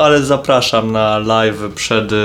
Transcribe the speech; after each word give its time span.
ale 0.00 0.22
zapraszam 0.22 0.92
na 0.92 1.18
live 1.18 1.74
przed 1.74 2.12
y, 2.12 2.16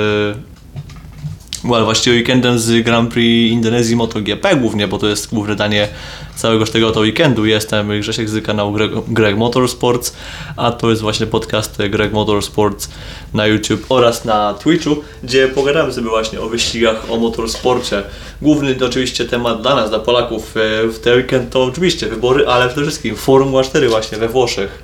well, 1.64 1.83
właściwie 1.83 2.16
weekendem 2.16 2.59
z 2.59 2.83
Grand 2.83 3.13
Prix 3.13 3.54
Indonezji 3.54 3.96
MotoGP 3.96 4.55
głównie, 4.55 4.88
bo 4.88 4.98
to 4.98 5.08
jest 5.08 5.29
główne 5.29 5.55
danie 5.55 5.88
całego 6.35 6.66
tego 6.66 6.92
to 6.92 7.00
weekendu. 7.00 7.46
Jestem 7.46 8.00
Grzesiek 8.00 8.30
z 8.30 8.46
kanału 8.46 8.71
Greg, 8.71 8.91
Greg 9.07 9.38
Motorsports, 9.38 10.16
a 10.57 10.71
to 10.71 10.89
jest 10.89 11.02
właśnie 11.02 11.27
podcast 11.27 11.77
Greg 11.89 12.14
Motorsports 12.14 12.89
na 13.34 13.48
YouTube 13.48 13.86
oraz 13.89 14.26
na 14.26 14.54
Twitchu, 14.54 14.96
gdzie 15.23 15.48
pogadamy 15.48 15.94
sobie 15.94 16.10
właśnie 16.10 16.42
o 16.42 16.50
wyścigach, 16.50 17.12
o 17.12 17.18
motorsporcie. 17.18 18.04
Główny 18.42 18.76
oczywiście 18.86 19.26
temat 19.26 19.62
dla 19.62 19.76
nas, 19.76 19.89
dla 19.89 20.00
Polaków 20.00 20.57
e, 20.57 20.88
w 20.88 21.00
ten 21.00 21.18
weekend 21.18 21.52
to 21.52 21.64
oczywiście 21.64 22.07
wybory, 22.07 22.48
ale 22.48 22.68
przede 22.68 22.82
wszystkim 22.82 23.16
Formuła 23.16 23.64
4 23.64 23.89
właśnie 23.89 24.18
we 24.18 24.28
Włoszech, 24.28 24.84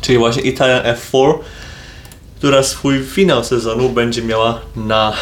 czyli 0.00 0.18
właśnie 0.18 0.42
Italian 0.42 0.82
F4, 0.82 1.34
która 2.42 2.62
swój 2.62 3.04
finał 3.04 3.44
sezonu 3.44 3.88
będzie 3.88 4.22
miała 4.22 4.60
na 4.76 5.12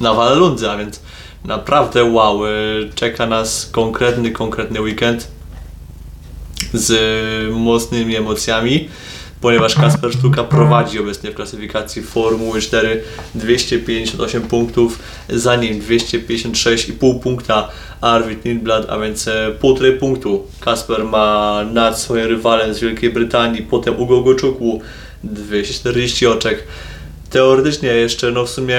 na 0.00 0.14
Wallundze, 0.14 0.72
a 0.72 0.76
więc 0.76 1.00
naprawdę 1.44 2.04
wow, 2.04 2.46
y, 2.46 2.50
czeka 2.94 3.26
nas 3.26 3.68
konkretny, 3.72 4.30
konkretny 4.30 4.80
weekend 4.80 5.28
z 6.74 6.92
mocnymi 7.54 8.16
emocjami, 8.16 8.88
ponieważ 9.40 9.74
Kasper 9.74 10.12
Sztuka 10.12 10.44
prowadzi 10.44 10.98
obecnie 10.98 11.30
w 11.30 11.34
klasyfikacji 11.34 12.02
Formuły 12.02 12.60
4 12.60 13.02
258 13.34 14.42
punktów, 14.42 14.98
za 15.28 15.56
nim 15.56 15.80
256,5 15.80 17.20
punkta 17.20 17.68
Arvid 18.00 18.44
Lindblad, 18.44 18.90
a 18.90 18.98
więc 18.98 19.28
e, 19.28 19.50
półtorej 19.60 19.98
punktu. 19.98 20.46
Kasper 20.60 21.04
ma 21.04 21.60
nad 21.72 21.98
swoim 21.98 22.26
rywalem 22.26 22.74
z 22.74 22.80
Wielkiej 22.80 23.10
Brytanii, 23.10 23.62
potem 23.62 24.00
Ugo 24.00 24.20
Goczukwu 24.20 24.80
240 25.24 26.26
oczek, 26.26 26.64
teoretycznie 27.30 27.88
jeszcze, 27.88 28.30
no 28.30 28.44
w 28.44 28.50
sumie 28.50 28.78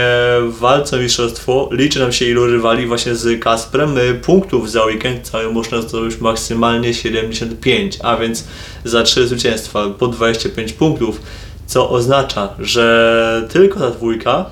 w 0.49 0.58
walce 0.59 0.98
o 0.98 0.99
mistrzostwo 0.99 1.70
liczy 1.71 1.99
nam 1.99 2.12
się 2.12 2.26
ilu 2.26 2.46
rywali 2.46 2.88
właśnie 2.88 3.16
z 3.16 3.40
Kasprem. 3.40 3.98
Y, 3.98 4.13
punktów 4.13 4.71
za 4.71 4.85
weekend 4.85 5.29
cały 5.29 5.54
można 5.54 5.82
zdobyć 5.82 6.18
maksymalnie 6.21 6.93
75, 6.93 7.98
a 8.04 8.18
więc 8.18 8.48
za 8.84 9.04
3 9.04 9.27
zwycięstwa 9.27 9.90
po 9.90 10.07
25 10.07 10.74
punktów, 10.74 11.21
co 11.66 11.90
oznacza, 11.90 12.49
że 12.60 13.48
tylko 13.49 13.79
ta 13.79 13.90
dwójka 13.90 14.46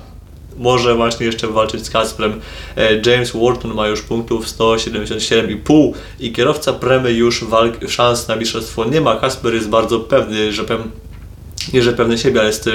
może 0.58 0.94
właśnie 0.94 1.26
jeszcze 1.26 1.48
walczyć 1.48 1.86
z 1.86 1.90
Kasprem. 1.90 2.40
E, 2.76 3.10
James 3.10 3.30
Wharton 3.30 3.74
ma 3.74 3.88
już 3.88 4.02
punktów 4.02 4.46
177,5 4.46 5.92
i 6.20 6.32
kierowca 6.32 6.72
Premy 6.72 7.12
już 7.12 7.44
walk, 7.44 7.74
szans 7.88 8.28
na 8.28 8.36
mistrzostwo 8.36 8.84
nie 8.84 9.00
ma. 9.00 9.16
Kasper 9.16 9.54
jest 9.54 9.68
bardzo 9.68 10.00
pewny, 10.00 10.52
że 10.52 10.64
pewnie 10.64 10.90
nie 11.72 11.82
że 11.82 11.92
pewny 11.92 12.18
siebie, 12.18 12.40
ale 12.40 12.48
jest, 12.48 12.70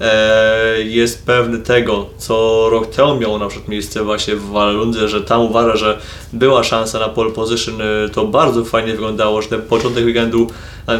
e, 0.00 0.82
jest 0.82 1.26
pewny 1.26 1.58
tego, 1.58 2.06
co 2.18 2.66
rok 2.70 2.86
temu 2.86 3.16
miał 3.16 3.38
na 3.38 3.48
przykład 3.48 3.68
miejsce 3.68 4.04
właśnie 4.04 4.36
w 4.36 4.50
Walundze, 4.50 5.08
że 5.08 5.20
tam 5.22 5.40
uważa, 5.40 5.76
że 5.76 5.98
była 6.32 6.64
szansa 6.64 6.98
na 6.98 7.08
pole 7.08 7.30
position, 7.30 7.80
e, 7.80 8.08
to 8.08 8.26
bardzo 8.26 8.64
fajnie 8.64 8.92
wyglądało, 8.92 9.42
że 9.42 9.48
ten 9.48 9.62
początek 9.62 10.04
weekendu 10.04 10.46
e, 10.88 10.98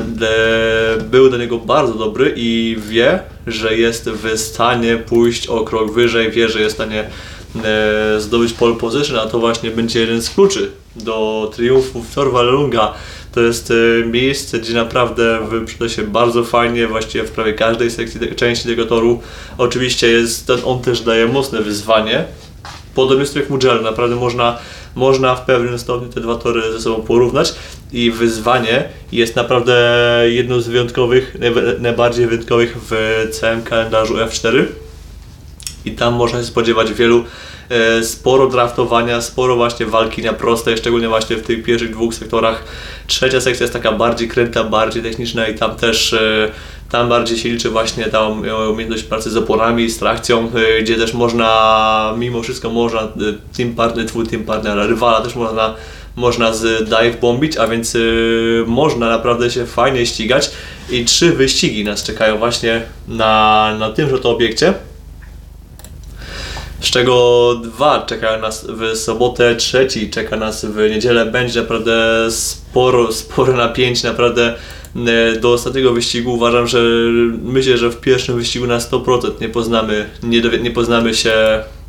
był 1.10 1.30
do 1.30 1.36
niego 1.36 1.58
bardzo 1.58 1.94
dobry 1.94 2.34
i 2.36 2.76
wie, 2.88 3.20
że 3.46 3.76
jest 3.76 4.10
w 4.10 4.38
stanie 4.38 4.96
pójść 4.96 5.46
o 5.46 5.64
krok 5.64 5.92
wyżej, 5.92 6.30
wie, 6.30 6.48
że 6.48 6.60
jest 6.60 6.74
w 6.74 6.78
stanie 6.78 7.10
e, 7.64 8.20
zdobyć 8.20 8.52
pole 8.52 8.74
position, 8.74 9.18
a 9.18 9.26
to 9.26 9.38
właśnie 9.38 9.70
będzie 9.70 10.00
jeden 10.00 10.22
z 10.22 10.30
kluczy 10.30 10.70
do 10.96 11.50
triumfu 11.54 12.02
w 12.02 12.14
Tor 12.14 12.32
Walunga 12.32 12.94
to 13.36 13.40
jest 13.42 13.70
e, 13.70 14.06
miejsce, 14.06 14.58
gdzie 14.58 14.74
naprawdę 14.74 15.46
wyprzeda 15.48 15.88
się 15.88 16.02
bardzo 16.02 16.44
fajnie, 16.44 16.86
właściwie 16.86 17.24
w 17.24 17.30
prawie 17.30 17.52
każdej 17.52 17.90
sekcji, 17.90 18.20
części 18.36 18.68
tego 18.68 18.86
toru. 18.86 19.20
Oczywiście 19.58 20.08
jest, 20.08 20.52
on 20.64 20.80
też 20.80 21.00
daje 21.00 21.26
mocne 21.26 21.62
wyzwanie. 21.62 22.24
Podobnie 22.94 23.24
jak 23.36 23.50
Mugello, 23.50 23.82
naprawdę 23.82 24.16
można, 24.16 24.58
można 24.94 25.34
w 25.34 25.46
pewnym 25.46 25.78
stopniu 25.78 26.08
te 26.08 26.20
dwa 26.20 26.34
tory 26.34 26.72
ze 26.72 26.80
sobą 26.80 27.02
porównać 27.02 27.54
i 27.92 28.10
wyzwanie 28.10 28.84
jest 29.12 29.36
naprawdę 29.36 29.74
jedną 30.26 30.60
z 30.60 30.68
wyjątkowych, 30.68 31.36
najbardziej 31.80 32.26
wyjątkowych 32.26 32.76
w 32.90 33.26
całym 33.32 33.62
kalendarzu 33.62 34.14
F4 34.14 34.64
i 35.86 35.92
tam 35.92 36.14
można 36.14 36.38
się 36.38 36.44
spodziewać 36.44 36.92
wielu 36.92 37.24
E, 37.70 38.04
sporo 38.04 38.46
draftowania, 38.46 39.20
sporo 39.20 39.56
właśnie 39.56 39.86
walki 39.86 40.22
na 40.22 40.32
proste, 40.32 40.76
szczególnie 40.76 41.08
właśnie 41.08 41.36
w 41.36 41.42
tych 41.42 41.62
pierwszych 41.62 41.90
dwóch 41.90 42.14
sektorach. 42.14 42.64
Trzecia 43.06 43.40
sekcja 43.40 43.64
jest 43.64 43.72
taka 43.72 43.92
bardziej 43.92 44.28
kręta, 44.28 44.64
bardziej 44.64 45.02
techniczna 45.02 45.48
i 45.48 45.58
tam 45.58 45.76
też 45.76 46.12
e, 46.12 46.50
tam 46.90 47.08
bardziej 47.08 47.38
się 47.38 47.48
liczy 47.48 47.70
właśnie 47.70 48.04
ta 48.04 48.28
umiejętność 48.70 49.02
pracy 49.02 49.30
z 49.30 49.36
oporami, 49.36 49.90
z 49.90 49.98
trakcją, 49.98 50.50
e, 50.54 50.82
gdzie 50.82 50.96
też 50.96 51.14
można, 51.14 52.14
mimo 52.18 52.42
wszystko 52.42 52.70
można 52.70 53.08
team 53.56 53.74
partner, 53.74 54.06
twój 54.06 54.26
team 54.26 54.44
partner, 54.44 54.88
rywala 54.88 55.20
też 55.20 55.34
można 55.34 55.74
można 56.16 56.54
z 56.54 56.88
dive 56.88 57.20
bombić, 57.20 57.56
a 57.56 57.66
więc 57.66 57.96
można 58.66 59.08
naprawdę 59.08 59.50
się 59.50 59.66
fajnie 59.66 60.06
ścigać 60.06 60.50
i 60.90 61.04
trzy 61.04 61.32
wyścigi 61.32 61.84
nas 61.84 62.02
czekają 62.02 62.38
właśnie 62.38 62.82
na, 63.08 63.74
na 63.78 63.90
tymże 63.90 64.18
to 64.18 64.30
obiekcie 64.30 64.74
z 66.80 66.90
czego 66.90 67.54
dwa 67.62 68.02
czekają 68.06 68.40
nas 68.40 68.66
w 68.68 68.96
sobotę, 68.96 69.56
trzeci 69.56 70.10
czeka 70.10 70.36
nas 70.36 70.64
w 70.64 70.90
niedzielę. 70.90 71.26
Będzie 71.26 71.60
naprawdę 71.60 72.26
sporo, 72.30 73.12
sporo 73.12 73.52
napięć, 73.52 74.02
naprawdę 74.02 74.54
e, 74.96 75.40
do 75.40 75.52
ostatniego 75.52 75.92
wyścigu 75.92 76.34
uważam, 76.34 76.66
że 76.66 76.80
myślę, 77.42 77.78
że 77.78 77.90
w 77.90 78.00
pierwszym 78.00 78.36
wyścigu 78.36 78.66
na 78.66 78.78
100% 78.78 79.40
nie 79.40 79.48
poznamy, 79.48 80.06
nie, 80.22 80.40
nie 80.40 80.70
poznamy 80.70 81.14
się, 81.14 81.34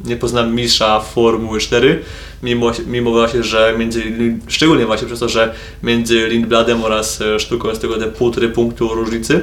nie 0.06 0.18
poznamy 0.18 0.52
mistrza 0.52 1.00
Formuły 1.00 1.60
4, 1.60 2.04
mimo, 2.44 2.72
mimo 2.88 3.12
właśnie, 3.12 3.44
że 3.44 3.74
między, 3.78 4.04
szczególnie 4.48 4.86
właśnie 4.86 5.08
przez 5.08 5.20
to, 5.20 5.30
że 5.30 5.54
między 5.84 6.28
Lindbladem 6.28 6.84
oraz 6.84 7.22
e, 7.22 7.40
Sztuką 7.40 7.70
jest 7.70 7.82
tylko 7.82 7.98
te 7.98 8.08
półtorej 8.08 8.50
punktu 8.50 8.96
różnicy. 8.96 9.42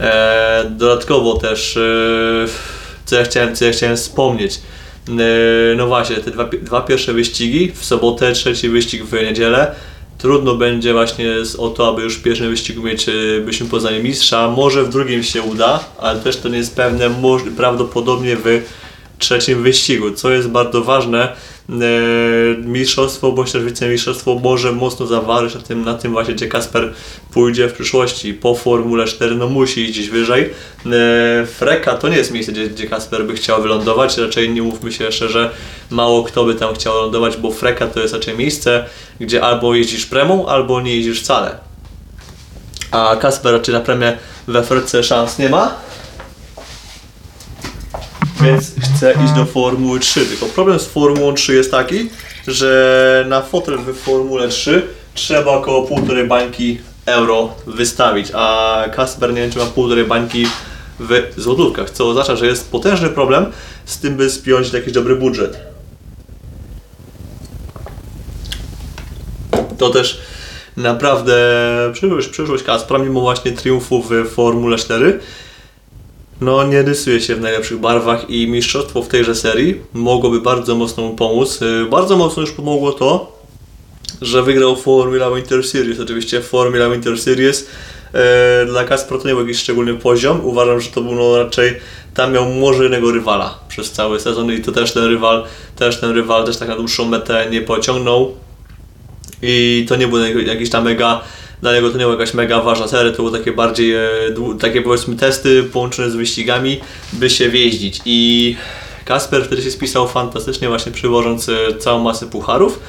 E, 0.00 0.64
dodatkowo 0.70 1.38
też 1.38 1.78
co 3.12 3.16
ja 3.18 3.24
chciałem, 3.24 3.56
co 3.56 3.64
ja 3.64 3.72
chciałem 3.72 3.96
wspomnieć. 3.96 4.60
E, 5.08 5.12
no 5.76 5.86
właśnie, 5.86 6.16
te 6.16 6.30
dwa, 6.30 6.44
dwa 6.62 6.80
pierwsze 6.80 7.12
wyścigi, 7.12 7.72
w 7.74 7.84
sobotę, 7.84 8.32
trzeci 8.32 8.68
wyścig 8.68 9.04
w 9.04 9.12
niedzielę. 9.12 9.74
Trudno 10.18 10.54
będzie 10.54 10.92
właśnie 10.92 11.30
o 11.58 11.68
to, 11.68 11.88
aby 11.88 12.02
już 12.02 12.16
w 12.16 12.22
pierwszym 12.22 12.50
wyścigu 12.50 12.82
mieć 12.82 13.08
e, 13.08 13.12
byśmy 13.44 13.66
poznali 13.66 14.02
mistrza. 14.02 14.48
Może 14.48 14.84
w 14.84 14.88
drugim 14.88 15.22
się 15.22 15.42
uda, 15.42 15.84
ale 15.98 16.20
też 16.20 16.36
to 16.36 16.48
nie 16.48 16.58
jest 16.58 16.76
pewne, 16.76 17.10
prawdopodobnie 17.56 18.36
w 18.36 18.62
trzecim 19.18 19.62
wyścigu, 19.62 20.10
co 20.10 20.30
jest 20.30 20.48
bardzo 20.48 20.84
ważne, 20.84 21.32
mistrzostwo 22.64 23.32
bądź 23.32 23.52
też 23.52 23.64
wicemistrzostwo 23.64 24.34
może 24.34 24.72
mocno 24.72 25.06
zaważyć 25.06 25.54
na 25.54 25.60
tym, 25.60 25.84
na 25.84 25.94
tym 25.94 26.12
właśnie, 26.12 26.34
gdzie 26.34 26.48
Kasper 26.48 26.92
pójdzie 27.32 27.68
w 27.68 27.72
przyszłości. 27.72 28.34
Po 28.34 28.54
Formule 28.54 29.04
4 29.04 29.34
no 29.34 29.48
musi 29.48 29.80
iść 29.80 29.92
gdzieś 29.92 30.08
wyżej. 30.08 30.42
E, 30.42 31.46
Freka 31.46 31.94
to 31.94 32.08
nie 32.08 32.16
jest 32.16 32.30
miejsce, 32.30 32.52
gdzie, 32.52 32.68
gdzie 32.68 32.86
Kasper 32.86 33.26
by 33.26 33.34
chciał 33.34 33.62
wylądować, 33.62 34.18
raczej 34.18 34.50
nie 34.50 34.62
mówmy 34.62 34.92
się 34.92 35.12
szczerze, 35.12 35.50
mało 35.90 36.22
kto 36.22 36.44
by 36.44 36.54
tam 36.54 36.74
chciał 36.74 36.94
lądować, 36.94 37.36
bo 37.36 37.50
Freka 37.50 37.86
to 37.86 38.00
jest 38.00 38.14
raczej 38.14 38.36
miejsce, 38.36 38.84
gdzie 39.20 39.44
albo 39.44 39.74
jeździsz 39.74 40.06
premią, 40.06 40.46
albo 40.46 40.80
nie 40.80 40.96
jeździsz 40.96 41.20
wcale. 41.20 41.58
A 42.90 43.16
Kasper 43.16 43.52
raczej 43.52 43.74
na 43.74 43.80
premię 43.80 44.18
we 44.48 44.62
Frece 44.62 45.02
szans 45.02 45.38
nie 45.38 45.48
ma, 45.48 45.74
więc 48.42 48.72
chcę 48.80 49.14
iść 49.24 49.32
do 49.32 49.44
Formuły 49.44 50.00
3. 50.00 50.26
Tylko 50.26 50.46
problem 50.46 50.78
z 50.78 50.86
Formułą 50.86 51.34
3 51.34 51.54
jest 51.54 51.70
taki, 51.70 52.10
że 52.48 53.24
na 53.28 53.42
fotel 53.42 53.78
w 53.78 53.96
Formule 53.96 54.48
3 54.48 54.82
trzeba 55.14 55.50
około 55.50 55.82
półtorej 55.82 56.26
bańki 56.26 56.78
euro 57.06 57.54
wystawić, 57.66 58.28
a 58.34 58.84
Kasper 58.96 59.34
nie 59.34 59.40
wiem 59.40 59.50
czy 59.50 59.58
ma 59.58 59.66
półtorej 59.66 60.04
bańki 60.04 60.46
w 61.00 61.32
złotówkach, 61.36 61.90
co 61.90 62.08
oznacza, 62.08 62.36
że 62.36 62.46
jest 62.46 62.70
potężny 62.70 63.08
problem 63.08 63.46
z 63.84 63.98
tym, 63.98 64.16
by 64.16 64.30
spiąć 64.30 64.72
jakiś 64.72 64.92
dobry 64.92 65.16
budżet. 65.16 65.58
To 69.78 69.90
też 69.90 70.20
naprawdę 70.76 71.34
przyszłość, 71.92 72.28
przyszłość 72.28 72.64
Kaspra, 72.64 72.98
mimo 72.98 73.20
właśnie 73.20 73.52
triumfu 73.52 74.02
w 74.02 74.28
Formule 74.34 74.76
4, 74.76 75.20
no 76.42 76.64
nie 76.64 76.82
rysuje 76.82 77.20
się 77.20 77.34
w 77.34 77.40
najlepszych 77.40 77.78
barwach 77.78 78.30
i 78.30 78.46
mistrzostwo 78.46 79.02
w 79.02 79.08
tejże 79.08 79.34
serii 79.34 79.80
mogłoby 79.92 80.40
bardzo 80.40 80.74
mocno 80.74 81.02
mu 81.02 81.16
pomóc. 81.16 81.62
Y, 81.62 81.86
bardzo 81.90 82.16
mocno 82.16 82.40
już 82.40 82.52
pomogło 82.52 82.92
to, 82.92 83.42
że 84.22 84.42
wygrał 84.42 84.76
Formula 84.76 85.30
Winter 85.30 85.64
Series. 85.64 86.00
Oczywiście 86.00 86.40
Formula 86.40 86.90
Winter 86.90 87.18
Series 87.18 87.66
e, 88.14 88.66
dla 88.66 88.84
Kaspra 88.84 89.18
to 89.18 89.28
nie 89.28 89.34
był 89.34 89.46
jakiś 89.46 89.60
szczególny 89.60 89.94
poziom. 89.94 90.40
Uważam, 90.44 90.80
że 90.80 90.90
to 90.90 91.00
był 91.00 91.14
no 91.14 91.38
raczej 91.38 91.74
tam 92.14 92.32
miał 92.32 92.44
może 92.48 92.86
innego 92.86 93.12
rywala 93.12 93.58
przez 93.68 93.92
cały 93.92 94.20
sezon 94.20 94.52
i 94.52 94.60
to 94.60 94.72
też 94.72 94.92
ten 94.92 95.04
rywal, 95.04 95.44
też 95.76 96.00
ten 96.00 96.10
rywal 96.10 96.46
też 96.46 96.56
tak 96.56 96.68
na 96.68 96.76
dłuższą 96.76 97.04
metę 97.04 97.46
nie 97.50 97.60
pociągnął. 97.60 98.34
I 99.42 99.86
to 99.88 99.96
nie 99.96 100.08
był 100.08 100.40
jakiś 100.40 100.70
tam 100.70 100.84
mega 100.84 101.20
dla 101.62 101.72
niego 101.72 101.90
to 101.90 101.98
nie 101.98 102.04
była 102.04 102.12
jakaś 102.12 102.34
mega 102.34 102.60
ważna 102.60 102.88
seria, 102.88 103.12
to 103.12 103.16
były 103.16 103.38
takie 103.38 103.52
bardziej, 103.52 103.94
e, 103.94 104.08
takie 104.60 104.82
powiedzmy 104.82 105.16
testy 105.16 105.62
połączone 105.62 106.10
z 106.10 106.14
wyścigami, 106.14 106.80
by 107.12 107.30
się 107.30 107.48
wjeździć. 107.48 108.00
I 108.04 108.56
Kasper 109.04 109.44
wtedy 109.44 109.62
się 109.62 109.70
spisał 109.70 110.08
fantastycznie 110.08 110.68
właśnie 110.68 110.92
przywożąc 110.92 111.48
e, 111.48 111.74
całą 111.78 112.02
masę 112.02 112.26
pucharów. 112.26 112.80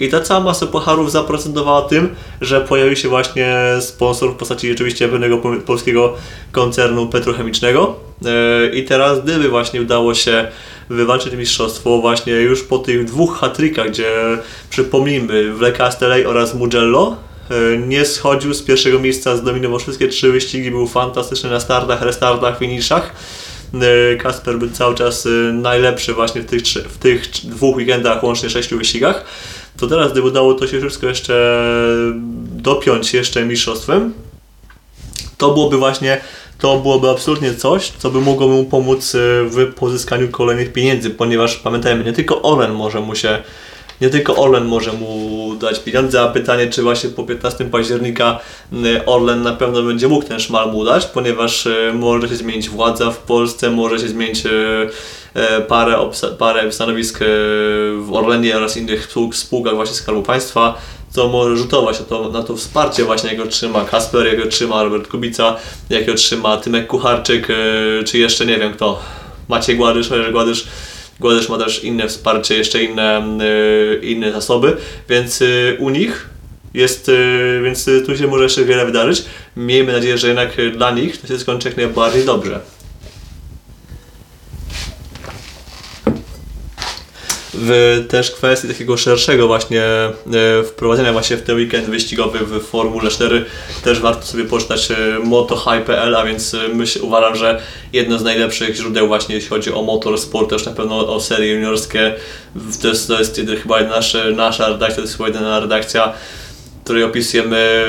I 0.00 0.08
ta 0.08 0.20
cała 0.20 0.40
masa 0.40 0.66
pucharów 0.66 1.12
zaprocentowała 1.12 1.82
tym, 1.82 2.14
że 2.40 2.60
pojawił 2.60 2.96
się 2.96 3.08
właśnie 3.08 3.56
sponsor 3.80 4.30
w 4.30 4.36
postaci 4.36 4.72
oczywiście 4.72 5.08
pewnego 5.08 5.38
po- 5.38 5.56
polskiego 5.66 6.14
koncernu 6.52 7.06
petrochemicznego. 7.06 7.96
E, 8.24 8.74
i 8.74 8.84
teraz 8.84 9.24
gdyby 9.24 9.48
właśnie 9.48 9.82
udało 9.82 10.14
się 10.14 10.48
wywalczyć 10.90 11.34
mistrzostwo 11.34 11.98
właśnie 11.98 12.32
już 12.32 12.62
po 12.62 12.78
tych 12.78 13.04
dwóch 13.04 13.38
hatrykach, 13.38 13.90
gdzie 13.90 14.12
przypomnijmy 14.70 15.52
w 15.52 15.60
Le 15.60 15.72
Castellet 15.72 16.26
oraz 16.26 16.54
Mugello 16.54 17.16
nie 17.86 18.04
schodził 18.04 18.54
z 18.54 18.62
pierwszego 18.62 18.98
miejsca, 18.98 19.36
zdominował 19.36 19.78
wszystkie 19.78 20.08
trzy 20.08 20.32
wyścigi, 20.32 20.70
był 20.70 20.86
fantastyczny 20.86 21.50
na 21.50 21.60
startach, 21.60 22.02
restartach, 22.02 22.58
finiszach. 22.58 23.14
E, 23.74 24.16
Kasper 24.16 24.58
był 24.58 24.70
cały 24.70 24.94
czas 24.94 25.26
e, 25.26 25.28
najlepszy 25.52 26.14
właśnie 26.14 26.40
w 26.40 26.46
tych, 26.46 26.62
trzy, 26.62 26.82
w 26.82 26.98
tych 26.98 27.30
dwóch 27.30 27.76
weekendach, 27.76 28.24
łącznie 28.24 28.50
sześciu 28.50 28.78
wyścigach. 28.78 29.24
To 29.76 29.86
teraz, 29.86 30.12
gdyby 30.12 30.28
udało 30.28 30.54
to 30.54 30.66
się 30.66 30.80
wszystko 30.80 31.06
jeszcze 31.06 31.64
dopiąć 32.52 33.14
jeszcze 33.14 33.46
mistrzostwem, 33.46 34.12
to 35.38 35.50
byłoby 35.50 35.76
właśnie, 35.76 36.20
to 36.58 36.78
byłoby 36.78 37.10
absolutnie 37.10 37.54
coś, 37.54 37.92
co 37.98 38.10
by 38.10 38.20
mogło 38.20 38.48
mu 38.48 38.64
pomóc 38.64 39.14
e, 39.14 39.18
w 39.44 39.74
pozyskaniu 39.74 40.28
kolejnych 40.28 40.72
pieniędzy, 40.72 41.10
ponieważ 41.10 41.56
pamiętajmy, 41.56 42.04
nie 42.04 42.12
tylko 42.12 42.42
Orlen 42.42 42.72
może 42.72 43.00
mu 43.00 43.14
się, 43.14 43.42
nie 44.00 44.10
tylko 44.10 44.36
Orlen 44.36 44.64
może 44.64 44.92
mu 44.92 45.54
dać 45.60 45.78
pieniądze, 45.80 46.22
a 46.22 46.28
pytanie, 46.28 46.66
czy 46.66 46.82
właśnie 46.82 47.10
po 47.10 47.22
15 47.24 47.64
października 47.64 48.38
m, 48.72 48.84
Orlen 49.06 49.42
na 49.42 49.52
pewno 49.52 49.82
będzie 49.82 50.08
mógł 50.08 50.26
ten 50.26 50.40
szmal 50.40 50.72
mu 50.72 50.84
dać, 50.84 51.06
ponieważ 51.06 51.66
e, 51.66 51.92
może 51.94 52.28
się 52.28 52.36
zmienić 52.36 52.68
władza 52.68 53.10
w 53.10 53.18
Polsce, 53.18 53.70
może 53.70 53.98
się 53.98 54.08
zmienić 54.08 54.46
e, 54.46 54.50
e, 55.34 55.60
parę, 55.60 55.96
parę 56.38 56.72
stanowisk 56.72 57.18
w 57.98 58.08
Orlenie 58.12 58.56
oraz 58.56 58.76
innych 58.76 59.08
spół- 59.12 59.32
spółkach 59.32 59.74
właśnie 59.74 59.94
Skarbu 59.94 60.22
Państwa, 60.22 60.78
co 61.10 61.28
może 61.28 61.56
rzutować 61.56 62.00
na 62.00 62.06
to, 62.06 62.28
na 62.28 62.42
to 62.42 62.56
wsparcie 62.56 63.04
właśnie, 63.04 63.30
jakie 63.30 63.42
otrzyma 63.42 63.84
Kasper, 63.84 64.26
jakie 64.26 64.44
otrzyma 64.44 64.82
Robert 64.82 65.08
Kubica, 65.08 65.56
jakie 65.90 66.12
otrzyma 66.12 66.56
Tymek 66.56 66.86
Kucharczyk, 66.86 67.48
czy 68.06 68.18
jeszcze 68.18 68.46
nie 68.46 68.58
wiem 68.58 68.72
kto, 68.72 68.98
Maciej 69.48 69.76
Gładysz, 69.76 70.10
Gładysz, 70.32 70.66
Gładysz 71.20 71.48
ma 71.48 71.58
też 71.58 71.84
inne 71.84 72.08
wsparcie, 72.08 72.54
jeszcze 72.54 72.82
inne, 72.82 73.18
e, 73.18 73.96
inne 73.96 74.32
zasoby, 74.32 74.76
więc 75.08 75.42
e, 75.42 75.46
u 75.78 75.90
nich 75.90 76.28
jest, 76.74 77.08
e, 77.08 77.62
więc 77.62 77.88
tu 78.06 78.16
się 78.16 78.26
może 78.26 78.42
jeszcze 78.42 78.64
wiele 78.64 78.86
wydarzyć. 78.86 79.24
Miejmy 79.56 79.92
nadzieję, 79.92 80.18
że 80.18 80.28
jednak 80.28 80.56
dla 80.76 80.90
nich 80.90 81.20
to 81.20 81.26
się 81.26 81.38
skończy 81.38 81.68
jak 81.68 81.76
najbardziej 81.76 82.24
dobrze. 82.24 82.60
W 87.62 88.04
też 88.08 88.30
kwestii 88.30 88.68
takiego 88.68 88.96
szerszego 88.96 89.46
właśnie 89.46 89.82
e, 89.82 90.12
wprowadzenia 90.64 91.12
właśnie 91.12 91.36
w 91.36 91.42
ten 91.42 91.56
weekend 91.56 91.86
wyścigowy 91.86 92.38
w 92.38 92.62
Formule 92.62 93.10
4 93.10 93.44
też 93.84 94.00
warto 94.00 94.26
sobie 94.26 94.44
poczytać 94.44 94.90
e, 94.90 94.96
motohigh.pl, 95.24 96.16
a 96.16 96.24
więc 96.24 96.54
e, 96.54 96.68
myśl, 96.68 96.98
uważam, 97.02 97.36
że 97.36 97.60
jedno 97.92 98.18
z 98.18 98.24
najlepszych 98.24 98.76
źródeł 98.76 99.06
właśnie 99.06 99.34
jeśli 99.34 99.50
chodzi 99.50 99.72
o 99.72 99.82
motorsport, 99.82 100.50
też 100.50 100.66
na 100.66 100.72
pewno 100.72 101.14
o 101.14 101.20
serie 101.20 101.52
juniorskie, 101.52 102.14
to 102.82 102.88
jest, 102.88 103.08
to 103.08 103.18
jest 103.18 103.40
chyba 103.62 103.80
nasza, 103.80 104.18
nasza 104.36 104.68
redakcja, 104.68 104.96
to 104.96 105.02
jest 105.02 105.16
chyba 105.16 105.28
jedyna 105.28 105.60
redakcja, 105.60 106.12
której 106.84 107.04
opisujemy 107.04 107.84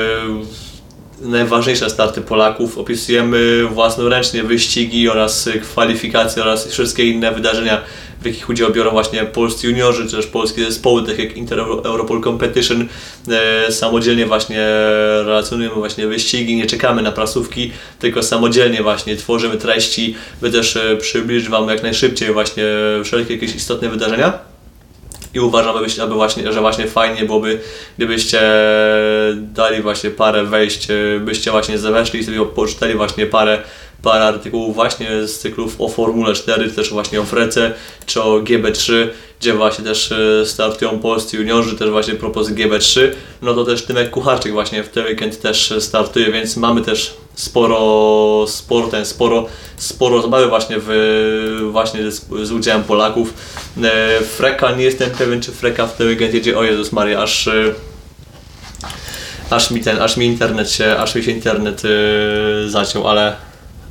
najważniejsze 1.22 1.90
starty 1.90 2.20
Polaków. 2.20 2.78
Opisujemy 2.78 3.66
własnoręcznie 3.66 4.42
wyścigi 4.42 5.08
oraz 5.08 5.48
kwalifikacje 5.62 6.42
oraz 6.42 6.68
wszystkie 6.68 7.06
inne 7.06 7.32
wydarzenia, 7.32 7.80
w 8.22 8.26
jakich 8.26 8.48
udział 8.48 8.72
biorą 8.72 8.90
właśnie 8.90 9.24
polscy 9.24 9.66
juniorzy, 9.66 10.06
czy 10.06 10.16
też 10.16 10.26
polskie 10.26 10.64
zespoły, 10.64 11.06
tak 11.06 11.18
jak 11.18 11.36
Inter 11.36 11.58
Europol 11.60 12.22
Competition. 12.22 12.88
E, 13.28 13.72
samodzielnie 13.72 14.26
właśnie 14.26 14.66
relacjonujemy 15.24 15.74
właśnie 15.74 16.06
wyścigi, 16.06 16.56
nie 16.56 16.66
czekamy 16.66 17.02
na 17.02 17.12
prasówki, 17.12 17.72
tylko 17.98 18.22
samodzielnie 18.22 18.82
właśnie 18.82 19.16
tworzymy 19.16 19.56
treści, 19.56 20.14
by 20.40 20.50
też 20.50 20.76
e, 20.76 20.96
przybliżyć 20.96 21.48
Wam 21.48 21.68
jak 21.68 21.82
najszybciej 21.82 22.32
właśnie 22.32 22.64
wszelkie 23.04 23.34
jakieś 23.34 23.54
istotne 23.54 23.88
wydarzenia. 23.88 24.51
I 25.34 25.40
uważam, 25.40 25.76
aby 25.76 26.14
właśnie, 26.14 26.52
że 26.52 26.60
właśnie 26.60 26.86
fajnie 26.86 27.24
byłoby, 27.24 27.60
gdybyście 27.96 28.40
dali 29.36 29.82
właśnie 29.82 30.10
parę 30.10 30.44
wejść, 30.44 30.90
e, 30.90 31.20
byście 31.20 31.50
właśnie 31.50 31.78
zaweszli 31.78 32.20
i 32.20 32.24
sobie 32.24 32.46
poczytali 32.46 32.94
właśnie 32.94 33.26
parę, 33.26 33.62
parę 34.02 34.24
artykułów 34.24 34.74
właśnie 34.74 35.26
z 35.26 35.38
cyklów 35.38 35.74
o 35.78 35.88
Formule 35.88 36.34
4, 36.34 36.70
też 36.70 36.90
właśnie 36.90 37.20
o 37.20 37.24
Frece, 37.24 37.74
czy 38.06 38.22
o 38.22 38.40
GB3, 38.40 39.08
gdzie 39.40 39.54
właśnie 39.54 39.84
też 39.84 40.12
e, 40.12 40.46
startują 40.46 40.98
polscy 40.98 41.36
juniorzy, 41.36 41.76
też 41.76 41.90
właśnie 41.90 42.14
propos 42.14 42.48
GB3, 42.48 43.00
no 43.42 43.54
to 43.54 43.64
też 43.64 43.82
Tymek 43.82 44.10
Kucharczyk 44.10 44.52
właśnie 44.52 44.82
w 44.82 44.88
ten 44.88 45.06
weekend 45.06 45.40
też 45.40 45.74
startuje, 45.78 46.32
więc 46.32 46.56
mamy 46.56 46.82
też 46.82 47.14
sporo, 47.34 48.44
sporo, 48.48 48.86
ten, 48.88 49.06
sporo, 49.06 49.46
sporo 49.76 50.22
zabawy 50.22 50.48
właśnie 50.48 50.76
w, 50.80 51.68
właśnie 51.72 52.10
z, 52.10 52.26
z 52.42 52.52
udziałem 52.52 52.84
Polaków. 52.84 53.34
E, 53.82 54.20
Freka, 54.20 54.72
nie 54.72 54.84
jestem 54.84 55.10
pewien 55.10 55.40
czy 55.40 55.52
Freka 55.52 55.86
w 55.86 55.96
ten 55.96 56.08
weekend 56.08 56.34
jedzie, 56.34 56.58
o 56.58 56.64
Jezus 56.64 56.92
Maria, 56.92 57.22
aż 57.22 57.48
e, 57.48 57.74
aż 59.50 59.70
mi 59.70 59.80
ten, 59.80 60.02
aż 60.02 60.16
mi 60.16 60.26
internet 60.26 60.70
się, 60.70 60.96
aż 60.96 61.14
mi 61.14 61.22
się 61.22 61.30
internet 61.30 61.82
e, 61.84 62.68
zaciął, 62.68 63.08
ale, 63.08 63.36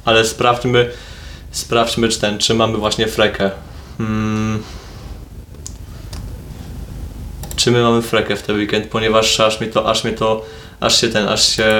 ale 0.05 0.25
sprawdźmy, 0.25 0.91
sprawdźmy 1.51 2.09
czy 2.09 2.19
ten, 2.19 2.37
czy 2.37 2.53
mamy 2.53 2.77
właśnie 2.77 3.07
Frekę. 3.07 3.51
Hmm. 3.97 4.63
Czy 7.55 7.71
my 7.71 7.83
mamy 7.83 8.01
Frekę 8.01 8.35
w 8.35 8.41
ten 8.41 8.55
weekend, 8.55 8.87
ponieważ 8.87 9.39
aż 9.39 9.61
mi 9.61 9.67
to, 9.67 9.89
aż 9.89 10.03
mnie 10.03 10.13
to, 10.13 10.45
aż 10.79 11.01
się 11.01 11.09
ten, 11.09 11.27
aż 11.27 11.55
się 11.55 11.73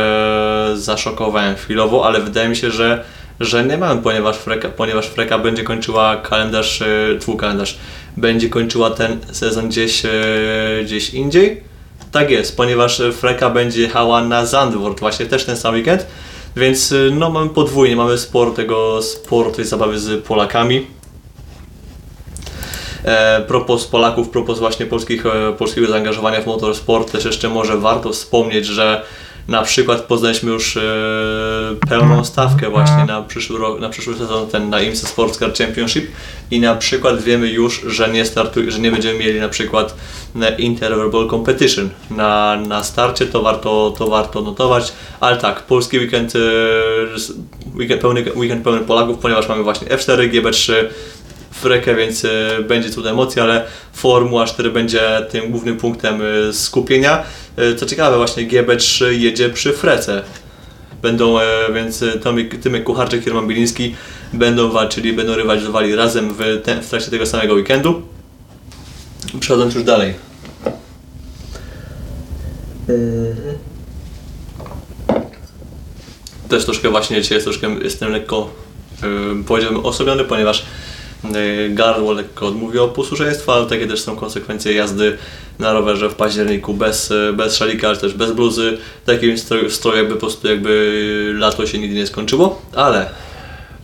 zaszokowałem 0.75 1.55
chwilowo, 1.55 2.05
ale 2.05 2.21
wydaje 2.21 2.49
mi 2.49 2.55
się, 2.55 2.71
że 2.71 3.03
że 3.41 3.65
nie 3.65 3.77
mamy, 3.77 4.01
ponieważ 4.01 4.37
Freka, 4.37 4.69
ponieważ 4.69 5.07
Freka 5.07 5.39
będzie 5.39 5.63
kończyła 5.63 6.15
kalendarz, 6.15 6.81
e, 6.81 6.85
twój 7.19 7.37
kalendarz, 7.37 7.77
będzie 8.17 8.49
kończyła 8.49 8.89
ten 8.89 9.17
sezon 9.31 9.69
gdzieś, 9.69 10.05
e, 10.05 10.09
gdzieś 10.83 11.13
indziej. 11.13 11.63
Tak 12.11 12.31
jest, 12.31 12.57
ponieważ 12.57 13.01
Freka 13.13 13.49
będzie 13.49 13.81
jechała 13.81 14.23
na 14.23 14.45
Zandvoort 14.45 14.99
właśnie 14.99 15.25
też 15.25 15.45
ten 15.45 15.57
sam 15.57 15.75
weekend, 15.75 16.05
więc 16.55 16.91
e, 16.91 16.95
no 17.11 17.29
mamy 17.29 17.49
podwójnie, 17.49 17.95
mamy 17.95 18.17
sporo 18.17 18.51
tego, 18.51 19.01
sporo 19.01 19.51
tej 19.51 19.65
zabawy 19.65 19.99
z 19.99 20.25
Polakami. 20.25 20.87
E, 23.03 23.41
propos 23.41 23.87
Polaków, 23.87 24.29
propos 24.29 24.59
właśnie 24.59 24.85
polskich, 24.85 25.25
e, 25.25 25.53
polskiego 25.53 25.87
zaangażowania 25.87 26.41
w 26.41 26.45
motorsport, 26.45 27.11
też 27.11 27.25
jeszcze 27.25 27.49
może 27.49 27.77
warto 27.77 28.13
wspomnieć, 28.13 28.65
że 28.65 29.03
na 29.47 29.61
przykład 29.61 30.01
poznaliśmy 30.01 30.51
już 30.51 30.77
e, 30.77 30.81
pełną 31.89 32.25
stawkę 32.25 32.69
właśnie 32.69 33.05
na 33.05 33.21
przyszły, 33.21 33.59
rok, 33.59 33.79
na 33.79 33.89
przyszły 33.89 34.15
sezon, 34.15 34.47
ten 34.47 34.69
na 34.69 34.81
IMSA 34.81 35.07
Sports 35.07 35.39
Car 35.39 35.53
Championship. 35.53 36.11
I 36.51 36.59
na 36.59 36.75
przykład 36.75 37.21
wiemy 37.21 37.47
już, 37.47 37.81
że 37.87 38.09
nie, 38.09 38.25
startuj, 38.25 38.71
że 38.71 38.79
nie 38.79 38.91
będziemy 38.91 39.19
mieli 39.19 39.39
na 39.39 39.49
przykład 39.49 39.95
na 40.35 40.49
Inter 40.49 40.95
Verbal 40.95 41.29
Competition. 41.29 41.89
Na, 42.09 42.55
na 42.67 42.83
starcie, 42.83 43.25
to 43.25 43.41
warto, 43.41 43.93
to 43.97 44.07
warto 44.07 44.41
notować, 44.41 44.93
ale 45.19 45.37
tak, 45.37 45.63
polski 45.63 45.99
weekend, 45.99 46.33
e, 46.35 46.39
weekend, 47.75 48.01
pełny, 48.01 48.25
weekend 48.35 48.63
pełny 48.63 48.79
Polaków, 48.79 49.17
ponieważ 49.17 49.49
mamy 49.49 49.63
właśnie 49.63 49.87
F4, 49.87 50.29
GB3, 50.29 50.73
Frekę, 51.61 51.95
więc 51.95 52.25
e, 52.25 52.29
będzie 52.67 52.89
tu 52.89 53.07
emocja, 53.07 53.43
ale 53.43 53.65
Formuła 53.93 54.45
4 54.45 54.71
będzie 54.71 55.01
tym 55.29 55.51
głównym 55.51 55.77
punktem 55.77 56.21
e, 56.21 56.53
skupienia. 56.53 57.23
E, 57.57 57.75
Co 57.75 57.85
ciekawe, 57.85 58.17
właśnie 58.17 58.47
GB3 58.47 59.05
jedzie 59.05 59.49
przy 59.49 59.73
Frece. 59.73 60.23
Będą, 61.01 61.37
więc 61.73 62.03
Tomek, 62.23 62.61
Tymek 62.61 62.83
Kucharczyk 62.83 63.27
i 63.27 63.29
Roman 63.29 63.47
Biliński 63.47 63.95
będą 64.33 64.71
walczyli, 64.71 65.13
będą 65.13 65.35
rywalizowali 65.35 65.95
razem 65.95 66.33
w, 66.33 66.61
te, 66.63 66.81
w 66.81 66.89
trakcie 66.89 67.11
tego 67.11 67.25
samego 67.25 67.53
weekendu. 67.53 68.01
Przechodząc 69.39 69.75
już 69.75 69.83
dalej. 69.83 70.13
Też 76.49 76.65
troszkę 76.65 76.89
właśnie 76.89 77.21
dzisiaj 77.21 77.35
jest 77.35 77.45
troszkę, 77.45 77.75
jestem 77.83 78.11
lekko, 78.11 78.53
yy, 79.03 79.43
powiedziałbym, 79.43 79.85
osobiony, 79.85 80.23
ponieważ 80.23 80.65
gardło 81.69 82.13
lekko 82.13 82.47
odmówiło 82.47 82.87
posłuszeństwa, 82.87 83.53
ale 83.53 83.65
takie 83.65 83.87
też 83.87 84.01
są 84.01 84.15
konsekwencje 84.15 84.73
jazdy 84.73 85.17
na 85.59 85.73
rowerze 85.73 86.09
w 86.09 86.15
październiku 86.15 86.73
bez, 86.73 87.09
yy, 87.09 87.33
bez 87.33 87.55
szalika, 87.55 87.87
ale 87.87 87.97
też 87.97 88.13
bez 88.13 88.31
bluzy. 88.31 88.77
W 89.03 89.05
takim 89.05 89.37
stroju, 89.37 89.69
stroju 89.69 89.97
jakby 89.97 90.13
po 90.13 90.19
prostu 90.19 90.47
jakby 90.47 91.33
lato 91.37 91.67
się 91.67 91.79
nigdy 91.79 91.95
nie 91.95 92.07
skończyło, 92.07 92.61
ale 92.75 93.09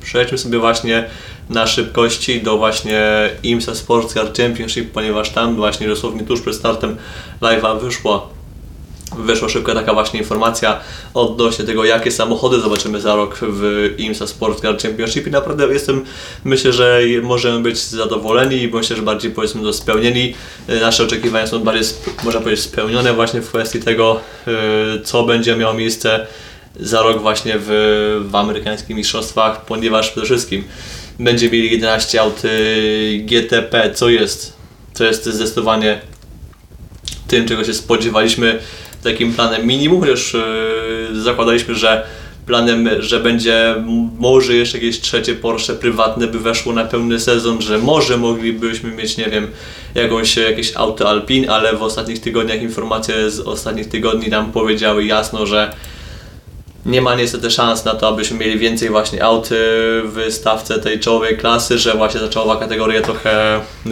przejdźmy 0.02 0.38
sobie 0.38 0.60
właśnie 0.60 1.06
na 1.50 1.68
szybkości 1.68 2.42
do 2.42 2.58
właśnie 2.58 3.30
IMSA 3.44 3.76
Sports 3.76 4.14
Car 4.14 4.34
Championship, 4.34 4.92
ponieważ 4.92 5.30
tam 5.30 5.56
właśnie 5.56 5.88
dosłownie 5.88 6.24
tuż 6.24 6.42
przed 6.42 6.56
startem 6.56 6.98
live'a 7.42 7.82
wyszła 7.82 8.37
Wyszła 9.18 9.50
szybka 9.50 9.74
taka 9.74 9.94
właśnie 9.94 10.20
informacja 10.20 10.80
odnośnie 11.14 11.66
tego, 11.66 11.86
jakie 11.86 12.12
samochody 12.12 12.60
zobaczymy 12.60 13.02
za 13.02 13.16
rok 13.16 13.40
w 13.42 13.94
IMSA 13.98 14.28
Sport 14.28 14.62
Car 14.62 14.78
Championship 14.78 15.28
i 15.28 15.32
naprawdę 15.32 15.68
jestem, 15.68 16.06
myślę, 16.44 16.74
że 16.74 17.00
możemy 17.24 17.60
być 17.60 17.80
zadowoleni 17.80 18.62
i 18.62 18.68
myślę, 18.68 18.96
że 18.96 19.02
bardziej 19.02 19.32
powiedzmy 19.32 19.62
to 19.62 19.74
spełnieni. 19.74 20.34
Nasze 20.82 21.04
oczekiwania 21.04 21.48
są 21.48 21.60
bardziej, 21.60 21.84
można 22.24 22.42
powiedzieć, 22.42 22.66
spełnione 22.66 23.14
właśnie 23.14 23.42
w 23.42 23.48
kwestii 23.48 23.80
tego, 23.80 24.20
yy, 24.48 24.54
co 25.04 25.24
będzie 25.24 25.56
miało 25.56 25.74
miejsce 25.74 26.28
za 26.80 27.02
rok 27.02 27.22
właśnie 27.22 27.54
w, 27.58 27.68
w 28.30 28.36
amerykańskich 28.36 28.96
mistrzostwach, 28.96 29.66
ponieważ 29.66 30.12
przede 30.12 30.26
wszystkim 30.26 30.64
będzie 31.20 31.50
mieli 31.50 31.72
11 31.72 32.22
aut 32.22 32.44
yy, 32.44 33.20
GTP, 33.20 33.92
co 33.94 34.10
jest, 34.10 34.54
co 34.94 35.04
jest 35.04 35.26
zdecydowanie 35.26 36.02
tym, 37.28 37.48
czego 37.48 37.64
się 37.64 37.74
spodziewaliśmy 37.74 38.60
takim 39.04 39.34
planem 39.34 39.68
minimum, 39.68 40.02
chociaż 40.02 40.34
yy, 40.34 41.22
zakładaliśmy, 41.22 41.76
że 41.76 42.04
planem, 42.46 42.90
że 43.00 43.20
będzie 43.20 43.76
może 44.20 44.54
jeszcze 44.54 44.78
jakieś 44.78 45.02
trzecie 45.02 45.36
Porsche 45.36 45.74
prywatne 45.74 46.28
by 46.28 46.40
weszło 46.40 46.74
na 46.74 46.86
pełny 46.86 47.20
sezon, 47.20 47.62
że 47.62 47.78
może 47.78 48.18
moglibyśmy 48.18 48.92
mieć, 48.92 49.18
nie 49.18 49.26
wiem, 49.26 49.48
jakąś, 49.96 50.38
jakieś 50.38 50.76
auto 50.76 51.10
Alpin, 51.10 51.50
ale 51.50 51.74
w 51.74 51.84
ostatnich 51.84 52.22
tygodniach 52.22 52.62
informacje 52.62 53.32
z 53.32 53.40
ostatnich 53.40 53.90
tygodni 53.90 54.30
nam 54.30 54.52
powiedziały 54.52 55.06
jasno, 55.06 55.46
że 55.46 55.74
nie 56.86 57.02
ma 57.02 57.16
niestety 57.16 57.52
szans 57.52 57.86
na 57.86 57.96
to, 57.96 58.08
abyśmy 58.08 58.38
mieli 58.38 58.60
więcej 58.60 58.90
właśnie 58.90 59.24
aut 59.24 59.50
w 60.04 60.26
stawce 60.30 60.80
tej 60.80 61.00
czołowej 61.00 61.38
klasy, 61.38 61.78
że 61.78 61.94
właśnie 61.94 62.20
ta 62.20 62.28
czołowa 62.28 62.56
kategoria 62.56 63.02
trochę 63.02 63.62
yy, 63.86 63.92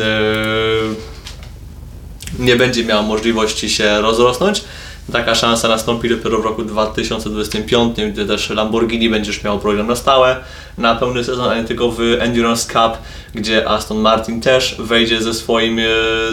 nie 2.39 2.55
będzie 2.55 2.83
miała 2.83 3.01
możliwości 3.01 3.69
się 3.69 4.01
rozrosnąć. 4.01 4.63
Taka 5.11 5.35
szansa 5.35 5.67
nastąpi 5.67 6.09
dopiero 6.09 6.39
w 6.39 6.45
roku 6.45 6.63
2025, 6.63 7.97
gdy 8.13 8.25
też 8.25 8.49
Lamborghini 8.49 9.09
będziesz 9.09 9.43
miał 9.43 9.59
program 9.59 9.87
na 9.87 9.95
stałe, 9.95 10.35
na 10.77 10.95
pełny 10.95 11.23
sezon, 11.23 11.49
a 11.49 11.55
nie 11.57 11.63
tylko 11.63 11.91
w 11.91 11.99
Endurance 12.19 12.73
Cup, 12.73 12.97
gdzie 13.35 13.69
Aston 13.69 13.97
Martin 13.97 14.41
też 14.41 14.75
wejdzie 14.79 15.21
ze 15.21 15.33
swoim, 15.33 15.79
e, 15.79 15.83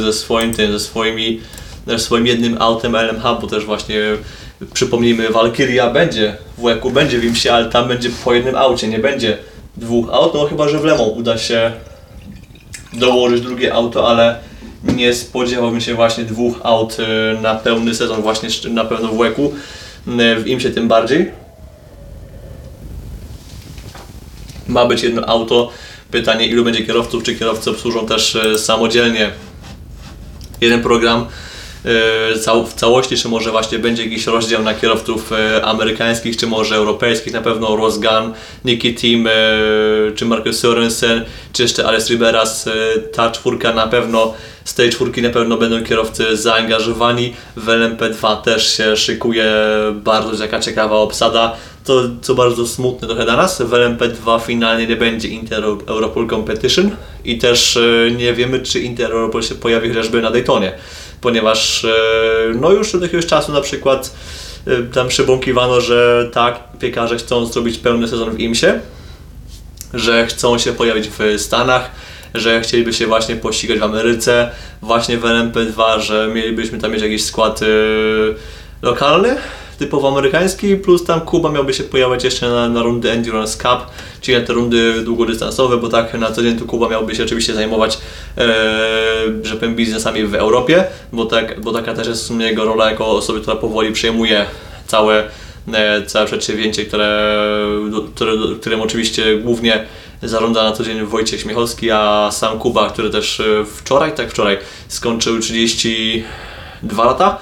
ze 0.00 0.12
swoim 0.12 0.54
tym, 0.54 0.72
ze 0.72 0.80
swoimi, 0.80 1.40
ze 1.86 1.98
swoim 1.98 2.26
jednym 2.26 2.62
autem 2.62 2.94
LMH, 2.96 3.22
bo 3.40 3.46
też 3.46 3.64
właśnie 3.64 4.00
przypomnijmy, 4.74 5.30
Valkyria 5.30 5.90
będzie 5.90 6.36
w 6.58 6.62
łeku, 6.62 6.90
będzie 6.90 7.18
w 7.18 7.24
Imsie, 7.24 7.48
ale 7.48 7.70
tam 7.70 7.88
będzie 7.88 8.10
po 8.24 8.34
jednym 8.34 8.56
aucie, 8.56 8.88
nie 8.88 8.98
będzie 8.98 9.38
dwóch 9.76 10.10
aut, 10.12 10.34
no 10.34 10.46
chyba, 10.46 10.68
że 10.68 10.78
w 10.78 10.84
Lemą 10.84 11.04
uda 11.04 11.38
się 11.38 11.72
dołożyć 12.92 13.40
drugie 13.40 13.74
auto, 13.74 14.08
ale 14.08 14.38
nie 14.84 15.14
spodziewałbym 15.14 15.80
się 15.80 15.94
właśnie 15.94 16.24
dwóch 16.24 16.60
aut 16.62 16.96
y, 17.00 17.40
na 17.40 17.54
pełny 17.54 17.94
sezon, 17.94 18.22
właśnie 18.22 18.48
na 18.70 18.84
pewno 18.84 19.08
w 19.08 19.18
łeku, 19.18 19.52
y, 20.06 20.42
w 20.42 20.46
IMSie 20.46 20.70
tym 20.70 20.88
bardziej. 20.88 21.30
Ma 24.68 24.86
być 24.86 25.02
jedno 25.02 25.28
auto, 25.28 25.70
pytanie 26.10 26.46
ilu 26.46 26.64
będzie 26.64 26.86
kierowców, 26.86 27.22
czy 27.22 27.34
kierowcy 27.34 27.70
obsłużą 27.70 28.06
też 28.06 28.34
y, 28.34 28.58
samodzielnie 28.58 29.30
jeden 30.60 30.82
program 30.82 31.26
w 32.66 32.74
całości, 32.76 33.16
czy 33.16 33.28
może 33.28 33.50
właśnie 33.50 33.78
będzie 33.78 34.04
jakiś 34.04 34.26
rozdział 34.26 34.62
na 34.62 34.74
kierowców 34.74 35.30
amerykańskich, 35.62 36.36
czy 36.36 36.46
może 36.46 36.76
europejskich, 36.76 37.32
na 37.32 37.40
pewno 37.40 37.76
Ross 37.76 37.98
Gunn, 37.98 38.32
Nicky 38.64 38.94
Team, 38.94 39.28
czy 40.14 40.24
Marcus 40.24 40.58
Sorensen, 40.58 41.24
czy 41.52 41.62
jeszcze 41.62 41.86
Alex 41.86 42.10
Riberas, 42.10 42.68
ta 43.12 43.30
czwórka 43.30 43.72
na 43.72 43.86
pewno 43.86 44.34
z 44.64 44.74
tej 44.74 44.90
czwórki 44.90 45.22
na 45.22 45.30
pewno 45.30 45.56
będą 45.56 45.84
kierowcy 45.84 46.36
zaangażowani. 46.36 47.34
W 47.56 47.66
LMP2 47.66 48.42
też 48.42 48.76
się 48.76 48.96
szykuje 48.96 49.52
bardzo 49.92 50.38
taka 50.38 50.60
ciekawa 50.60 50.96
obsada. 50.96 51.56
To 51.84 52.02
co 52.22 52.34
bardzo 52.34 52.66
smutne 52.66 53.08
trochę 53.08 53.24
dla 53.24 53.36
nas, 53.36 53.62
w 53.62 53.70
LMP2 53.70 54.40
finalnie 54.40 54.86
nie 54.86 54.96
będzie 54.96 55.28
Inter 55.28 55.64
Europol 55.86 56.28
Competition 56.28 56.90
i 57.24 57.38
też 57.38 57.76
e, 57.76 58.10
nie 58.10 58.32
wiemy 58.34 58.60
czy 58.60 58.80
Inter 58.80 59.12
Europol 59.12 59.42
się 59.42 59.54
pojawi 59.54 59.88
chociażby 59.88 60.22
na 60.22 60.30
Daytonie, 60.30 60.72
ponieważ 61.22 61.84
e, 61.84 61.88
no 62.60 62.70
już 62.70 62.94
od 62.94 63.02
jakiegoś 63.02 63.26
czasu 63.26 63.52
na 63.52 63.60
przykład 63.60 64.14
e, 64.66 64.82
tam 64.82 65.08
przybąkiwano, 65.08 65.80
że 65.80 66.30
tak, 66.32 66.60
piekarze 66.78 67.16
chcą 67.16 67.46
zrobić 67.46 67.78
pełny 67.78 68.08
sezon 68.08 68.30
w 68.30 68.40
IMSie, 68.40 68.80
że 69.94 70.26
chcą 70.26 70.58
się 70.58 70.72
pojawić 70.72 71.08
w 71.08 71.40
Stanach, 71.40 71.90
że 72.34 72.60
chcieliby 72.60 72.92
się 72.92 73.06
właśnie 73.06 73.36
pościgać 73.36 73.78
w 73.78 73.82
Ameryce, 73.82 74.50
właśnie 74.82 75.18
w 75.18 75.22
LMP2, 75.22 76.00
że 76.00 76.30
mielibyśmy 76.34 76.78
tam 76.78 76.92
mieć 76.92 77.02
jakiś 77.02 77.24
skład 77.24 77.60
yy, 77.60 78.34
lokalny, 78.82 79.36
typowo 79.82 80.08
amerykański, 80.08 80.76
plus 80.76 81.04
tam 81.04 81.20
Kuba 81.20 81.50
miałby 81.50 81.74
się 81.74 81.84
pojawiać 81.84 82.24
jeszcze 82.24 82.48
na, 82.48 82.68
na 82.68 82.82
rundy 82.82 83.10
Endurance 83.10 83.58
Cup, 83.58 83.86
czyli 84.20 84.38
na 84.38 84.44
te 84.44 84.52
rundy 84.52 85.02
długodystansowe, 85.04 85.76
bo 85.76 85.88
tak 85.88 86.14
na 86.14 86.32
co 86.32 86.42
dzień 86.42 86.58
tu 86.58 86.66
Kuba 86.66 86.88
miałby 86.88 87.14
się 87.14 87.24
oczywiście 87.24 87.54
zajmować, 87.54 87.98
e, 88.38 88.54
że 89.42 89.54
powiem, 89.54 89.76
biznesami 89.76 90.24
w 90.24 90.34
Europie, 90.34 90.84
bo, 91.12 91.26
tak, 91.26 91.60
bo 91.60 91.72
taka 91.72 91.94
też 91.94 92.08
jest 92.08 92.22
w 92.22 92.26
sumie 92.26 92.46
jego 92.46 92.64
rola 92.64 92.90
jako 92.90 93.06
osoby, 93.06 93.40
która 93.40 93.56
powoli 93.56 93.92
przejmuje 93.92 94.46
całe, 94.86 95.24
e, 95.72 96.02
całe 96.06 96.26
przedsięwzięcie, 96.26 96.84
które, 96.84 97.38
które, 98.14 98.32
którym 98.60 98.80
oczywiście 98.80 99.36
głównie 99.36 99.86
zarządza 100.22 100.62
na 100.62 100.72
co 100.72 100.84
dzień 100.84 101.06
Wojciech 101.06 101.40
Śmiechowski, 101.40 101.90
a 101.90 102.30
sam 102.32 102.58
Kuba, 102.58 102.90
który 102.90 103.10
też 103.10 103.40
e, 103.40 103.44
wczoraj, 103.76 104.14
tak 104.14 104.30
wczoraj, 104.30 104.58
skończył 104.88 105.38
32 105.38 107.04
lata, 107.04 107.38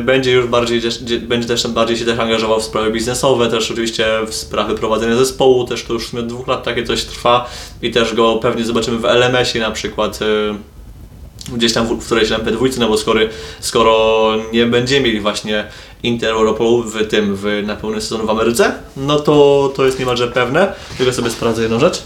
będzie 0.00 0.32
już 0.32 0.46
bardziej, 0.46 0.80
będzie 1.20 1.48
też 1.48 1.66
bardziej 1.66 1.96
się 1.96 2.04
też 2.04 2.18
angażował 2.18 2.60
w 2.60 2.64
sprawy 2.64 2.90
biznesowe, 2.90 3.48
też 3.48 3.70
oczywiście 3.70 4.06
w 4.26 4.34
sprawy 4.34 4.74
prowadzenia 4.74 5.16
zespołu, 5.16 5.64
też 5.64 5.84
to 5.84 5.92
już 5.92 6.08
sumie 6.08 6.22
dwóch 6.22 6.46
lat 6.46 6.62
takie 6.62 6.84
coś 6.84 7.04
trwa 7.04 7.50
i 7.82 7.90
też 7.90 8.14
go 8.14 8.36
pewnie 8.36 8.64
zobaczymy 8.64 8.98
w 8.98 9.04
LMS-ie 9.04 9.64
na 9.64 9.70
przykład 9.70 10.18
e, 10.22 11.56
gdzieś 11.56 11.72
tam 11.72 11.86
w 11.86 12.06
którejś 12.06 12.28
LMP2, 12.28 12.78
no 12.78 12.88
bo 12.88 12.98
skoro, 12.98 13.20
skoro 13.60 14.32
nie 14.52 14.66
będziemy 14.66 15.06
mieli 15.06 15.20
właśnie 15.20 15.64
Inter 16.02 16.30
Europolu 16.30 16.82
w 16.82 17.06
tym, 17.08 17.36
w, 17.36 17.62
na 17.66 17.76
pełny 17.76 18.00
sezon 18.00 18.26
w 18.26 18.30
Ameryce, 18.30 18.74
no 18.96 19.20
to 19.20 19.72
to 19.76 19.84
jest 19.86 19.98
niemalże 19.98 20.28
pewne. 20.28 20.72
Tylko 20.98 21.12
sobie 21.12 21.30
sprawdzę 21.30 21.62
jedną 21.62 21.80
rzecz. 21.80 22.02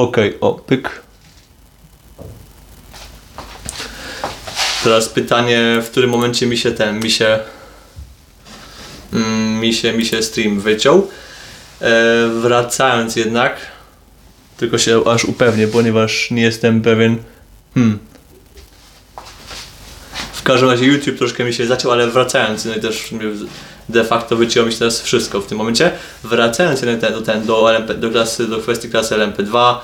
Okay, 0.00 0.34
o, 0.40 0.54
pyk. 0.54 1.02
Teraz 4.84 5.08
pytanie, 5.08 5.82
w 5.82 5.90
którym 5.90 6.10
momencie 6.10 6.46
mi 6.46 6.56
się 6.56 6.72
ten, 6.72 7.00
mi 7.00 7.10
się, 7.10 7.38
mm, 9.12 9.60
mi 9.60 9.74
się, 9.74 9.92
mi 9.92 10.06
się 10.06 10.22
stream 10.22 10.60
wyciął. 10.60 11.08
E, 11.80 12.28
wracając 12.28 13.16
jednak, 13.16 13.56
tylko 14.56 14.78
się 14.78 15.04
aż 15.06 15.24
upewnię, 15.24 15.68
ponieważ 15.68 16.30
nie 16.30 16.42
jestem 16.42 16.82
pewien. 16.82 17.16
Hmm. 17.74 17.98
W 20.32 20.42
każdym 20.42 20.70
razie 20.70 20.86
YouTube 20.86 21.18
troszkę 21.18 21.44
mi 21.44 21.52
się 21.52 21.66
zaciął, 21.66 21.92
ale 21.92 22.06
wracając, 22.06 22.64
no 22.64 22.74
i 22.74 22.80
też 22.80 23.12
de 23.90 24.04
facto 24.04 24.36
wyciął 24.36 24.66
mi 24.66 24.72
się 24.72 24.78
teraz 24.78 25.02
wszystko 25.02 25.40
w 25.40 25.46
tym 25.46 25.58
momencie. 25.58 25.90
Wracając 26.24 26.82
jednak 26.82 27.12
do, 27.12 27.20
ten, 27.20 27.46
do, 27.46 27.70
LMP, 27.70 27.94
do, 27.94 28.10
klasy, 28.10 28.46
do 28.46 28.58
kwestii 28.58 28.88
klasy 28.88 29.14
LMP2, 29.14 29.74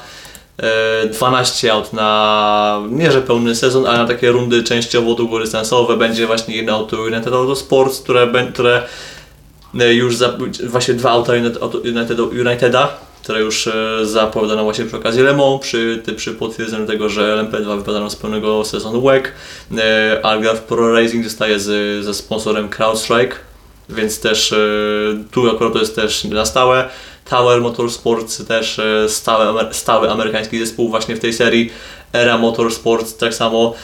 12 1.12 1.68
e, 1.68 1.72
aut 1.72 1.92
na 1.92 2.80
nie 2.90 3.12
że 3.12 3.22
pełny 3.22 3.54
sezon, 3.54 3.86
ale 3.86 3.98
na 3.98 4.06
takie 4.06 4.30
rundy 4.30 4.62
częściowo 4.62 5.14
długodystansowe 5.14 5.96
będzie 5.96 6.26
właśnie 6.26 6.56
jedno 6.56 6.74
auto 6.74 6.96
United 7.02 7.34
Auto 7.34 7.56
Sports, 7.56 8.00
które, 8.00 8.28
które 8.52 8.82
e, 9.80 9.94
już 9.94 10.16
za, 10.16 10.36
właśnie 10.64 10.94
dwa 10.94 11.10
auta 11.10 11.32
United, 11.32 12.20
Uniteda 12.20 13.06
które 13.26 13.40
już 13.40 13.66
e, 13.66 14.06
zapowiadano 14.06 14.64
właśnie 14.64 14.84
przy 14.84 14.96
okazji 14.96 15.22
Le 15.22 15.36
Mans, 15.36 15.62
przy, 15.62 16.02
przy 16.16 16.32
potwierdzeniu 16.32 16.86
tego, 16.86 17.08
że 17.08 17.36
LMP2 17.36 17.78
wypadano 17.78 18.10
z 18.10 18.16
pełnego 18.16 18.64
sezonu 18.64 19.02
WEC. 19.02 19.24
Algarve 20.22 20.60
Pro 20.60 20.92
Racing 20.92 21.24
zostaje 21.24 21.60
z, 21.60 22.04
ze 22.04 22.14
sponsorem 22.14 22.68
CrowdStrike, 22.68 23.36
więc 23.88 24.20
też 24.20 24.52
e, 24.52 24.56
tu 25.30 25.50
akurat 25.50 25.72
to 25.72 25.78
jest 25.78 25.96
też 25.96 26.24
na 26.24 26.44
stałe. 26.44 26.88
Tower 27.24 27.60
Motorsports 27.60 28.46
też 28.46 28.80
stały, 29.08 29.74
stały 29.74 30.10
amerykański 30.10 30.58
zespół 30.58 30.88
właśnie 30.88 31.16
w 31.16 31.20
tej 31.20 31.32
serii. 31.32 31.70
Era 32.12 32.38
Motorsports, 32.38 33.16
tak 33.16 33.34
samo 33.34 33.74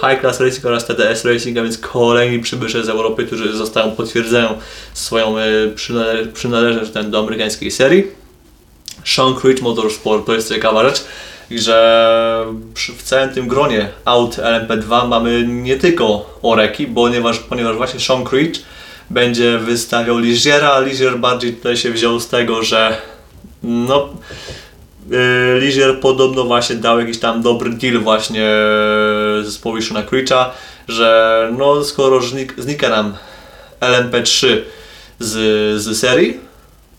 High 0.00 0.20
Class 0.20 0.40
Racing 0.40 0.66
oraz 0.66 0.86
TDS 0.86 1.24
Racing, 1.24 1.58
a 1.58 1.62
więc 1.62 1.78
kolejni 1.78 2.38
przybysze 2.38 2.84
z 2.84 2.88
Europy, 2.88 3.26
którzy 3.26 3.56
zostają, 3.56 3.90
potwierdzają 3.90 4.58
swoją 4.94 5.34
przynale 5.74 6.26
przynależność 6.26 6.90
do 6.92 7.18
amerykańskiej 7.18 7.70
serii. 7.70 8.06
Sean 9.04 9.34
Creed 9.34 9.62
Motorsport 9.62 10.26
to 10.26 10.34
jest 10.34 10.48
ciekawa 10.48 10.84
rzecz, 10.84 11.04
że 11.50 12.46
w 12.74 13.02
całym 13.02 13.34
tym 13.34 13.48
gronie 13.48 13.88
aut 14.04 14.36
LMP2 14.36 15.08
mamy 15.08 15.46
nie 15.48 15.76
tylko 15.76 16.38
Oreki, 16.42 16.86
ponieważ, 16.86 17.38
ponieważ 17.38 17.76
właśnie 17.76 18.00
Sean 18.00 18.24
Creed 18.24 18.62
będzie 19.10 19.58
wystawiał 19.58 20.18
Ligiera, 20.18 20.72
a 20.72 21.16
bardziej 21.18 21.52
tutaj 21.52 21.76
się 21.76 21.90
wziął 21.90 22.20
z 22.20 22.28
tego, 22.28 22.62
że 22.62 22.96
no 23.62 24.08
Yy, 25.10 25.60
Ligier 25.60 26.00
podobno 26.00 26.44
właśnie 26.44 26.76
dał 26.76 27.00
jakiś 27.00 27.18
tam 27.18 27.42
dobry 27.42 27.70
deal 27.70 27.98
właśnie 27.98 28.48
zespołowi 29.42 29.82
Shona 29.82 30.02
Creecha, 30.02 30.50
że 30.88 31.50
no 31.58 31.84
skoro 31.84 32.22
znik, 32.22 32.54
znika 32.58 32.88
nam 32.88 33.14
LMP3 33.80 34.46
z, 35.18 35.32
z 35.82 35.98
serii, 35.98 36.40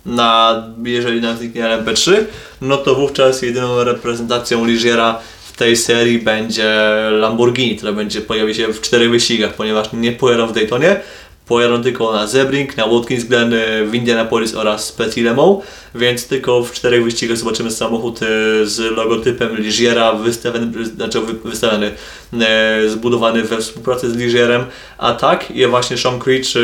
na, 0.06 0.64
jeżeli 0.84 1.22
nam 1.22 1.38
zniknie 1.38 1.64
LMP3, 1.64 2.14
no 2.62 2.78
to 2.78 2.96
wówczas 2.96 3.42
jedyną 3.42 3.84
reprezentacją 3.84 4.66
Ligiera 4.66 5.20
w 5.54 5.58
tej 5.58 5.78
serii 5.78 6.20
będzie 6.20 6.82
Lamborghini, 7.12 7.76
która 7.76 7.94
będzie 7.94 8.22
pojawi 8.22 8.56
się 8.56 8.74
w 8.74 8.82
czterech 8.82 9.10
wyścigach, 9.10 9.54
ponieważ 9.54 9.88
nie 9.94 10.12
pojadą 10.12 10.48
w 10.48 10.54
Daytonie, 10.54 11.00
pojadą 11.48 11.84
tylko 11.84 12.14
na 12.14 12.28
Zebring, 12.28 12.78
na 12.78 12.88
Watkins 12.88 13.24
Glen, 13.24 13.54
w 13.86 13.96
Indianapolis 13.96 14.56
oraz 14.56 14.92
Petit 14.92 15.24
Le 15.26 15.34
Mans, 15.34 15.64
więc 15.96 16.28
tylko 16.28 16.64
w 16.64 16.72
czterech 16.72 17.04
wyścigach 17.04 17.38
zobaczymy 17.38 17.72
samochód 17.72 18.20
e, 18.24 18.26
z 18.66 18.80
logotypem 18.96 19.58
Ligiera 19.58 20.14
wystawiony, 20.14 20.86
znaczy 20.86 21.22
wy- 21.22 21.50
wystawiony, 21.50 21.92
e, 22.42 22.90
zbudowany 22.90 23.44
we 23.44 23.58
współpracy 23.58 24.10
z 24.12 24.16
Ligierem, 24.16 24.64
a 24.98 25.14
tak 25.14 25.52
i 25.52 25.66
właśnie 25.68 25.98
Sean 25.98 26.20
Creech 26.20 26.46
e, 26.56 26.60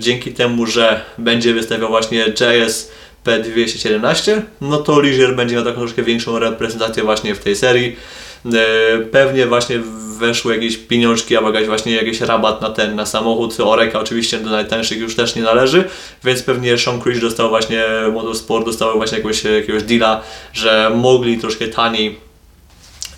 dzięki 0.00 0.32
temu, 0.32 0.66
że 0.66 1.00
będzie 1.18 1.54
wystawiał 1.54 1.88
właśnie 1.88 2.24
JS 2.40 2.90
P217, 3.24 4.40
no 4.60 4.76
to 4.78 5.00
Ligier 5.00 5.36
będzie 5.36 5.54
miał 5.54 5.64
taką 5.64 5.78
troszkę 5.78 6.02
większą 6.02 6.38
reprezentację 6.38 7.02
właśnie 7.02 7.34
w 7.34 7.38
tej 7.38 7.56
serii. 7.56 7.96
E, 8.46 8.98
Pewnie 8.98 9.46
właśnie 9.46 9.78
weszły 10.18 10.54
jakieś 10.54 10.76
pieniążki 10.76 11.36
albo 11.36 11.48
jakaś 11.48 11.66
właśnie 11.66 11.92
jakiś 11.92 12.20
rabat 12.20 12.60
na 12.60 12.70
ten, 12.70 12.96
na 12.96 13.06
samochód. 13.06 13.56
Oreka 13.60 14.00
oczywiście 14.00 14.38
do 14.38 14.50
najtańszych 14.50 14.98
już 14.98 15.16
też 15.16 15.34
nie 15.34 15.42
należy, 15.42 15.84
więc 16.24 16.42
pewnie 16.42 16.78
Sean 16.78 17.00
Creech 17.00 17.20
dostał 17.20 17.48
właśnie, 17.48 17.84
Motorsport 18.12 18.66
dostał 18.66 18.96
właśnie 18.96 19.18
jakiegoś, 19.18 19.44
jakiegoś 19.44 19.82
deala, 19.82 20.22
że 20.52 20.92
mogli 20.94 21.38
troszkę 21.38 21.68
taniej 21.68 22.26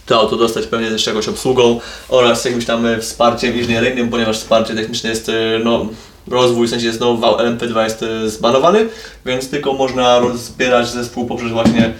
to 0.06 0.20
auto 0.20 0.36
dostać 0.36 0.66
pewnie 0.66 0.90
też 0.90 1.06
jakąś 1.06 1.28
obsługą 1.28 1.80
oraz 2.08 2.44
jakimś 2.44 2.64
tam 2.64 2.86
wsparciem 3.00 3.56
inżynieryjnym, 3.56 4.08
ponieważ 4.08 4.38
wsparcie 4.38 4.74
techniczne 4.74 5.10
jest, 5.10 5.28
e, 5.28 5.32
no, 5.64 5.86
rozwój 6.30 6.66
w 6.66 6.70
sensie 6.70 6.92
no, 7.00 7.16
wał 7.16 7.36
LMP2 7.36 7.84
jest 7.84 8.02
e, 8.02 8.30
zbanowany, 8.30 8.88
więc 9.26 9.50
tylko 9.50 9.72
można 9.72 10.18
rozbierać 10.18 10.88
zespół 10.88 11.26
poprzez 11.26 11.52
właśnie 11.52 11.92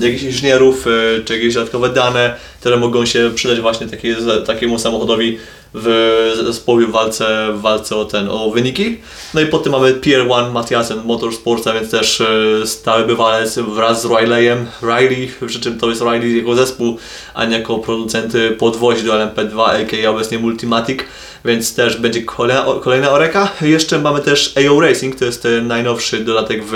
jakichś 0.00 0.22
inżynierów, 0.22 0.86
e, 0.86 1.24
czy 1.24 1.34
jakieś 1.34 1.54
dodatkowe 1.54 1.88
dane, 1.88 2.34
które 2.60 2.76
mogą 2.76 3.06
się 3.06 3.30
przydać 3.34 3.60
właśnie 3.60 3.86
takiej, 3.86 4.16
takiemu 4.46 4.78
samochodowi 4.78 5.38
w 5.74 6.42
zespołie 6.44 6.86
w 6.86 6.90
walce, 6.90 7.52
w 7.52 7.60
walce 7.60 7.96
o 7.96 8.04
ten, 8.04 8.28
o 8.30 8.50
wyniki. 8.50 8.96
No 9.34 9.40
i 9.40 9.46
potem 9.46 9.72
mamy 9.72 9.94
Pier 9.94 10.32
One 10.32 10.50
Matiasen 10.50 11.02
Motorsports, 11.04 11.66
a 11.66 11.72
więc 11.72 11.90
też 11.90 12.20
e, 12.20 12.66
stały 12.66 13.04
bywalec 13.04 13.58
wraz 13.58 14.02
z 14.02 14.04
Rileyem. 14.04 14.66
Riley, 14.82 15.30
przy 15.46 15.60
czym 15.60 15.78
to 15.78 15.88
jest 15.88 16.00
Riley 16.00 16.38
jako 16.38 16.54
zespół, 16.54 16.98
a 17.34 17.44
nie 17.44 17.58
jako 17.58 17.78
producent 17.78 18.32
podwozi 18.58 19.02
do 19.02 19.12
LMP2, 19.12 19.64
a.k.a. 19.64 20.10
obecnie 20.10 20.38
Multimatic, 20.38 21.00
więc 21.44 21.74
też 21.74 21.96
będzie 21.96 22.22
kolejna, 22.22 22.66
kolejna 22.82 23.10
oreka. 23.10 23.52
Jeszcze 23.60 23.98
mamy 23.98 24.20
też 24.20 24.54
AO 24.56 24.80
Racing, 24.80 25.16
to 25.16 25.24
jest 25.24 25.48
najnowszy 25.62 26.18
dodatek 26.18 26.64
w, 26.64 26.72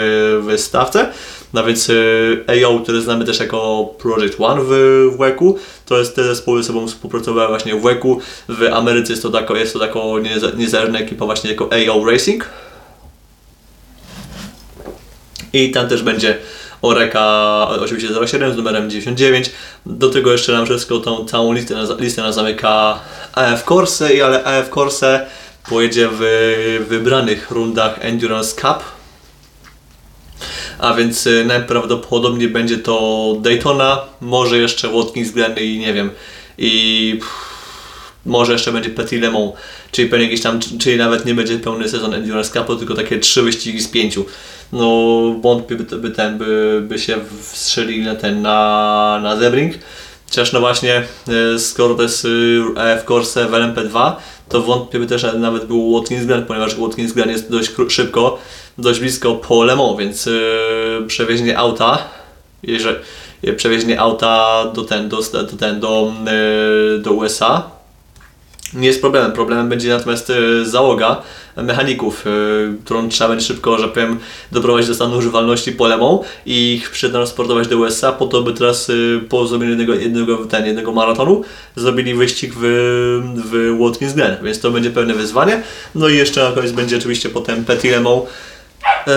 w 0.47 0.61
stawce. 0.61 1.13
Więc 1.55 1.91
y, 1.91 2.45
AO, 2.67 2.81
który 2.81 3.01
znamy 3.01 3.25
też 3.25 3.41
jako 3.41 3.89
Project 3.99 4.41
One 4.41 4.63
w, 4.65 4.69
WEC-u, 5.19 5.59
to 5.87 5.99
jest 5.99 6.17
te 6.17 6.25
zespoły 6.25 6.63
ze 6.63 6.67
sobą 6.67 6.89
współpracowały 6.89 7.49
właśnie 7.49 7.75
w 7.75 7.83
WEC-u. 7.83 8.21
W 8.49 8.63
Ameryce 8.73 9.13
jest 9.13 9.23
to 9.23 9.31
tako, 9.31 9.57
jest 9.57 9.73
to 9.73 10.19
nieza- 10.21 10.57
niezależna 10.57 10.99
ekipa 10.99 11.25
właśnie 11.27 11.51
jako 11.51 11.71
AO 11.73 12.05
Racing. 12.11 12.45
I 15.53 15.71
tam 15.71 15.89
też 15.89 16.03
będzie 16.03 16.39
Oreka 16.83 17.23
oczywiście 17.81 18.09
07 18.27 18.53
z 18.53 18.57
numerem 18.57 18.91
99. 18.91 19.51
Do 19.87 20.11
tego 20.11 20.33
jeszcze 20.33 20.53
nam 20.53 20.67
wszystko 20.67 20.99
tą 20.99 21.25
całą 21.25 21.53
listę, 21.53 21.75
listę 21.99 22.23
nas 22.23 22.35
zamyka 22.35 23.01
AF 23.35 23.65
Corse, 23.65 24.25
ale 24.25 24.45
AF 24.45 24.69
Corse 24.71 25.27
pojedzie 25.69 26.09
w 26.13 26.21
wybranych 26.89 27.51
rundach 27.51 27.97
Endurance 28.01 28.55
Cup. 28.57 29.02
A 30.79 30.95
więc 30.95 31.27
y, 31.27 31.45
najprawdopodobniej 31.45 32.49
będzie 32.49 32.79
to 32.79 33.37
Daytona, 33.41 34.01
może 34.21 34.59
jeszcze 34.59 34.89
Watkins 34.89 35.31
Glen 35.31 35.57
i 35.61 35.79
nie 35.79 35.93
wiem, 35.93 36.11
i 36.59 37.21
może 38.27 38.53
jeszcze 38.53 38.73
będzie 38.73 38.91
Petit 38.91 39.23
Le 39.23 39.31
Mans, 39.31 39.53
czyli 39.91 40.09
pewnie 40.09 40.25
jakiś 40.25 40.41
tam, 40.41 40.61
czyli 40.79 40.97
nawet 40.97 41.25
nie 41.27 41.35
będzie 41.35 41.59
pełny 41.59 41.89
sezon 41.89 42.15
Endurance 42.15 42.53
Cupu, 42.53 42.77
tylko 42.77 42.95
takie 42.95 43.19
trzy 43.19 43.43
wyścigi 43.43 43.81
z 43.81 43.89
pięciu. 43.89 44.27
No 44.73 44.87
wątpię, 45.43 45.77
by, 45.77 45.97
by 45.97 46.11
ten, 46.11 46.39
by, 46.39 46.83
by 46.89 46.99
się 46.99 47.17
wstrzelili 47.43 48.05
na 48.05 48.15
ten, 48.15 48.43
na, 48.43 49.21
na 49.23 49.37
Zebring. 49.37 49.75
Chociaż 50.27 50.53
no 50.53 50.61
właśnie, 50.61 51.03
y, 51.55 51.59
skoro 51.59 51.95
to 51.95 52.03
jest 52.03 52.25
y, 52.25 52.63
AF 52.77 53.05
Corse 53.05 53.47
w 53.47 53.51
LMP2, 53.51 54.13
to 54.53 54.61
wątpię 54.61 54.99
by 54.99 55.07
też 55.07 55.27
nawet 55.39 55.65
był 55.65 55.95
Watkins 55.95 56.27
Glen, 56.27 56.45
ponieważ 56.47 56.77
Watkins 56.77 57.13
Glen 57.13 57.31
jest 57.31 57.51
dość 57.51 57.73
szybko, 57.89 58.39
dość 58.79 59.01
blisko 59.01 59.35
po 59.35 59.65
Le 59.65 59.77
Mans, 59.77 59.99
więc 59.99 60.27
yy, 60.27 61.05
przewieźnie 61.07 61.59
auta, 61.59 61.99
jeżeli 62.63 62.99
yy, 63.43 63.53
przewieźnie 63.53 64.01
auta 64.01 64.65
do 64.75 64.85
ten, 64.85 65.09
do, 65.09 65.23
do, 65.33 65.57
ten, 65.59 65.81
do, 65.81 66.13
yy, 66.27 66.99
do 66.99 67.13
USA 67.13 67.82
nie 68.75 68.87
jest 68.87 69.01
problemem. 69.01 69.33
Problemem 69.33 69.69
będzie 69.69 69.89
natomiast 69.89 70.29
yy, 70.29 70.67
załoga 70.67 71.23
mechaników, 71.57 72.25
yy, 72.25 72.77
którą 72.85 73.09
trzeba 73.09 73.31
będzie 73.31 73.47
szybko, 73.47 73.79
że 73.79 73.89
powiem, 73.89 74.19
doprowadzić 74.53 74.89
do 74.89 74.95
stanu 74.95 75.17
używalności 75.17 75.73
po 75.73 75.87
Le 75.87 75.97
Mans 75.97 76.21
i 76.47 76.75
ich 76.75 76.91
przetransportować 76.91 77.69
do 77.69 77.77
USA 77.79 78.13
po 78.13 78.27
to, 78.27 78.43
by 78.43 78.53
teraz 78.53 78.89
yy, 78.89 79.21
po 79.29 79.47
zrobieniu 79.47 79.71
jednego, 79.71 79.95
jednego, 79.95 80.37
ten, 80.37 80.67
jednego 80.67 80.93
maratonu 80.93 81.45
zrobili 81.77 82.15
wyścig 82.15 82.53
w, 82.57 82.61
w 83.35 83.79
Watkins 83.81 84.13
Glen, 84.13 84.37
więc 84.43 84.61
to 84.61 84.71
będzie 84.71 84.91
pewne 84.91 85.15
wyzwanie. 85.15 85.63
No 85.95 86.09
i 86.09 86.17
jeszcze 86.17 86.45
na 86.45 86.53
koniec 86.53 86.73
będzie 86.73 86.97
oczywiście 86.97 87.29
potem 87.29 87.65
Petit 87.65 87.93
Le 87.93 88.01
Mans, 88.01 88.23
Eee, 89.07 89.15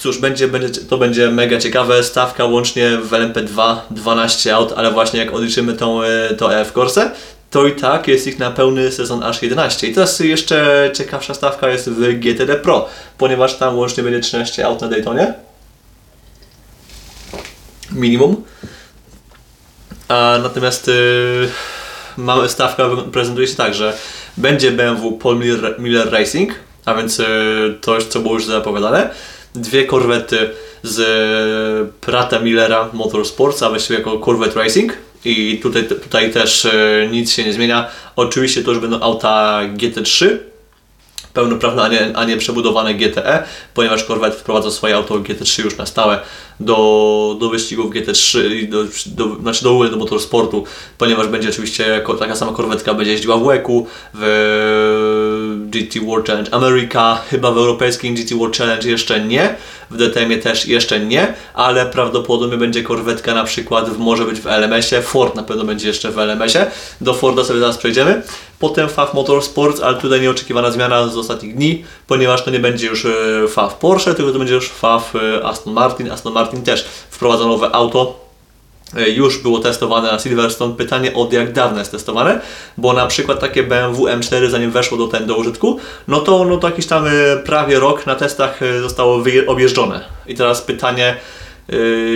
cóż, 0.00 0.18
będzie, 0.18 0.48
będzie, 0.48 0.80
to 0.80 0.98
będzie 0.98 1.30
mega 1.30 1.58
ciekawe. 1.58 2.02
Stawka 2.02 2.44
łącznie 2.44 2.96
w 2.96 3.10
LMP2 3.10 3.76
12 3.90 4.54
aut, 4.54 4.72
ale 4.76 4.90
właśnie 4.90 5.20
jak 5.20 5.34
odliczymy 5.34 5.74
tą, 5.74 6.02
e, 6.02 6.34
to 6.34 6.54
EF 6.54 6.72
Corse, 6.72 7.10
to 7.56 7.66
i 7.66 7.72
tak 7.72 8.08
jest 8.08 8.26
ich 8.26 8.38
na 8.38 8.50
pełny 8.50 8.92
sezon 8.92 9.22
aż 9.22 9.42
11. 9.42 9.86
I 9.86 9.94
teraz 9.94 10.20
jeszcze 10.20 10.90
ciekawsza 10.94 11.34
stawka 11.34 11.68
jest 11.68 11.90
w 11.90 12.18
GTD 12.18 12.56
Pro, 12.56 12.88
ponieważ 13.18 13.54
tam 13.54 13.78
łącznie 13.78 14.02
będzie 14.02 14.20
13 14.20 14.66
aut 14.66 14.80
na 14.80 14.88
Daytonie. 14.88 15.34
Minimum. 17.92 18.44
A 20.08 20.38
natomiast 20.42 20.86
yy, 20.86 21.48
mamy 22.16 22.48
stawka 22.48 22.88
prezentuje 23.12 23.46
się 23.46 23.56
tak, 23.56 23.74
że 23.74 23.96
będzie 24.36 24.70
BMW 24.70 25.12
Paul 25.12 25.38
Miller, 25.38 25.74
Miller 25.78 26.12
Racing, 26.12 26.54
a 26.84 26.94
więc 26.94 27.18
yy, 27.18 27.78
to, 27.80 27.98
co 27.98 28.20
było 28.20 28.34
już 28.34 28.44
zapowiadane. 28.44 29.10
Dwie 29.56 29.84
korwety 29.84 30.50
z 30.82 30.98
yy, 30.98 31.92
Prata 32.00 32.38
Millera 32.40 32.90
Motorsports, 32.92 33.62
a 33.62 33.68
właściwie 33.68 33.98
jako 33.98 34.18
Corvette 34.18 34.60
Racing. 34.60 34.92
I 35.24 35.58
tutaj, 35.62 35.88
tutaj 35.88 36.32
też 36.32 36.64
yy, 36.64 37.08
nic 37.12 37.32
się 37.32 37.44
nie 37.44 37.52
zmienia. 37.52 37.88
Oczywiście 38.16 38.62
to 38.62 38.70
już 38.70 38.80
będą 38.80 39.00
auta 39.00 39.60
GT3, 39.76 40.36
pełnoprawne, 41.32 41.82
a 41.82 41.88
nie, 41.88 42.16
a 42.16 42.24
nie 42.24 42.36
przebudowane 42.36 42.94
GTE, 42.94 43.44
ponieważ 43.74 44.04
Corvette 44.04 44.36
wprowadza 44.36 44.70
swoje 44.70 44.96
auto 44.96 45.14
GT3 45.14 45.64
już 45.64 45.76
na 45.76 45.86
stałe 45.86 46.20
do, 46.60 47.36
do 47.40 47.48
wyścigów 47.48 47.94
GT3, 47.94 48.52
i 48.52 48.68
do, 48.68 48.84
do, 49.06 49.36
znaczy 49.40 49.64
do 49.64 49.72
ogóle 49.72 49.90
do 49.90 49.96
motorsportu, 49.96 50.64
ponieważ 50.98 51.28
będzie 51.28 51.48
oczywiście 51.48 52.02
taka 52.18 52.36
sama 52.36 52.52
korwetka 52.52 52.94
będzie 52.94 53.12
jeździła 53.12 53.36
w 53.36 53.44
WEC-u, 53.44 53.86
w 54.14 55.66
GT 55.70 56.00
World 56.06 56.26
Challenge 56.26 56.54
America, 56.54 57.16
chyba 57.30 57.52
w 57.52 57.58
europejskim 57.58 58.14
GT 58.14 58.34
World 58.34 58.56
Challenge 58.56 58.90
jeszcze 58.90 59.20
nie, 59.20 59.54
w 59.90 59.96
DTM-ie 59.96 60.38
też 60.38 60.66
jeszcze 60.66 61.00
nie, 61.00 61.34
ale 61.54 61.86
prawdopodobnie 61.86 62.56
będzie 62.56 62.82
korwetka 62.82 63.34
na 63.34 63.44
przykład, 63.44 63.90
w, 63.90 63.98
może 63.98 64.24
być 64.24 64.40
w 64.40 64.46
LMS-ie, 64.46 65.02
Ford 65.02 65.34
na 65.34 65.42
pewno 65.42 65.64
będzie 65.64 65.88
jeszcze 65.88 66.10
w 66.10 66.18
LMS-ie, 66.18 66.66
do 67.00 67.14
Forda 67.14 67.44
sobie 67.44 67.60
zaraz 67.60 67.78
przejdziemy. 67.78 68.22
Potem 68.58 68.88
FAW 68.88 69.14
Motorsports, 69.14 69.80
ale 69.80 69.96
tutaj 69.96 70.20
nieoczekiwana 70.20 70.70
zmiana 70.70 71.08
z 71.08 71.16
ostatnich 71.16 71.54
dni, 71.54 71.84
ponieważ 72.06 72.44
to 72.44 72.50
nie 72.50 72.60
będzie 72.60 72.86
już 72.86 73.04
e, 73.04 73.48
FAW 73.48 73.74
Porsche, 73.74 74.14
tylko 74.14 74.32
to 74.32 74.38
będzie 74.38 74.54
już 74.54 74.68
FAW 74.68 75.16
e, 75.16 75.44
Aston 75.44 75.72
Martin. 75.72 76.10
Aston 76.10 76.32
Martin 76.32 76.45
też 76.46 76.84
wprowadza 77.10 77.44
nowe 77.44 77.74
auto, 77.74 78.20
e, 78.96 79.10
już 79.10 79.38
było 79.38 79.58
testowane 79.58 80.12
na 80.12 80.18
Silverstone. 80.18 80.74
Pytanie 80.74 81.14
od 81.14 81.32
jak 81.32 81.52
dawno 81.52 81.78
jest 81.78 81.90
testowane, 81.90 82.40
bo 82.78 82.92
na 82.92 83.06
przykład 83.06 83.40
takie 83.40 83.62
BMW 83.62 84.04
M4 84.04 84.50
zanim 84.50 84.70
weszło 84.70 84.98
do 84.98 85.08
ten 85.08 85.26
do 85.26 85.36
użytku, 85.36 85.78
no 86.08 86.20
to, 86.20 86.44
no 86.44 86.56
to 86.56 86.68
jakiś 86.68 86.86
tam 86.86 87.06
e, 87.06 87.10
prawie 87.44 87.80
rok 87.80 88.06
na 88.06 88.14
testach 88.14 88.62
e, 88.62 88.80
zostało 88.80 89.22
objeżdżone. 89.46 90.04
I 90.26 90.34
teraz 90.34 90.62
pytanie, 90.62 91.16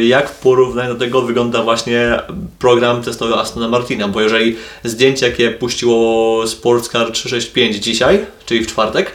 jak 0.03 0.31
w 0.31 0.38
porównaniu 0.38 0.95
do 0.95 1.01
tego 1.01 1.23
wygląda 1.23 1.62
właśnie 1.62 2.21
program 2.59 3.03
testowy 3.03 3.35
Astona 3.35 3.69
Martina, 3.69 4.09
bo 4.09 4.21
jeżeli 4.21 4.57
zdjęcie 4.85 5.27
jakie 5.27 5.51
puściło 5.51 6.47
Sportscar 6.47 7.11
365 7.11 7.77
dzisiaj, 7.77 8.27
czyli 8.47 8.64
w 8.64 8.66
czwartek, 8.66 9.12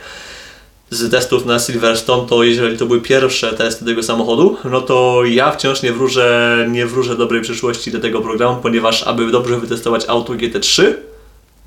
z 0.95 1.11
testów 1.11 1.45
na 1.45 1.59
Silverstone, 1.59 2.27
to 2.27 2.43
jeżeli 2.43 2.77
to 2.77 2.85
były 2.85 3.01
pierwsze 3.01 3.53
testy 3.53 3.85
tego 3.85 4.03
samochodu, 4.03 4.57
no 4.63 4.81
to 4.81 5.21
ja 5.25 5.51
wciąż 5.51 5.81
nie 5.81 5.91
wróżę, 5.91 6.57
nie 6.69 6.85
wróżę 6.85 7.15
dobrej 7.15 7.41
przyszłości 7.41 7.91
do 7.91 7.99
tego 7.99 8.21
programu, 8.21 8.61
ponieważ 8.61 9.03
aby 9.03 9.31
dobrze 9.31 9.59
wytestować 9.59 10.05
auto 10.07 10.33
GT3, 10.33 10.93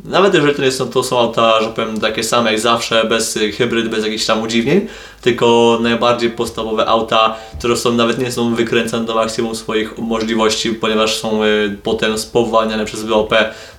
nawet 0.04 0.34
jeżeli 0.34 0.54
to 0.54 0.62
nie 0.62 0.72
są, 0.72 0.88
to 0.88 1.02
są 1.02 1.18
auta, 1.18 1.62
że 1.62 1.68
powiem, 1.68 2.00
takie 2.00 2.24
same 2.24 2.52
jak 2.52 2.60
zawsze, 2.60 3.04
bez 3.04 3.38
hybryd, 3.56 3.88
bez 3.88 4.04
jakichś 4.04 4.26
tam 4.26 4.42
udziwnień, 4.42 4.86
tylko 5.22 5.78
najbardziej 5.82 6.30
podstawowe 6.30 6.86
auta, 6.86 7.36
które 7.58 7.76
są 7.76 7.92
nawet 7.92 8.18
nie 8.18 8.32
są 8.32 8.54
wykręcane 8.54 9.04
do 9.04 9.14
maksimum 9.14 9.56
swoich 9.56 9.98
możliwości, 9.98 10.70
ponieważ 10.70 11.16
są 11.16 11.44
y, 11.44 11.76
potem 11.82 12.18
spowalniane 12.18 12.84
przez 12.84 13.04
BOP 13.04 13.34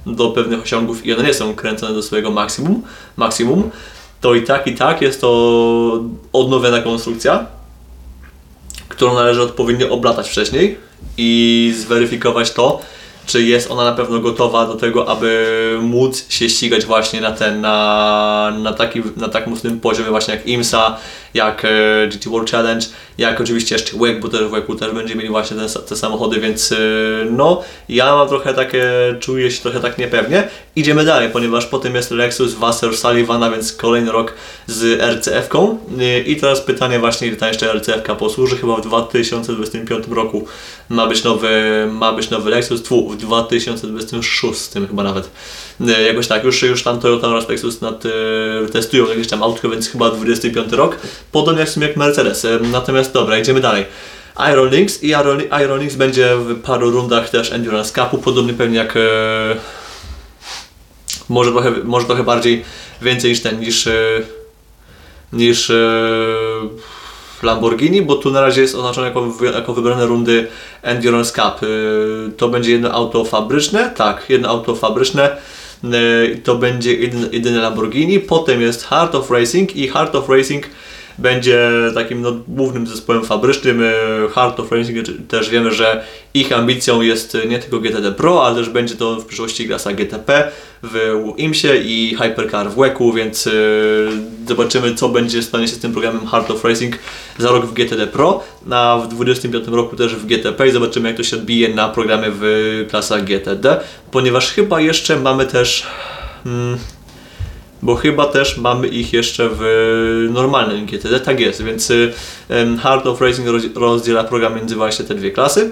do 0.05 0.29
pewnych 0.29 0.61
osiągów 0.61 1.05
i 1.05 1.13
one 1.13 1.23
nie 1.23 1.33
są 1.33 1.55
kręcone 1.55 1.93
do 1.93 2.03
swojego 2.03 2.31
maksimum, 2.31 2.81
maksimum 3.17 3.71
to 4.21 4.35
i 4.35 4.43
tak, 4.43 4.67
i 4.67 4.75
tak 4.75 5.01
jest 5.01 5.21
to 5.21 6.03
odnowiona 6.33 6.81
konstrukcja, 6.81 7.45
którą 8.87 9.13
należy 9.13 9.41
odpowiednio 9.41 9.89
oblatać 9.89 10.29
wcześniej 10.29 10.77
i 11.17 11.73
zweryfikować 11.77 12.51
to, 12.51 12.81
czy 13.29 13.43
jest 13.43 13.71
ona 13.71 13.83
na 13.83 13.91
pewno 13.91 14.19
gotowa 14.19 14.65
do 14.65 14.75
tego, 14.75 15.09
aby 15.09 15.77
móc 15.81 16.25
się 16.29 16.49
ścigać 16.49 16.85
właśnie 16.85 17.21
na 17.21 17.31
ten, 17.31 17.61
na, 17.61 18.53
na, 18.59 18.73
taki, 18.73 19.01
na 19.17 19.29
tak 19.29 19.47
mocnym 19.47 19.79
poziomie 19.79 20.09
właśnie 20.09 20.33
jak 20.33 20.47
IMSA, 20.47 20.97
jak 21.33 21.65
e, 21.65 22.07
GT 22.07 22.29
World 22.29 22.51
Challenge, 22.51 22.85
jak 23.17 23.41
oczywiście 23.41 23.75
jeszcze 23.75 23.97
WEC, 23.97 24.21
bo 24.21 24.27
też 24.27 24.41
w 24.41 24.49
WEC 24.49 24.79
też 24.79 24.91
będzie 24.91 25.15
mieli 25.15 25.29
właśnie 25.29 25.57
te, 25.57 25.79
te 25.79 25.95
samochody, 25.95 26.39
więc 26.39 26.71
e, 26.71 26.75
no, 27.31 27.63
ja 27.89 28.15
mam 28.15 28.27
trochę 28.27 28.53
takie, 28.53 28.85
czuję 29.19 29.51
się 29.51 29.61
trochę 29.61 29.79
tak 29.79 29.97
niepewnie. 29.97 30.47
Idziemy 30.75 31.05
dalej, 31.05 31.29
ponieważ 31.29 31.65
potem 31.65 31.95
jest 31.95 32.11
Lexus 32.11 32.53
Wasser 32.53 32.97
Sullivana, 32.97 33.51
więc 33.51 33.73
kolejny 33.73 34.11
rok 34.11 34.33
z 34.67 35.01
RCF-ką. 35.01 35.77
E, 35.99 36.19
I 36.19 36.35
teraz 36.35 36.61
pytanie 36.61 36.99
właśnie, 36.99 37.27
ile 37.27 37.37
ta 37.37 37.47
jeszcze 37.47 37.73
RCF-ka 37.73 38.15
posłuży, 38.15 38.57
chyba 38.57 38.75
w 38.75 38.81
2025 38.81 40.07
roku 40.07 40.47
ma 40.89 41.07
być 41.07 41.23
nowy, 41.23 41.49
ma 41.91 42.13
być 42.13 42.29
nowy 42.29 42.49
Lexus, 42.49 42.83
tfu, 42.83 43.09
w 43.09 43.17
2026 43.17 44.69
chyba 44.87 45.03
nawet. 45.03 45.29
Jakoś 46.05 46.27
tak, 46.27 46.43
już, 46.43 46.61
już 46.61 46.83
tam 46.83 46.99
Toyota 46.99 47.27
oraz 47.27 47.49
Lexus 47.49 47.81
nad, 47.81 48.03
testują 48.71 49.07
jakieś 49.07 49.27
tam 49.27 49.43
autko, 49.43 49.69
więc 49.69 49.89
chyba 49.89 50.09
25 50.09 50.71
rok. 50.71 50.97
Podobnie 51.31 51.59
jak 51.59 51.69
w 51.69 51.73
sumie 51.73 51.87
jak 51.87 51.97
Mercedes. 51.97 52.47
Natomiast 52.71 53.13
dobra, 53.13 53.39
idziemy 53.39 53.61
dalej. 53.61 53.85
Iron 54.51 54.69
Links 54.69 55.03
i 55.03 55.07
Iron, 55.07 55.41
Iron 55.63 55.79
Links 55.79 55.95
będzie 55.95 56.35
w 56.35 56.61
paru 56.61 56.91
rundach 56.91 57.29
też 57.29 57.51
Endurance 57.51 57.93
Cupu, 57.93 58.17
podobnie 58.17 58.53
pewnie 58.53 58.77
jak 58.77 58.97
e, 58.97 58.99
może, 61.29 61.51
trochę, 61.51 61.71
może 61.83 62.05
trochę 62.05 62.23
bardziej 62.23 62.63
więcej 63.01 63.31
niż 63.31 63.41
ten, 63.41 63.59
niż, 63.59 63.87
e, 63.87 64.21
niż 65.33 65.69
e, 65.69 65.75
Lamborghini, 67.43 68.01
bo 68.01 68.15
tu 68.15 68.31
na 68.31 68.41
razie 68.41 68.61
jest 68.61 68.75
oznaczone 68.75 69.07
jako, 69.07 69.33
jako 69.53 69.73
wybrane 69.73 70.05
rundy 70.05 70.47
Endurance 70.81 71.31
Cup. 71.31 71.63
E, 71.63 71.67
to 72.37 72.49
będzie 72.49 72.71
jedno 72.71 72.91
auto 72.91 73.25
fabryczne, 73.25 73.91
tak, 73.95 74.25
jedno 74.29 74.49
auto 74.49 74.75
fabryczne. 74.75 75.37
E, 75.83 76.35
to 76.43 76.55
będzie 76.55 76.93
jedyne 77.31 77.59
Lamborghini, 77.59 78.19
potem 78.19 78.61
jest 78.61 78.83
Heart 78.83 79.15
of 79.15 79.31
Racing 79.31 79.75
i 79.75 79.87
Heart 79.87 80.15
of 80.15 80.29
Racing 80.29 80.65
będzie 81.19 81.69
takim 81.93 82.21
no, 82.21 82.31
głównym 82.47 82.87
zespołem 82.87 83.25
fabrycznym. 83.25 83.83
E, 83.83 84.29
Heart 84.29 84.59
of 84.59 84.71
Racing 84.71 85.27
też 85.27 85.49
wiemy, 85.49 85.71
że 85.71 86.03
ich 86.33 86.51
ambicją 86.51 87.01
jest 87.01 87.37
nie 87.47 87.59
tylko 87.59 87.79
GTD 87.79 88.11
Pro, 88.11 88.45
ale 88.45 88.55
też 88.55 88.69
będzie 88.69 88.95
to 88.95 89.15
w 89.15 89.25
przyszłości 89.25 89.67
klasa 89.67 89.93
GTP 89.93 90.51
w 90.83 91.13
IMSie 91.37 91.77
i 91.83 92.15
Hypercar 92.21 92.69
w 92.69 92.75
WEC-u, 92.75 93.13
więc 93.13 93.45
yy, 93.45 93.51
zobaczymy 94.47 94.95
co 94.95 95.09
będzie 95.09 95.43
stanie 95.43 95.67
się 95.67 95.75
z 95.75 95.79
tym 95.79 95.91
programem 95.91 96.27
Heart 96.27 96.51
of 96.51 96.63
Racing 96.63 96.95
za 97.37 97.51
rok 97.51 97.65
w 97.65 97.73
GTD 97.73 98.07
Pro, 98.07 98.43
a 98.71 98.99
w 99.03 99.07
2025 99.07 99.67
roku 99.67 99.95
też 99.95 100.15
w 100.15 100.25
GTP 100.25 100.67
i 100.67 100.71
zobaczymy 100.71 101.09
jak 101.09 101.17
to 101.17 101.23
się 101.23 101.35
odbije 101.35 101.75
na 101.75 101.89
programie 101.89 102.27
w 102.29 102.41
klasach 102.89 103.23
GTD, 103.23 103.79
ponieważ 104.11 104.51
chyba 104.51 104.81
jeszcze 104.81 105.19
mamy 105.19 105.45
też... 105.45 105.87
Hmm, 106.43 106.77
bo 107.81 107.95
chyba 107.95 108.25
też 108.25 108.57
mamy 108.57 108.87
ich 108.87 109.13
jeszcze 109.13 109.49
w 109.51 109.61
normalnym 110.31 110.85
GTD, 110.85 111.19
tak 111.19 111.39
jest, 111.39 111.63
więc 111.63 111.91
Heart 112.81 113.05
of 113.05 113.21
Racing 113.21 113.47
rozdziela 113.75 114.23
program 114.23 114.55
między 114.55 114.75
właśnie 114.75 115.05
te 115.05 115.15
dwie 115.15 115.31
klasy. 115.31 115.71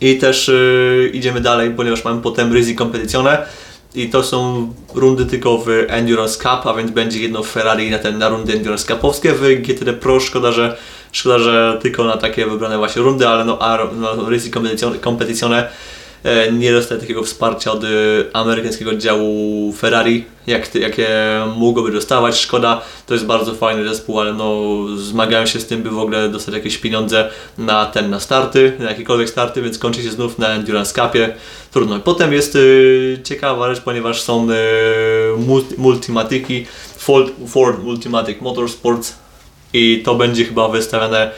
I 0.00 0.18
też 0.18 0.48
y, 0.48 1.10
idziemy 1.14 1.40
dalej, 1.40 1.70
ponieważ 1.70 2.04
mamy 2.04 2.22
potem 2.22 2.54
Risi 2.54 2.76
Competizione 2.76 3.46
i 3.94 4.08
to 4.08 4.22
są 4.22 4.72
rundy 4.94 5.26
tylko 5.26 5.58
w 5.58 5.68
Endurance 5.88 6.38
Cup, 6.38 6.66
a 6.66 6.74
więc 6.74 6.90
będzie 6.90 7.20
jedno 7.20 7.42
Ferrari 7.42 7.90
na, 7.90 7.98
ten, 7.98 8.18
na 8.18 8.28
rundy 8.28 8.52
Endurance 8.52 8.86
Cupowskie 8.86 9.32
w 9.32 9.62
GTD 9.62 9.92
Pro. 9.92 10.20
Szkoda, 10.20 10.52
że, 10.52 10.76
szkoda, 11.12 11.38
że 11.38 11.78
tylko 11.82 12.04
na 12.04 12.16
takie 12.16 12.46
wybrane 12.46 12.78
właśnie 12.78 13.02
rundy, 13.02 13.28
ale 13.28 13.44
no, 13.44 13.58
a, 13.60 13.78
no 13.94 14.30
Risi 14.30 14.50
Competizione 15.04 15.68
nie 16.52 16.72
dostaje 16.72 17.00
takiego 17.00 17.22
wsparcia 17.22 17.72
od 17.72 17.84
e, 17.84 17.88
amerykańskiego 18.32 18.96
działu 18.96 19.72
Ferrari, 19.72 20.24
jak, 20.46 20.74
jakie 20.74 21.08
mógłby 21.56 21.92
dostawać. 21.92 22.38
Szkoda, 22.38 22.82
to 23.06 23.14
jest 23.14 23.26
bardzo 23.26 23.54
fajny 23.54 23.88
zespół, 23.88 24.20
ale 24.20 24.32
no, 24.32 24.76
zmagają 24.96 25.46
się 25.46 25.60
z 25.60 25.66
tym, 25.66 25.82
by 25.82 25.90
w 25.90 25.98
ogóle 25.98 26.28
dostać 26.28 26.54
jakieś 26.54 26.78
pieniądze 26.78 27.28
na 27.58 27.86
ten, 27.86 28.10
na 28.10 28.20
starty, 28.20 28.72
na 28.78 28.90
jakiekolwiek 28.90 29.30
starty, 29.30 29.62
więc 29.62 29.78
kończy 29.78 30.02
się 30.02 30.10
znów 30.10 30.38
na 30.38 30.48
Endurance 30.48 30.94
Cupie. 30.94 31.34
Trudno. 31.70 32.00
Potem 32.00 32.32
jest 32.32 32.56
y, 32.56 33.20
ciekawa 33.24 33.74
rzecz, 33.74 33.84
ponieważ 33.84 34.22
są 34.22 34.48
y, 34.50 34.54
multi, 35.78 36.66
Ford, 36.96 37.32
Ford 37.48 37.82
Multimatic 37.82 38.40
Motorsports 38.40 39.14
i 39.72 40.02
to 40.04 40.14
będzie 40.14 40.44
chyba 40.44 40.68
wystawiane 40.68 41.30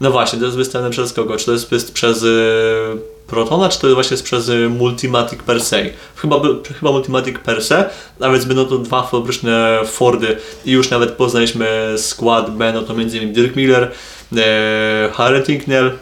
no 0.00 0.10
właśnie, 0.10 0.38
to 0.38 0.44
jest 0.44 0.56
wystawione 0.56 0.90
przez 0.90 1.12
kogo? 1.12 1.36
Czy 1.36 1.46
to 1.46 1.52
jest 1.52 1.92
przez 1.92 2.22
y, 2.22 3.17
Protona, 3.28 3.68
czy 3.68 3.80
to 3.80 4.02
jest 4.10 4.22
przez 4.22 4.48
y, 4.48 4.68
Multimatic 4.68 5.42
per 5.42 5.60
se? 5.60 5.84
Chyba, 6.16 6.40
chyba 6.78 6.92
Multimatic 6.92 7.38
per 7.38 7.64
se, 7.64 7.90
a 8.20 8.30
więc 8.30 8.44
będą 8.44 8.64
to 8.64 8.78
dwa 8.78 9.02
fabryczne 9.02 9.80
Fordy 9.84 10.36
i 10.64 10.70
już 10.70 10.90
nawet 10.90 11.10
poznaliśmy 11.10 11.94
skład, 11.96 12.56
będą 12.56 12.84
to 12.84 12.92
m.in. 12.92 13.32
Dirk 13.32 13.56
Miller, 13.56 13.92
e, 14.36 15.10
Harry 15.12 15.42
Tinknell, 15.42 15.92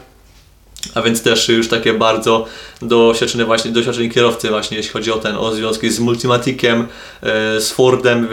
a 0.93 1.01
więc 1.01 1.23
też 1.23 1.49
już 1.49 1.67
takie 1.67 1.93
bardzo 1.93 2.45
doświadczeni 2.81 3.45
właśnie, 3.45 3.71
doświadczeni 3.71 4.09
kierowcy 4.09 4.49
właśnie, 4.49 4.77
jeśli 4.77 4.91
chodzi 4.91 5.11
o 5.11 5.17
ten, 5.17 5.35
o 5.35 5.55
związki 5.55 5.89
z 5.89 5.99
Multimaticiem, 5.99 6.87
e, 7.21 7.61
z 7.61 7.71
Fordem, 7.71 8.27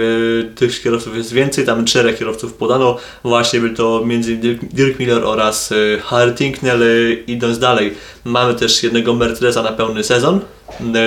tych 0.55 0.83
kierowców 0.83 1.17
jest 1.17 1.33
więcej, 1.33 1.67
tam 1.67 1.85
czterech 1.85 2.19
kierowców 2.19 2.55
podano, 2.55 2.97
właśnie 3.25 3.61
był 3.61 3.75
to 3.75 4.03
między 4.05 4.37
Dirk 4.63 4.99
Miller 4.99 5.25
oraz 5.25 5.73
e, 5.73 6.01
Harry 6.01 6.33
Tinknell, 6.35 6.83
e, 6.83 7.13
idąc 7.13 7.59
dalej, 7.59 7.95
mamy 8.25 8.55
też 8.55 8.83
jednego 8.83 9.15
Mercedesa 9.15 9.63
na 9.63 9.73
pełny 9.73 10.05
sezon, 10.05 10.41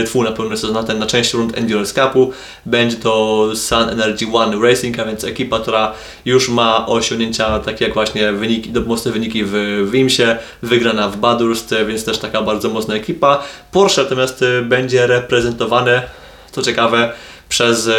twój 0.06 0.26
na 0.26 0.32
pełny 0.32 0.58
sezon 0.58 0.74
na, 0.74 0.84
ten, 0.84 1.00
na 1.00 1.06
część 1.06 1.34
rund 1.34 1.58
Endurance 1.58 1.94
Cupu. 1.94 2.32
Będzie 2.66 2.98
to 2.98 3.46
Sun 3.56 3.90
Energy 3.90 4.26
One 4.34 4.70
Racing, 4.70 5.00
a 5.00 5.06
więc 5.06 5.24
ekipa, 5.24 5.60
która 5.60 5.94
już 6.26 6.50
ma 6.50 6.88
osiągnięcia 6.88 7.60
takie 7.60 7.86
jak 7.86 7.94
właśnie 7.94 8.32
wyniki, 8.34 8.72
mocne 8.86 9.12
wyniki 9.12 9.44
w, 9.44 9.52
w 9.92 9.96
IMSie, 9.96 10.38
wygrana 10.62 11.10
w 11.10 11.18
Badurst, 11.18 11.76
więc 11.88 12.06
też 12.06 12.18
taka 12.18 12.42
bardzo 12.42 12.70
mocna 12.70 12.96
ekipa. 12.96 13.44
Porsche 13.72 14.04
natomiast 14.04 14.42
y, 14.42 14.62
będzie 14.62 15.08
reprezentowane, 15.08 16.04
co 16.52 16.62
ciekawe, 16.62 17.14
przez 17.50 17.88
e, 17.88 17.94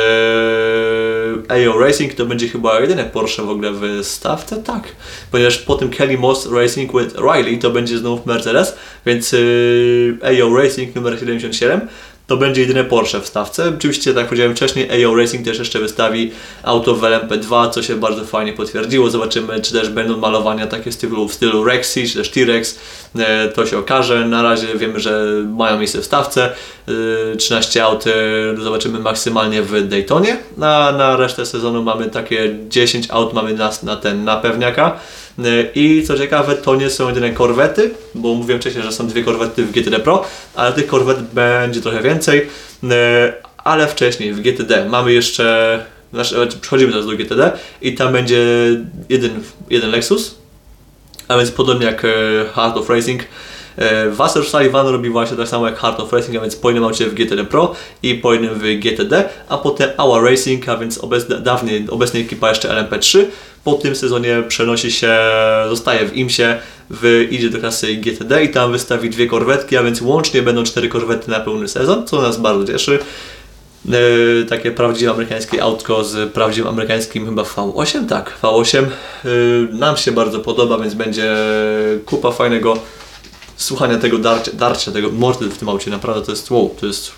AO 1.48 1.78
Racing 1.78 2.14
to 2.14 2.26
będzie 2.26 2.48
chyba 2.48 2.80
jedyne 2.80 3.04
Porsche 3.04 3.42
w 3.42 3.50
ogóle 3.50 3.72
w 3.72 4.06
stawce, 4.06 4.62
tak, 4.62 4.82
ponieważ 5.30 5.58
po 5.58 5.74
tym 5.74 5.90
Kelly 5.90 6.18
Moss 6.18 6.48
Racing 6.52 6.92
with 6.92 7.14
Riley 7.16 7.58
to 7.58 7.70
będzie 7.70 7.98
znów 7.98 8.26
Mercedes, 8.26 8.76
więc 9.06 9.34
e, 9.34 9.38
AO 10.42 10.56
Racing 10.56 10.94
numer 10.94 11.18
77 11.18 11.80
to 12.28 12.36
będzie 12.36 12.60
jedyne 12.60 12.84
Porsche 12.84 13.20
w 13.20 13.26
stawce. 13.26 13.72
Oczywiście, 13.78 14.10
tak 14.10 14.16
jak 14.16 14.26
powiedziałem 14.26 14.56
wcześniej, 14.56 15.04
AO 15.04 15.14
Racing 15.14 15.44
też 15.44 15.58
jeszcze 15.58 15.78
wystawi 15.78 16.30
auto 16.62 16.94
w 16.94 17.00
LMP2, 17.00 17.70
co 17.70 17.82
się 17.82 17.96
bardzo 17.96 18.24
fajnie 18.24 18.52
potwierdziło. 18.52 19.10
Zobaczymy, 19.10 19.60
czy 19.60 19.72
też 19.72 19.88
będą 19.88 20.16
malowania 20.16 20.66
takie 20.66 20.90
w 20.90 20.94
stylu, 20.94 21.28
w 21.28 21.34
stylu 21.34 21.64
Rexy, 21.64 22.08
czy 22.08 22.14
też 22.14 22.30
T-Rex. 22.30 22.78
E, 23.18 23.48
to 23.48 23.66
się 23.66 23.78
okaże. 23.78 24.28
Na 24.28 24.42
razie 24.42 24.66
wiemy, 24.74 25.00
że 25.00 25.24
mają 25.56 25.78
miejsce 25.78 26.00
w 26.00 26.04
stawce. 26.04 26.52
13 27.38 27.80
e, 27.80 27.84
aut 27.84 28.04
e, 28.06 28.10
zobaczymy 28.62 28.98
maksymalnie 28.98 29.62
w 29.62 29.88
Daytonie. 29.88 30.36
Na, 30.56 31.16
resztę 31.16 31.46
sezonu 31.46 31.82
mamy 31.82 32.10
takie 32.10 32.56
10 32.68 33.10
aut 33.10 33.32
mamy 33.32 33.54
na, 33.54 33.70
na 33.82 33.96
ten, 33.96 34.24
na 34.24 34.36
pewniaka. 34.36 35.00
I 35.74 36.04
co 36.06 36.18
ciekawe, 36.18 36.54
to 36.54 36.76
nie 36.76 36.90
są 36.90 37.08
jedyne 37.08 37.30
korwety, 37.30 37.90
bo 38.14 38.34
mówiłem 38.34 38.60
wcześniej, 38.60 38.84
że 38.84 38.92
są 38.92 39.06
dwie 39.06 39.24
korwety 39.24 39.64
w 39.64 39.72
GTD 39.72 39.98
Pro, 39.98 40.24
ale 40.54 40.72
tych 40.72 40.86
korwet 40.86 41.22
będzie 41.22 41.80
trochę 41.80 42.02
więcej. 42.02 42.46
Ale 43.56 43.86
wcześniej 43.86 44.32
w 44.32 44.40
GTD 44.40 44.88
mamy 44.88 45.12
jeszcze, 45.12 45.84
znaczy 46.12 46.58
przechodzimy 46.60 46.92
teraz 46.92 47.06
do 47.06 47.12
GTD 47.12 47.52
i 47.82 47.94
tam 47.94 48.12
będzie 48.12 48.44
jeden, 49.08 49.42
jeden 49.70 49.90
Lexus, 49.90 50.34
a 51.28 51.36
więc 51.36 51.50
podobnie 51.50 51.86
jak 51.86 52.02
Heart 52.54 52.76
of 52.76 52.90
Racing, 52.90 53.22
E, 53.22 53.26
Wasser 54.10 54.44
Sullivan 54.44 54.88
robi 54.88 55.10
właśnie 55.10 55.36
tak 55.36 55.48
samo 55.48 55.66
jak 55.66 55.78
Heart 55.78 56.00
of 56.00 56.12
Racing, 56.12 56.36
a 56.36 56.40
więc 56.40 56.56
po 56.56 56.68
jednym 56.68 56.84
aucie 56.84 57.06
w 57.06 57.14
GTD 57.14 57.44
Pro 57.44 57.74
i 58.02 58.14
po 58.14 58.32
jednym 58.32 58.54
w 58.54 58.62
GTD, 58.62 59.28
a 59.48 59.58
potem 59.58 59.90
Our 59.98 60.24
Racing, 60.24 60.68
a 60.68 60.76
więc 60.76 60.98
obecna, 60.98 61.36
dawniej, 61.36 61.86
obecna 61.90 62.20
ekipa 62.20 62.48
jeszcze 62.48 62.68
LMP3, 62.68 63.24
po 63.64 63.74
tym 63.74 63.96
sezonie 63.96 64.42
przenosi 64.48 64.92
się, 64.92 65.16
zostaje 65.68 66.08
w 66.08 66.16
IMSie, 66.16 66.58
w, 66.90 67.26
idzie 67.30 67.50
do 67.50 67.58
klasy 67.58 67.94
GTD 67.94 68.44
i 68.44 68.48
tam 68.48 68.72
wystawi 68.72 69.10
dwie 69.10 69.26
korwetki, 69.26 69.76
a 69.76 69.82
więc 69.82 70.00
łącznie 70.00 70.42
będą 70.42 70.64
cztery 70.64 70.88
korwety 70.88 71.30
na 71.30 71.40
pełny 71.40 71.68
sezon, 71.68 72.06
co 72.06 72.22
nas 72.22 72.36
bardzo 72.36 72.72
cieszy. 72.72 72.98
E, 73.88 74.44
takie 74.44 74.70
prawdziwe 74.70 75.10
amerykańskie 75.10 75.62
autko 75.62 76.04
z 76.04 76.32
prawdziwym 76.32 76.68
amerykańskim 76.68 77.26
chyba 77.26 77.42
V8, 77.42 78.06
tak, 78.06 78.38
V8. 78.42 78.78
E, 78.78 78.86
nam 79.72 79.96
się 79.96 80.12
bardzo 80.12 80.40
podoba, 80.40 80.78
więc 80.78 80.94
będzie 80.94 81.36
kupa 82.06 82.30
fajnego 82.30 82.78
słuchania 83.58 83.98
tego 83.98 84.18
darcia, 84.18 84.52
darcia 84.54 84.92
tego 84.92 85.10
mordy 85.10 85.48
w 85.48 85.58
tym 85.58 85.68
aucie, 85.68 85.90
naprawdę 85.90 86.26
to 86.26 86.32
jest 86.32 86.50
wow, 86.50 86.74
to 86.80 86.86
jest... 86.86 87.12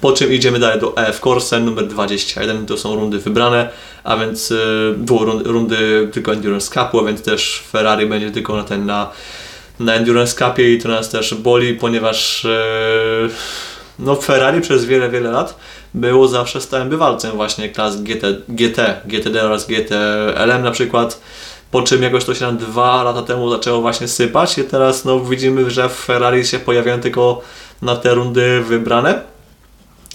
Po 0.00 0.12
czym 0.12 0.32
idziemy 0.32 0.58
dalej 0.58 0.80
do 0.80 0.96
EF 0.96 1.20
Corse 1.20 1.60
numer 1.60 1.86
21, 1.86 2.66
to 2.66 2.76
są 2.76 2.94
rundy 2.94 3.18
wybrane, 3.18 3.68
a 4.04 4.16
więc 4.16 4.52
było 4.96 5.24
rundy, 5.24 6.08
tylko 6.12 6.32
Endurance 6.32 6.74
Cupu, 6.74 7.00
a 7.00 7.04
więc 7.04 7.22
też 7.22 7.62
Ferrari 7.70 8.06
będzie 8.06 8.30
tylko 8.30 8.56
na 8.56 8.64
ten 8.64 8.86
na, 8.86 9.10
na 9.80 9.94
Endurance 9.94 10.34
Cupie 10.34 10.74
i 10.74 10.82
to 10.82 10.88
nas 10.88 11.10
też 11.10 11.34
boli, 11.34 11.74
ponieważ 11.74 12.44
e, 12.44 12.48
no 13.98 14.16
Ferrari 14.16 14.60
przez 14.60 14.84
wiele, 14.84 15.10
wiele 15.10 15.30
lat 15.30 15.58
było 15.94 16.28
zawsze 16.28 16.60
stałym 16.60 16.88
bywalcem 16.88 17.30
właśnie 17.30 17.68
klas 17.68 18.02
GT, 18.02 18.22
GT, 18.48 19.00
GTD 19.04 19.44
oraz 19.44 19.66
GTLM 19.66 20.62
na 20.62 20.70
przykład. 20.70 21.20
Po 21.70 21.82
czym 21.82 22.02
jakoś 22.02 22.24
to 22.24 22.34
się 22.34 22.44
nam 22.44 22.56
dwa 22.56 23.02
lata 23.02 23.22
temu 23.22 23.50
zaczęło 23.50 23.80
właśnie 23.80 24.08
sypać 24.08 24.58
i 24.58 24.64
teraz 24.64 25.04
no 25.04 25.20
widzimy, 25.20 25.70
że 25.70 25.88
w 25.88 25.92
Ferrari 25.92 26.46
się 26.46 26.58
pojawiają 26.58 27.00
tylko 27.00 27.40
na 27.82 27.96
te 27.96 28.14
rundy 28.14 28.60
wybrane. 28.60 29.22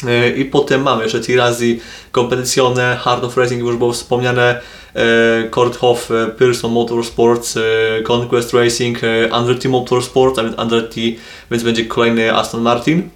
E, 0.07 0.29
I 0.29 0.45
potem 0.45 0.81
mamy 0.81 1.03
jeszcze 1.03 1.21
Tirazi, 1.21 1.79
Competizione, 2.11 2.97
Hard 3.01 3.23
of 3.23 3.37
Racing 3.37 3.61
już 3.61 3.75
było 3.75 3.93
wspomniane, 3.93 4.61
e, 4.95 5.03
Korthoff, 5.49 6.11
e, 6.11 6.27
Pearson 6.27 6.71
Motorsports, 6.71 7.59
Conquest 8.07 8.53
Racing, 8.53 9.01
Andretti 9.31 9.69
Motorsport, 9.69 10.39
a 10.39 10.43
więc 10.43 10.59
Andretti, 10.59 11.19
więc 11.51 11.63
będzie 11.63 11.85
kolejny 11.85 12.35
Aston 12.35 12.61
Martin. 12.61 13.09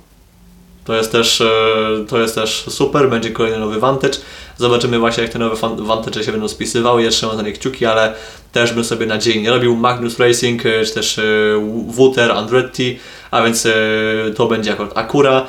To 0.87 0.95
jest 0.95 1.11
też, 1.11 1.41
e, 1.41 1.47
to 2.09 2.19
jest 2.19 2.35
też 2.35 2.65
super, 2.69 3.09
będzie 3.09 3.31
kolejny 3.31 3.59
nowy 3.59 3.79
Vantage. 3.79 4.17
Zobaczymy 4.57 4.99
właśnie 4.99 5.23
jak 5.23 5.31
te 5.31 5.39
nowe 5.39 5.55
Vantage 5.77 6.23
się 6.23 6.31
będą 6.31 6.47
spisywały, 6.47 7.03
ja 7.03 7.09
trzymam 7.09 7.37
za 7.37 7.41
nie 7.41 7.51
kciuki, 7.51 7.85
ale 7.85 8.13
też 8.51 8.73
bym 8.73 8.83
sobie 8.83 9.05
nadziei 9.05 9.41
nie 9.41 9.49
robił. 9.49 9.75
Magnus 9.75 10.19
Racing, 10.19 10.65
e, 10.65 10.85
czy 10.85 10.93
też 10.93 11.19
e, 11.19 11.23
Wuter, 11.87 12.31
Andretti, 12.31 12.99
a 13.31 13.43
więc 13.43 13.67
to 14.35 14.47
będzie 14.47 14.73
akurat 14.73 14.97
Acura. 14.97 15.47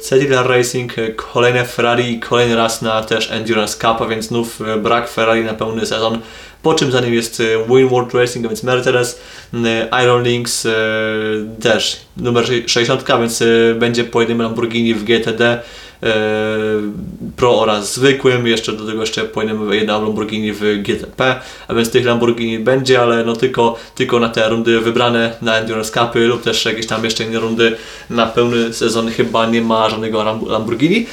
Cedilar 0.00 0.48
Racing, 0.48 0.92
kolejne 1.16 1.64
Ferrari, 1.64 2.20
kolejny 2.20 2.56
raz 2.56 2.82
na 2.82 3.02
też 3.02 3.30
Endurance 3.30 3.78
Cup, 3.78 4.02
a 4.02 4.06
więc 4.06 4.24
znów 4.24 4.60
brak 4.82 5.08
Ferrari 5.08 5.44
na 5.44 5.54
pełny 5.54 5.86
sezon 5.86 6.18
po 6.64 6.74
czym 6.74 6.92
za 6.92 7.00
nim 7.00 7.14
jest 7.14 7.40
e, 7.40 7.44
Winward 7.68 8.14
Racing, 8.14 8.46
a 8.46 8.48
więc 8.48 8.62
Mercedes, 8.62 9.20
Iron 10.04 10.22
Links 10.22 10.66
e, 10.66 10.72
też 11.62 12.00
numer 12.16 12.44
60, 12.66 13.04
więc 13.18 13.42
e, 13.42 13.46
będzie 13.74 14.04
po 14.04 14.20
jednym 14.20 14.42
Lamborghini 14.42 14.94
w 14.94 15.04
GTD 15.04 15.62
Pro 17.36 17.60
oraz 17.60 17.94
zwykłym, 17.94 18.46
jeszcze 18.46 18.72
do 18.72 18.86
tego 18.86 19.00
jeszcze 19.00 19.24
po 19.24 19.42
jednym 19.42 19.72
jedna 19.72 19.98
Lamborghini 19.98 20.52
w 20.52 20.82
GTP, 20.82 21.40
a 21.68 21.74
więc 21.74 21.90
tych 21.90 22.06
Lamborghini 22.06 22.58
będzie, 22.58 23.00
ale 23.00 23.24
no 23.24 23.36
tylko, 23.36 23.76
tylko 23.94 24.20
na 24.20 24.28
te 24.28 24.48
rundy 24.48 24.80
wybrane 24.80 25.36
na 25.42 25.58
Endurance 25.58 25.92
Cupy 25.92 26.26
lub 26.26 26.42
też 26.42 26.64
jakieś 26.64 26.86
tam 26.86 27.04
jeszcze 27.04 27.24
inne 27.24 27.40
rundy. 27.40 27.76
Na 28.10 28.26
pełny 28.26 28.72
sezon 28.72 29.10
chyba 29.10 29.46
nie 29.46 29.62
ma 29.62 29.90
żadnego 29.90 30.38
Lamborghini. 30.46 31.06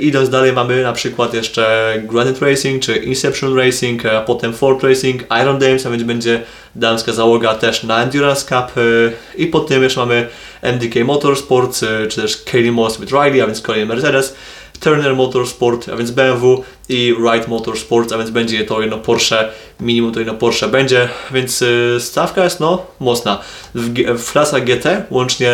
Idąc 0.00 0.30
dalej 0.30 0.52
mamy 0.52 0.82
na 0.82 0.92
przykład 0.92 1.34
jeszcze 1.34 1.94
Granite 2.08 2.46
Racing 2.46 2.82
czy 2.82 2.96
Inception 2.96 3.56
Racing, 3.58 4.06
a 4.06 4.20
potem 4.20 4.52
Ford 4.52 4.84
Racing, 4.84 5.22
Iron 5.42 5.58
Dames, 5.58 5.86
a 5.86 5.90
więc 5.90 6.02
będzie 6.02 6.42
damska 6.74 7.12
załoga 7.12 7.54
też 7.54 7.82
na 7.82 8.02
Endurance 8.02 8.46
Cup 8.46 8.76
y, 8.76 9.12
i 9.36 9.46
potem 9.46 9.82
jeszcze 9.82 10.00
mamy 10.00 10.28
MDK 10.62 11.04
Motorsport, 11.04 11.82
y, 11.82 12.08
czy 12.08 12.20
też 12.20 12.36
Kelly 12.36 12.72
Moss 12.72 13.00
with 13.00 13.12
Riley, 13.12 13.40
a 13.40 13.46
więc 13.46 13.60
kolejny 13.60 13.86
Mercedes, 13.86 14.34
Turner 14.80 15.16
Motorsport, 15.16 15.88
a 15.88 15.96
więc 15.96 16.10
BMW 16.10 16.64
i 16.88 17.14
Wright 17.18 17.48
Motorsport, 17.48 18.12
a 18.12 18.18
więc 18.18 18.30
będzie 18.30 18.64
to 18.64 18.80
jedno 18.80 18.98
Porsche, 18.98 19.48
minimum 19.80 20.12
to 20.12 20.20
jedno 20.20 20.34
Porsche 20.34 20.68
będzie, 20.68 21.08
więc 21.30 21.62
y, 21.62 21.96
stawka 22.00 22.44
jest 22.44 22.60
no 22.60 22.86
mocna. 23.00 23.40
W, 23.74 24.18
w 24.18 24.32
klasach 24.32 24.64
GT 24.64 25.04
łącznie 25.10 25.52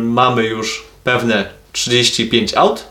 mamy 0.00 0.44
już 0.44 0.84
pewne 1.04 1.44
35 1.72 2.54
aut, 2.54 2.89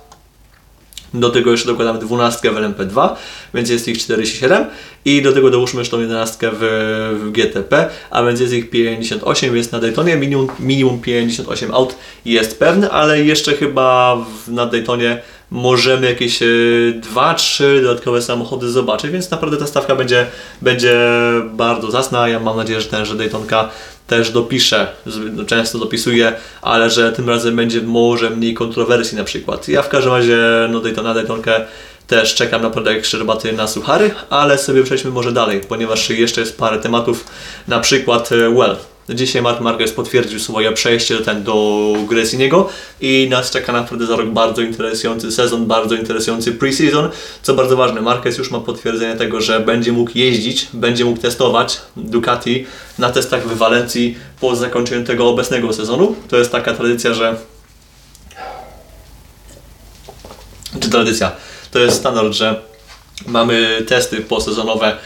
do 1.13 1.29
tego 1.29 1.51
jeszcze 1.51 1.67
dokładamy 1.67 1.99
12 1.99 2.51
w 2.51 2.55
LMP2, 2.55 3.09
więc 3.53 3.69
jest 3.69 3.87
ich 3.87 3.97
47 3.97 4.65
i 5.05 5.21
do 5.21 5.33
tego 5.33 5.49
dołóżmy 5.49 5.79
jeszcze 5.79 5.97
tą 5.97 6.01
11 6.01 6.51
w, 6.53 6.59
w 7.23 7.31
GTP, 7.31 7.89
a 8.09 8.23
więc 8.23 8.39
jest 8.39 8.53
ich 8.53 8.69
58, 8.69 9.53
więc 9.53 9.71
na 9.71 9.79
Daytonie 9.79 10.15
minimum, 10.15 10.47
minimum 10.59 11.01
58 11.01 11.73
aut 11.73 11.95
jest 12.25 12.59
pewne, 12.59 12.89
ale 12.89 13.23
jeszcze 13.23 13.53
chyba 13.53 14.15
w, 14.15 14.51
na 14.51 14.65
Daytonie 14.65 15.21
możemy 15.51 16.09
jakieś 16.09 16.39
2-3 16.39 17.63
e, 17.63 17.81
dodatkowe 17.81 18.21
samochody 18.21 18.69
zobaczyć, 18.69 19.11
więc 19.11 19.31
naprawdę 19.31 19.57
ta 19.57 19.67
stawka 19.67 19.95
będzie, 19.95 20.25
będzie 20.61 20.99
bardzo 21.53 21.91
zasna. 21.91 22.29
Ja 22.29 22.39
mam 22.39 22.57
nadzieję, 22.57 22.81
że 22.81 22.87
ten, 22.87 23.05
że 23.05 23.15
Daytonka 23.15 23.69
też 24.07 24.31
dopiszę, 24.31 24.87
często 25.47 25.79
dopisuję, 25.79 26.33
ale 26.61 26.89
że 26.89 27.11
tym 27.11 27.29
razem 27.29 27.55
będzie 27.55 27.81
może 27.81 28.29
mniej 28.29 28.53
kontrowersji 28.53 29.17
na 29.17 29.23
przykład. 29.23 29.67
Ja 29.67 29.81
w 29.81 29.89
każdym 29.89 30.13
razie 30.13 30.37
no 30.69 30.79
Daytona, 30.79 31.13
Daytonkę 31.13 31.65
też 32.07 32.35
czekam 32.35 32.61
naprawdę 32.61 32.93
jak 32.93 33.05
szczerbaty 33.05 33.53
na 33.53 33.67
suchary, 33.67 34.11
ale 34.29 34.57
sobie 34.57 34.83
przejdźmy 34.83 35.11
może 35.11 35.31
dalej, 35.31 35.61
ponieważ 35.67 36.09
jeszcze 36.09 36.41
jest 36.41 36.57
parę 36.57 36.79
tematów, 36.79 37.25
na 37.67 37.79
przykład 37.79 38.31
e, 38.31 38.49
Well. 38.49 38.75
Dzisiaj 39.15 39.41
Mark 39.41 39.61
Marquez 39.61 39.91
potwierdził 39.91 40.39
swoje 40.39 40.71
przejście 40.71 41.17
do, 41.17 41.25
ten, 41.25 41.43
do 41.43 41.95
Gresiniego 42.09 42.69
i 43.01 43.27
nas 43.29 43.51
czeka 43.51 43.73
naprawdę 43.73 44.05
za 44.05 44.15
rok 44.15 44.29
bardzo 44.29 44.61
interesujący 44.61 45.31
sezon, 45.31 45.65
bardzo 45.65 45.95
interesujący 45.95 46.51
preseason. 46.51 47.09
Co 47.41 47.53
bardzo 47.53 47.77
ważne, 47.77 48.01
Marquez 48.01 48.37
już 48.37 48.51
ma 48.51 48.59
potwierdzenie 48.59 49.15
tego, 49.15 49.41
że 49.41 49.59
będzie 49.59 49.91
mógł 49.91 50.11
jeździć, 50.15 50.67
będzie 50.73 51.05
mógł 51.05 51.21
testować 51.21 51.81
Ducati 51.97 52.65
na 52.97 53.09
testach 53.09 53.47
w 53.47 53.57
Walencji 53.57 54.17
po 54.41 54.55
zakończeniu 54.55 55.05
tego 55.05 55.29
obecnego 55.29 55.73
sezonu. 55.73 56.15
To 56.27 56.37
jest 56.37 56.51
taka 56.51 56.73
tradycja, 56.73 57.13
że 57.13 57.35
czy 60.79 60.89
tradycja, 60.89 61.31
to 61.71 61.79
jest 61.79 61.97
standard, 61.97 62.33
że 62.33 62.61
mamy 63.27 63.85
testy 63.87 64.17
posezonowe 64.17 64.97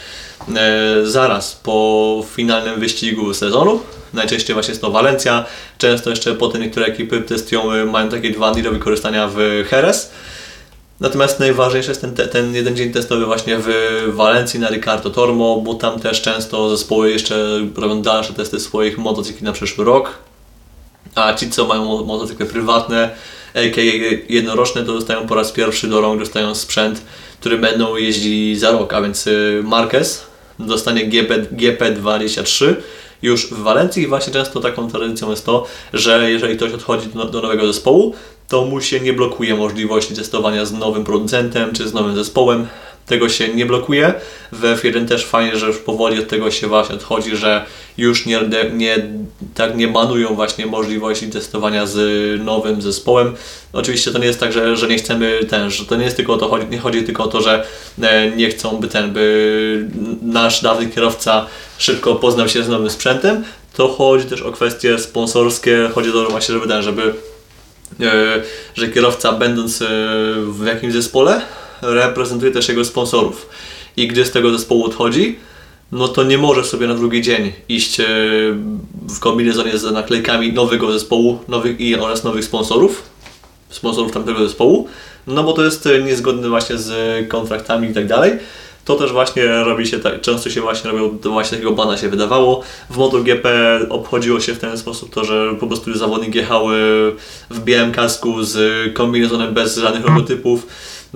zaraz 1.03 1.55
po 1.63 2.25
finalnym 2.35 2.79
wyścigu 2.79 3.33
sezonu. 3.33 3.79
Najczęściej 4.13 4.53
właśnie 4.53 4.71
jest 4.71 4.81
to 4.81 4.91
Walencja, 4.91 5.45
często 5.77 6.09
jeszcze 6.09 6.33
potem 6.35 6.61
niektóre 6.61 6.85
ekipy 6.85 7.21
testują, 7.21 7.71
e, 7.71 7.85
mają 7.85 8.09
takie 8.09 8.29
dwa 8.29 8.51
dni 8.51 8.63
do 8.63 8.71
wykorzystania 8.71 9.27
w 9.27 9.37
Jerez. 9.71 10.11
Natomiast 10.99 11.39
najważniejszy 11.39 11.89
jest 11.89 12.01
ten, 12.01 12.15
ten 12.15 12.55
jeden 12.55 12.75
dzień 12.75 12.91
testowy 12.91 13.25
właśnie 13.25 13.57
w 13.59 13.67
Walencji 14.07 14.59
na 14.59 14.69
Ricardo 14.69 15.09
Tormo, 15.09 15.61
bo 15.61 15.73
tam 15.73 15.99
też 15.99 16.21
często 16.21 16.69
zespoły 16.69 17.11
jeszcze 17.11 17.59
robią 17.75 18.01
dalsze 18.01 18.33
testy 18.33 18.59
swoich 18.59 18.97
motocykli 18.97 19.43
na 19.43 19.51
przyszły 19.51 19.85
rok. 19.85 20.17
A 21.15 21.33
ci, 21.33 21.49
co 21.49 21.65
mają 21.65 22.05
motocykle 22.05 22.45
prywatne, 22.45 23.09
a.k.a. 23.53 24.33
jednoroczne, 24.33 24.83
to 24.83 24.93
dostają 24.93 25.27
po 25.27 25.35
raz 25.35 25.51
pierwszy 25.51 25.87
do 25.87 26.01
rąk, 26.01 26.19
dostają 26.19 26.55
sprzęt, 26.55 27.01
który 27.39 27.57
będą 27.57 27.95
jeździli 27.95 28.59
za 28.59 28.71
rok, 28.71 28.93
a 28.93 29.01
więc 29.01 29.27
y, 29.27 29.61
Marquez 29.63 30.32
dostanie 30.59 31.07
GP, 31.07 31.39
GP23 31.39 32.75
już 33.21 33.47
w 33.47 33.63
Walencji 33.63 34.07
właśnie 34.07 34.33
często 34.33 34.59
taką 34.59 34.91
tradycją 34.91 35.29
jest 35.29 35.45
to, 35.45 35.65
że 35.93 36.31
jeżeli 36.31 36.57
ktoś 36.57 36.73
odchodzi 36.73 37.07
do, 37.07 37.25
do 37.25 37.41
nowego 37.41 37.67
zespołu, 37.67 38.15
to 38.47 38.65
mu 38.65 38.81
się 38.81 38.99
nie 38.99 39.13
blokuje 39.13 39.55
możliwości 39.55 40.15
testowania 40.15 40.65
z 40.65 40.73
nowym 40.73 41.03
producentem 41.03 41.73
czy 41.73 41.87
z 41.87 41.93
nowym 41.93 42.15
zespołem. 42.15 42.67
Tego 43.05 43.29
się 43.29 43.47
nie 43.47 43.65
blokuje. 43.65 44.13
W 44.51 44.61
F1 44.61 45.07
też 45.07 45.25
fajnie, 45.25 45.57
że 45.57 45.67
już 45.67 45.77
powoli 45.77 46.19
od 46.19 46.27
tego 46.27 46.51
się 46.51 46.67
właśnie 46.67 46.95
odchodzi, 46.95 47.35
że 47.35 47.65
już 47.97 48.25
nie, 48.25 48.39
nie, 48.73 49.07
tak 49.55 49.77
nie 49.77 49.87
banują 49.87 50.35
właśnie 50.35 50.65
możliwości 50.65 51.27
testowania 51.27 51.85
z 51.85 52.41
nowym 52.41 52.81
zespołem. 52.81 53.35
Oczywiście 53.73 54.11
to 54.11 54.19
nie 54.19 54.25
jest 54.25 54.39
tak, 54.39 54.53
że, 54.53 54.77
że 54.77 54.87
nie 54.87 54.97
chcemy 54.97 55.39
ten, 55.49 55.71
że 55.71 55.85
to 55.85 55.95
nie 55.95 56.03
jest 56.03 56.15
tylko 56.15 56.33
o 56.33 56.37
to, 56.37 56.49
chodzi, 56.49 56.65
nie 56.69 56.79
chodzi 56.79 57.03
tylko 57.03 57.23
o 57.23 57.27
to, 57.27 57.41
że 57.41 57.65
e, 58.01 58.31
nie 58.31 58.49
chcą 58.49 58.77
by 58.77 58.87
ten, 58.87 59.13
by 59.13 59.87
nasz 60.21 60.61
dawny 60.61 60.87
kierowca 60.87 61.45
szybko 61.77 62.15
poznał 62.15 62.49
się 62.49 62.63
z 62.63 62.69
nowym 62.69 62.89
sprzętem, 62.89 63.43
to 63.73 63.87
chodzi 63.87 64.25
też 64.25 64.41
o 64.41 64.51
kwestie 64.51 64.99
sponsorskie, 64.99 65.89
chodzi 65.95 66.09
o 66.09 66.13
to 66.13 66.29
właśnie, 66.29 66.53
żeby 66.53 66.67
ten, 66.67 66.83
żeby 66.83 67.13
e, 68.01 68.41
że 68.75 68.87
kierowca 68.87 69.31
będąc 69.31 69.81
e, 69.81 69.85
w 70.37 70.65
jakimś 70.65 70.93
zespole 70.93 71.41
reprezentuje 71.83 72.51
też 72.51 72.69
jego 72.69 72.85
sponsorów 72.85 73.49
i 73.97 74.07
gdy 74.07 74.25
z 74.25 74.31
tego 74.31 74.51
zespołu 74.51 74.85
odchodzi, 74.85 75.35
no 75.91 76.07
to 76.07 76.23
nie 76.23 76.37
może 76.37 76.63
sobie 76.63 76.87
na 76.87 76.95
drugi 76.95 77.21
dzień 77.21 77.53
iść 77.69 77.99
e, 77.99 78.05
w 79.09 79.19
kombinezonie 79.19 79.77
z 79.77 79.91
naklejkami 79.91 80.53
nowego 80.53 80.91
zespołu 80.91 81.39
nowych 81.47 81.79
i 81.79 81.95
oraz 81.95 82.23
nowych 82.23 82.45
sponsorów, 82.45 83.03
sponsorów 83.69 84.11
tamtego 84.11 84.47
zespołu, 84.47 84.87
no 85.27 85.43
bo 85.43 85.53
to 85.53 85.63
jest 85.63 85.87
e, 85.87 86.01
niezgodne 86.01 86.49
właśnie 86.49 86.77
z 86.77 87.29
kontraktami 87.29 87.89
i 87.89 87.93
tak 87.93 88.07
dalej. 88.07 88.31
To 88.85 88.95
też 88.95 89.11
właśnie 89.11 89.47
robi 89.47 89.87
się 89.87 89.99
tak, 89.99 90.21
często 90.21 90.49
się 90.49 90.61
właśnie 90.61 90.91
robią, 90.91 91.17
właśnie 91.23 91.57
takiego 91.57 91.71
bana 91.71 91.97
się 91.97 92.09
wydawało. 92.09 92.63
W 92.89 92.97
MotoGP 92.97 93.49
obchodziło 93.89 94.39
się 94.39 94.53
w 94.53 94.59
ten 94.59 94.77
sposób 94.77 95.13
to, 95.13 95.23
że 95.23 95.55
po 95.59 95.67
prostu 95.67 95.97
zawodnik 95.97 96.35
jechał 96.35 96.71
e, 96.71 96.75
w 97.49 97.59
białym 97.63 97.91
kasku 97.91 98.43
z 98.43 98.93
kombinezonem 98.93 99.53
bez 99.53 99.77
żadnych 99.77 100.05
logotypów. 100.05 100.67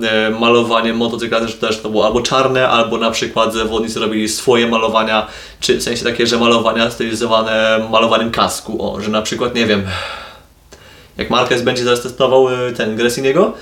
E, 0.04 0.30
Malowanie 0.30 0.94
motocykla 0.94 1.40
też, 1.60 1.80
to 1.82 1.90
było 1.90 2.06
albo 2.06 2.22
czarne, 2.22 2.70
albo 2.70 2.98
na 2.98 3.12
przykład 3.12 3.54
zawodnicy 3.54 4.00
robili 4.00 4.30
swoje 4.30 4.68
malowania, 4.68 5.28
czy 5.60 5.78
w 5.78 5.84
sensie 5.84 6.04
takie, 6.04 6.28
że 6.28 6.38
malowania 6.38 6.92
stylizowane 6.92 7.88
malowaniem 7.92 8.32
kasku. 8.32 8.94
O, 8.94 9.02
że 9.02 9.12
na 9.12 9.22
przykład, 9.22 9.56
nie 9.56 9.66
wiem, 9.66 9.84
jak 11.18 11.30
Marquez 11.30 11.62
będzie 11.62 11.84
teraz 11.84 12.02
testował 12.02 12.50
e, 12.50 12.72
ten 12.72 12.96
Gresiniego, 12.96 13.54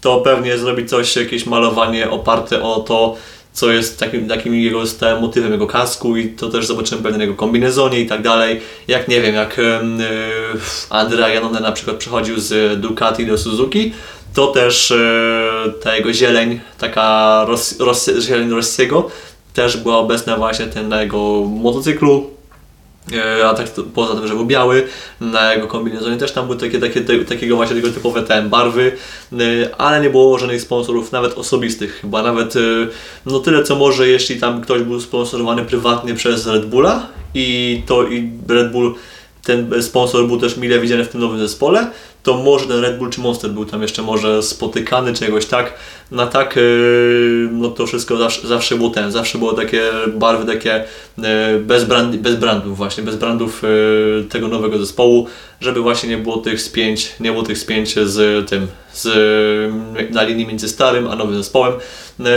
to 0.00 0.20
pewnie 0.20 0.58
zrobi 0.58 0.86
coś, 0.86 1.16
jakieś 1.16 1.46
malowanie 1.46 2.10
oparte 2.10 2.62
o 2.62 2.80
to, 2.80 3.16
co 3.52 3.70
jest 3.70 3.98
takim, 3.98 4.28
takim 4.28 4.54
jego 4.54 4.86
stałym 4.86 5.20
motywem 5.20 5.52
jego 5.52 5.66
kasku 5.66 6.16
i 6.16 6.28
to 6.28 6.48
też 6.48 6.66
zobaczymy 6.66 7.02
pewnie 7.02 7.18
na 7.18 7.24
jego 7.24 7.36
kombinezonie 7.36 8.00
i 8.00 8.06
tak 8.06 8.22
dalej. 8.22 8.60
Jak 8.88 9.08
nie 9.08 9.20
wiem, 9.20 9.34
jak 9.34 9.58
um, 9.58 9.98
Andrea 10.90 11.28
Janone 11.28 11.60
na 11.60 11.72
przykład 11.72 11.96
przechodził 11.96 12.40
z 12.40 12.80
Ducati 12.80 13.26
do 13.26 13.38
Suzuki, 13.38 13.92
to 14.34 14.46
też 14.46 14.94
ta 15.82 15.96
jego 15.96 16.12
zieleń, 16.12 16.60
taka 16.78 17.44
ros, 17.48 17.80
ros, 17.80 18.10
zieleń 18.20 18.50
Rossiego, 18.50 19.10
też 19.54 19.76
była 19.76 19.98
obecna 19.98 20.36
właśnie 20.36 20.66
ten 20.66 20.88
na 20.88 21.02
jego 21.02 21.44
motocyklu. 21.44 22.30
E, 23.12 23.48
A 23.48 23.54
tak 23.54 23.66
poza 23.94 24.14
tym, 24.14 24.28
że 24.28 24.34
był 24.34 24.46
biały, 24.46 24.86
na 25.20 25.54
jego 25.54 25.66
kombinezonie 25.66 26.16
też 26.16 26.32
tam 26.32 26.46
były 26.46 26.58
takie, 26.58 26.78
takie, 26.78 27.00
te, 27.00 27.24
takiego 27.24 27.56
właśnie 27.56 27.76
tego 27.76 27.90
typowe 27.90 28.22
ten 28.22 28.48
barwy, 28.48 28.92
e, 29.32 29.36
ale 29.78 30.00
nie 30.00 30.10
było 30.10 30.38
żadnych 30.38 30.62
sponsorów, 30.62 31.12
nawet 31.12 31.38
osobistych 31.38 32.00
chyba, 32.00 32.22
nawet 32.22 32.56
e, 32.56 32.60
no 33.26 33.40
tyle 33.40 33.62
co 33.64 33.76
może, 33.76 34.08
jeśli 34.08 34.40
tam 34.40 34.60
ktoś 34.60 34.82
był 34.82 35.00
sponsorowany 35.00 35.64
prywatnie 35.64 36.14
przez 36.14 36.46
Red 36.46 36.66
Bulla 36.66 37.06
i 37.34 37.82
to 37.86 38.06
i 38.06 38.30
Red 38.48 38.72
Bull, 38.72 38.94
ten 39.50 39.82
sponsor 39.82 40.26
był 40.26 40.40
też 40.40 40.56
mile 40.56 40.80
widziany 40.80 41.04
w 41.04 41.08
tym 41.08 41.20
nowym 41.20 41.38
zespole, 41.38 41.90
to 42.22 42.34
może 42.34 42.66
ten 42.66 42.80
Red 42.80 42.98
Bull 42.98 43.10
czy 43.10 43.20
Monster 43.20 43.50
był 43.50 43.64
tam 43.64 43.82
jeszcze 43.82 44.02
może 44.02 44.42
spotykany 44.42 45.14
czy 45.14 45.24
jakoś 45.24 45.46
tak. 45.46 45.74
Na 46.10 46.26
tak, 46.26 46.56
yy, 46.56 47.48
no 47.52 47.68
to 47.68 47.86
wszystko 47.86 48.16
zawsze, 48.16 48.48
zawsze 48.48 48.76
było 48.76 48.90
ten, 48.90 49.12
zawsze 49.12 49.38
było 49.38 49.52
takie 49.52 49.82
barwy 50.14 50.46
takie 50.46 50.84
yy, 51.18 51.24
bez, 51.60 51.84
brand, 51.84 52.16
bez 52.16 52.36
brandów 52.36 52.76
właśnie, 52.76 53.04
bez 53.04 53.16
brandów 53.16 53.62
yy, 53.62 54.24
tego 54.24 54.48
nowego 54.48 54.78
zespołu, 54.78 55.26
żeby 55.60 55.80
właśnie 55.80 56.08
nie 56.08 56.18
było 56.18 56.36
tych 56.36 56.60
spięć, 56.60 57.12
nie 57.20 57.32
było 57.32 57.42
tych 57.42 57.58
spięć 57.58 57.94
z 57.94 58.48
tym, 58.48 58.66
z, 58.94 59.08
na 60.12 60.22
linii 60.22 60.46
między 60.46 60.68
starym 60.68 61.08
a 61.08 61.16
nowym 61.16 61.36
zespołem. 61.36 61.72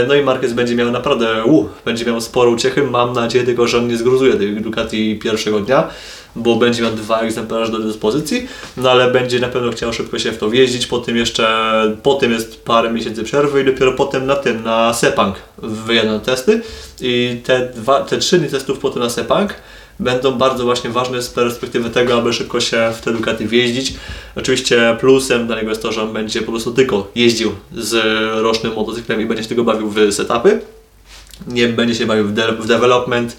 No 0.08 0.14
i 0.14 0.22
Marquez 0.22 0.52
będzie 0.52 0.74
miał 0.74 0.90
naprawdę, 0.90 1.44
uh, 1.44 1.66
będzie 1.84 2.04
miał 2.04 2.20
sporo 2.20 2.50
uciechy, 2.50 2.82
mam 2.82 3.12
nadzieję 3.12 3.44
tylko, 3.44 3.66
że 3.66 3.78
on 3.78 3.88
nie 3.88 3.96
zgruzuje 3.96 4.32
tej 4.32 4.56
Ducati 4.56 5.18
pierwszego 5.18 5.60
dnia, 5.60 5.88
bo 6.36 6.56
będzie 6.56 6.82
miał 6.82 6.92
dwa 6.92 7.20
egzemplarze 7.20 7.72
do 7.72 7.78
dyspozycji, 7.78 8.48
no 8.76 8.90
ale 8.90 9.10
będzie 9.10 9.40
na 9.40 9.48
pewno 9.48 9.72
chciał 9.72 9.92
szybko 9.92 10.18
się 10.18 10.32
w 10.32 10.38
to 10.38 10.50
wjeździć, 10.50 10.86
po 10.86 10.98
tym 10.98 11.16
jeszcze, 11.16 11.96
po 12.02 12.14
tym 12.14 12.32
jest 12.32 12.64
parę 12.64 12.92
miesięcy 12.92 13.22
przerwy 13.24 13.62
i 13.62 13.64
dopiero 13.64 13.92
potem 13.92 14.26
na 14.26 14.36
tym, 14.36 14.62
na 14.62 14.94
Sepang 14.94 15.36
wyjadą 15.58 16.20
testy 16.20 16.62
i 17.00 17.40
te, 17.44 17.68
dwa, 17.74 18.04
te 18.04 18.18
trzy 18.18 18.38
dni 18.38 18.48
testów 18.48 18.78
potem 18.78 19.02
na 19.02 19.10
Sepang 19.10 19.54
będą 20.00 20.32
bardzo 20.32 20.64
właśnie 20.64 20.90
ważne 20.90 21.22
z 21.22 21.28
perspektywy 21.28 21.90
tego, 21.90 22.18
aby 22.18 22.32
szybko 22.32 22.60
się 22.60 22.92
w 22.98 23.00
te 23.00 23.12
Ducati 23.12 23.46
wjeździć. 23.46 23.94
Oczywiście 24.36 24.96
plusem 25.00 25.46
dla 25.46 25.56
niego 25.56 25.68
jest 25.68 25.82
to, 25.82 25.92
że 25.92 26.02
on 26.02 26.12
będzie 26.12 26.42
po 26.42 26.50
prostu 26.52 26.72
tylko 26.72 27.10
jeździł 27.14 27.52
z 27.72 27.94
rocznym 28.42 28.74
motocyklem 28.74 29.20
i 29.20 29.26
będzie 29.26 29.42
się 29.42 29.48
tego 29.48 29.64
bawił 29.64 29.90
w 29.90 30.12
setupy. 30.12 30.60
Nie 31.46 31.68
będzie 31.68 31.94
się 31.94 32.06
bawił 32.06 32.24
w, 32.24 32.32
de 32.32 32.52
w 32.52 32.66
development, 32.66 33.36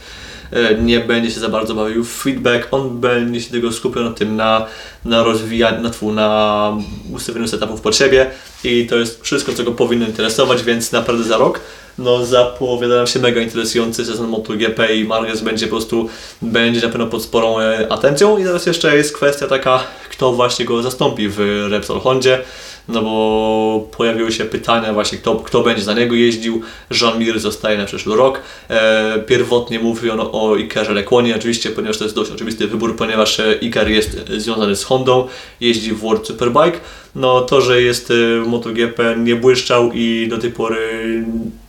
nie 0.82 1.00
będzie 1.00 1.32
się 1.32 1.40
za 1.40 1.50
bardzo 1.50 1.76
bawił 1.76 2.04
w 2.04 2.24
feedback, 2.24 2.68
on 2.72 3.00
będzie 3.00 3.42
się 3.42 3.52
tego 3.52 3.72
skupiał 3.72 4.04
na 4.04 4.12
tym, 4.12 4.36
na, 4.36 4.66
na 5.06 5.24
rozwijaniu, 5.24 5.82
na, 5.82 6.12
na 6.12 6.78
ustawieniu 7.14 7.48
setupów 7.48 7.82
pod 7.82 7.96
siebie 7.96 8.32
i 8.64 8.88
to 8.88 8.96
jest 8.96 9.24
wszystko, 9.24 9.54
co 9.54 9.64
go 9.64 9.72
powinno 9.72 10.06
interesować, 10.06 10.64
więc 10.64 10.92
naprawdę 10.92 11.24
za 11.24 11.38
rok 11.38 11.60
no 11.98 12.26
zapowiada 12.26 12.96
nam 12.96 13.08
się 13.08 13.20
mega 13.20 13.42
interesujący 13.42 14.06
sezon 14.06 14.28
MotoGP 14.28 14.96
i 14.96 15.06
Marquez 15.06 15.42
będzie 15.42 15.68
po 15.68 15.72
prostu, 15.72 16.10
będzie 16.42 16.82
na 16.82 16.90
pewno 16.90 17.08
pod 17.08 17.24
sporą 17.24 17.60
e, 17.60 17.92
atencją. 17.92 18.38
I 18.38 18.44
teraz 18.44 18.66
jeszcze 18.66 18.98
jest 18.98 19.16
kwestia 19.16 19.48
taka, 19.48 19.84
kto 20.10 20.32
właśnie 20.32 20.66
go 20.66 20.82
zastąpi 20.82 21.30
w 21.30 21.40
Repsol 21.70 22.00
Hondzie, 22.00 22.42
no 22.88 23.02
bo 23.02 23.88
pojawiły 23.98 24.32
się 24.32 24.46
pytania 24.46 24.94
właśnie, 24.94 25.18
kto, 25.18 25.36
kto 25.36 25.64
będzie 25.64 25.84
za 25.84 25.94
niego 25.94 26.16
jeździł, 26.16 26.62
Jean 27.02 27.20
Mir 27.20 27.40
zostaje 27.40 27.78
na 27.78 27.86
przyszły 27.86 28.16
rok, 28.16 28.42
e, 28.70 29.20
pierwotnie 29.28 29.80
mówiono 29.80 30.32
o 30.32 30.56
Ikerze 30.56 30.94
Lekłonie, 30.94 31.36
oczywiście, 31.36 31.70
ponieważ 31.70 31.98
to 31.98 32.04
jest 32.04 32.16
dość 32.16 32.32
oczywisty 32.32 32.68
wybór, 32.68 32.96
ponieważ 32.96 33.40
e, 33.40 33.60
Iker 33.62 33.90
jest 33.90 34.18
związany 34.38 34.76
z 34.76 34.84
Hondą, 34.84 35.28
jeździ 35.62 35.92
w 35.92 36.00
World 36.00 36.28
Superbike, 36.28 36.80
no 37.16 37.42
to, 37.42 37.62
że 37.62 37.82
jest 37.82 38.14
w 38.44 38.48
MotoGP 38.48 39.16
nie 39.18 39.36
błyszczał 39.36 39.92
i 39.94 40.28
do 40.30 40.38
tej 40.38 40.52
pory 40.52 41.24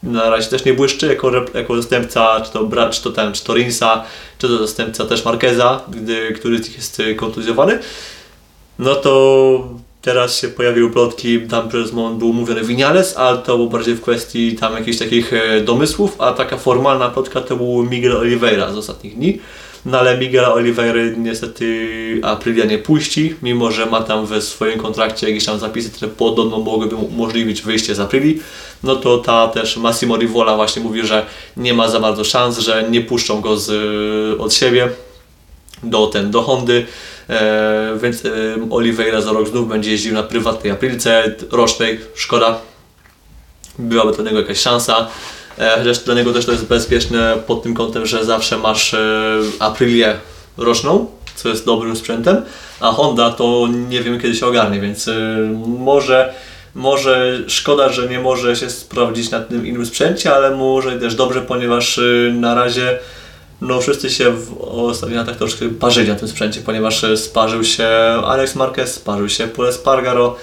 na 0.07 0.31
razie 0.31 0.49
też 0.49 0.65
nie 0.65 0.75
błyszczy 0.75 1.07
jako, 1.07 1.33
jako 1.55 1.77
zastępca, 1.77 2.41
czy 2.41 2.53
to, 2.53 2.65
Bra, 2.65 2.91
czy 2.91 3.03
to 3.03 3.11
ten, 3.11 3.33
czy 3.33 3.45
to 3.45 3.55
Rinsa, 3.55 4.05
czy 4.39 4.49
to 4.49 4.59
zastępca 4.59 5.05
też 5.05 5.25
Marqueza, 5.25 5.83
gdy, 5.89 6.33
który 6.33 6.59
z 6.59 6.69
nich 6.69 6.77
jest 6.77 7.03
kontuzjowany, 7.17 7.79
no 8.79 8.95
to 8.95 9.69
teraz 10.03 10.41
się 10.41 10.49
pojawiły 10.49 10.91
plotki, 10.91 11.41
tam 11.41 11.69
przez 11.69 11.93
moment 11.93 12.19
był 12.19 12.33
mówiony 12.33 12.65
Vinales, 12.65 13.17
ale 13.17 13.39
to 13.39 13.57
było 13.57 13.69
bardziej 13.69 13.95
w 13.95 14.01
kwestii 14.01 14.57
tam 14.57 14.75
jakichś 14.75 14.99
takich 14.99 15.33
domysłów, 15.65 16.21
a 16.21 16.33
taka 16.33 16.57
formalna 16.57 17.09
plotka 17.09 17.41
to 17.41 17.57
był 17.57 17.83
Miguel 17.83 18.17
Oliveira 18.17 18.73
z 18.73 18.77
ostatnich 18.77 19.17
dni. 19.17 19.41
No 19.87 19.99
ale 19.99 20.19
Miguela 20.19 20.55
Oliveira 20.55 21.01
niestety 21.17 22.21
Aprilia 22.23 22.65
nie 22.65 22.79
puści, 22.79 23.35
mimo 23.43 23.71
że 23.71 23.87
ma 23.87 24.03
tam 24.03 24.27
we 24.27 24.43
swoim 24.43 24.79
kontrakcie 24.79 25.29
jakieś 25.29 25.45
tam 25.45 25.59
zapisy, 25.59 25.91
które 25.91 26.11
podobno 26.11 26.59
mogłyby 26.59 26.97
umożliwić 26.97 27.63
wyjście 27.63 27.95
z 27.95 28.01
Aprilii. 28.01 28.43
No 28.83 28.97
to 28.97 29.19
ta 29.19 29.49
też 29.49 29.77
Massimo 29.77 30.17
Rivola 30.17 30.57
właśnie 30.57 30.83
mówi, 30.83 31.07
że 31.07 31.27
nie 31.57 31.75
ma 31.75 31.89
za 31.89 32.01
bardzo 32.01 32.25
szans, 32.25 32.59
że 32.59 32.85
nie 32.91 33.01
puszczą 33.01 33.41
go 33.41 33.57
z, 33.57 33.71
od 34.41 34.55
siebie 34.55 34.89
do, 35.83 36.07
ten, 36.07 36.31
do 36.31 36.43
Hondy. 36.43 36.87
E, 37.29 37.99
więc 38.03 38.25
e, 38.25 38.31
Oliveira 38.71 39.21
za 39.21 39.33
rok 39.33 39.49
znów 39.49 39.69
będzie 39.69 39.91
jeździł 39.91 40.15
na 40.15 40.23
prywatnej 40.23 40.73
Aprilce 40.73 41.35
rocznej, 41.51 42.01
szkoda. 42.15 42.61
Byłaby 43.79 44.13
dla 44.13 44.25
niego 44.25 44.41
jakaś 44.41 44.59
szansa. 44.59 45.09
E, 45.59 45.79
chociaż 45.79 45.99
dla 45.99 46.15
niego 46.15 46.33
też 46.33 46.47
to 46.47 46.53
jest 46.53 46.67
bezpieczne 46.67 47.37
pod 47.47 47.63
tym 47.63 47.75
kątem, 47.75 48.07
że 48.07 48.25
zawsze 48.25 48.59
masz 48.59 48.95
e, 48.95 48.99
Aprilię 49.59 50.17
roczną, 50.57 51.07
co 51.35 51.49
jest 51.49 51.67
dobrym 51.67 51.97
sprzętem, 51.97 52.43
a 52.81 52.93
Honda 52.93 53.31
to 53.31 53.69
nie 53.89 54.03
wiem 54.03 54.21
kiedy 54.21 54.35
się 54.35 54.47
ogarnie, 54.47 54.81
więc 54.81 55.09
e, 55.09 55.15
może, 55.67 56.35
może 56.75 57.39
szkoda, 57.47 57.89
że 57.89 58.09
nie 58.09 58.21
może 58.21 58.57
się 58.57 58.71
sprawdzić 58.71 59.31
na 59.31 59.41
tym 59.41 59.67
innym 59.67 59.87
sprzęcie, 59.87 60.35
ale 60.35 60.57
może 60.57 61.01
też 61.01 61.15
dobrze, 61.15 61.41
ponieważ 61.43 62.01
na 62.33 62.55
razie 62.55 62.99
no 63.61 63.81
wszyscy 63.81 64.11
się 64.11 64.31
w 64.31 64.61
ostatnich 64.61 65.19
latach 65.19 65.37
troszkę 65.37 65.69
parzyli 65.69 66.09
na 66.09 66.15
tym 66.15 66.29
sprzęcie, 66.29 66.61
ponieważ 66.61 67.05
sparzył 67.17 67.65
się 67.65 67.89
Alex 68.25 68.55
Marquez, 68.55 68.95
sparzył 68.95 69.29
się 69.29 69.49
Pole 69.49 69.73
Spargaro, 69.73 70.37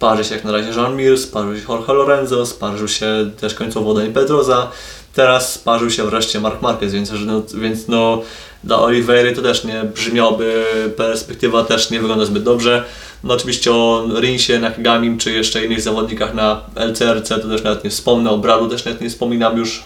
Parzy 0.00 0.24
się 0.24 0.34
jak 0.34 0.44
na 0.44 0.52
razie 0.52 0.70
Jean 0.70 0.96
Mir, 0.96 1.18
sparzył 1.18 1.56
się 1.56 1.62
Jorge 1.68 1.92
Lorenzo, 1.92 2.46
sparzył 2.46 2.88
się 2.88 3.30
też 3.40 3.54
końcowo 3.54 3.94
Dani 3.94 4.12
Pedroza, 4.12 4.70
teraz 5.14 5.52
sparzył 5.52 5.90
się 5.90 6.04
wreszcie 6.04 6.40
Mark 6.40 6.62
Marquez, 6.62 6.92
więc 6.92 7.12
no, 7.26 7.42
więc 7.54 7.88
no 7.88 8.22
dla 8.64 8.78
Oliveira 8.78 9.36
to 9.36 9.42
też 9.42 9.64
nie 9.64 9.84
brzmiałoby, 9.94 10.64
perspektywa 10.96 11.64
też 11.64 11.90
nie 11.90 12.00
wygląda 12.00 12.24
zbyt 12.24 12.42
dobrze. 12.42 12.84
No 13.24 13.34
oczywiście 13.34 13.72
o 13.72 14.06
Rinsie, 14.20 14.58
Nakagamim 14.58 15.18
czy 15.18 15.32
jeszcze 15.32 15.64
innych 15.64 15.80
zawodnikach 15.80 16.34
na 16.34 16.60
LCRC 16.74 17.28
to 17.28 17.48
też 17.48 17.62
nawet 17.62 17.84
nie 17.84 17.90
wspomnę, 17.90 18.30
o 18.30 18.38
Bradu 18.38 18.68
też 18.68 18.84
nawet 18.84 19.00
nie 19.00 19.10
wspominam 19.10 19.58
już. 19.58 19.82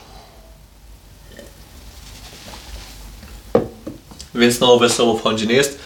Więc 4.35 4.61
no 4.61 4.79
wesoło 4.79 5.17
w 5.19 5.23
Hondzie 5.23 5.47
nie 5.47 5.55
jest. 5.55 5.79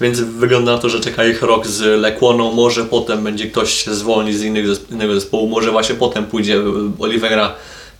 Więc 0.00 0.20
wygląda 0.20 0.72
na 0.72 0.78
to, 0.78 0.88
że 0.88 1.00
czeka 1.00 1.24
ich 1.24 1.42
rok 1.42 1.66
z 1.66 2.00
Lekłoną, 2.00 2.52
może 2.52 2.84
potem 2.84 3.24
będzie 3.24 3.46
ktoś 3.46 3.84
się 3.84 3.94
zwolni 3.94 4.32
z 4.32 4.42
innego, 4.42 5.14
zespołu, 5.14 5.48
może 5.48 5.70
właśnie 5.70 5.94
potem 5.94 6.26
pójdzie 6.26 6.62
Oliveira 6.98 7.54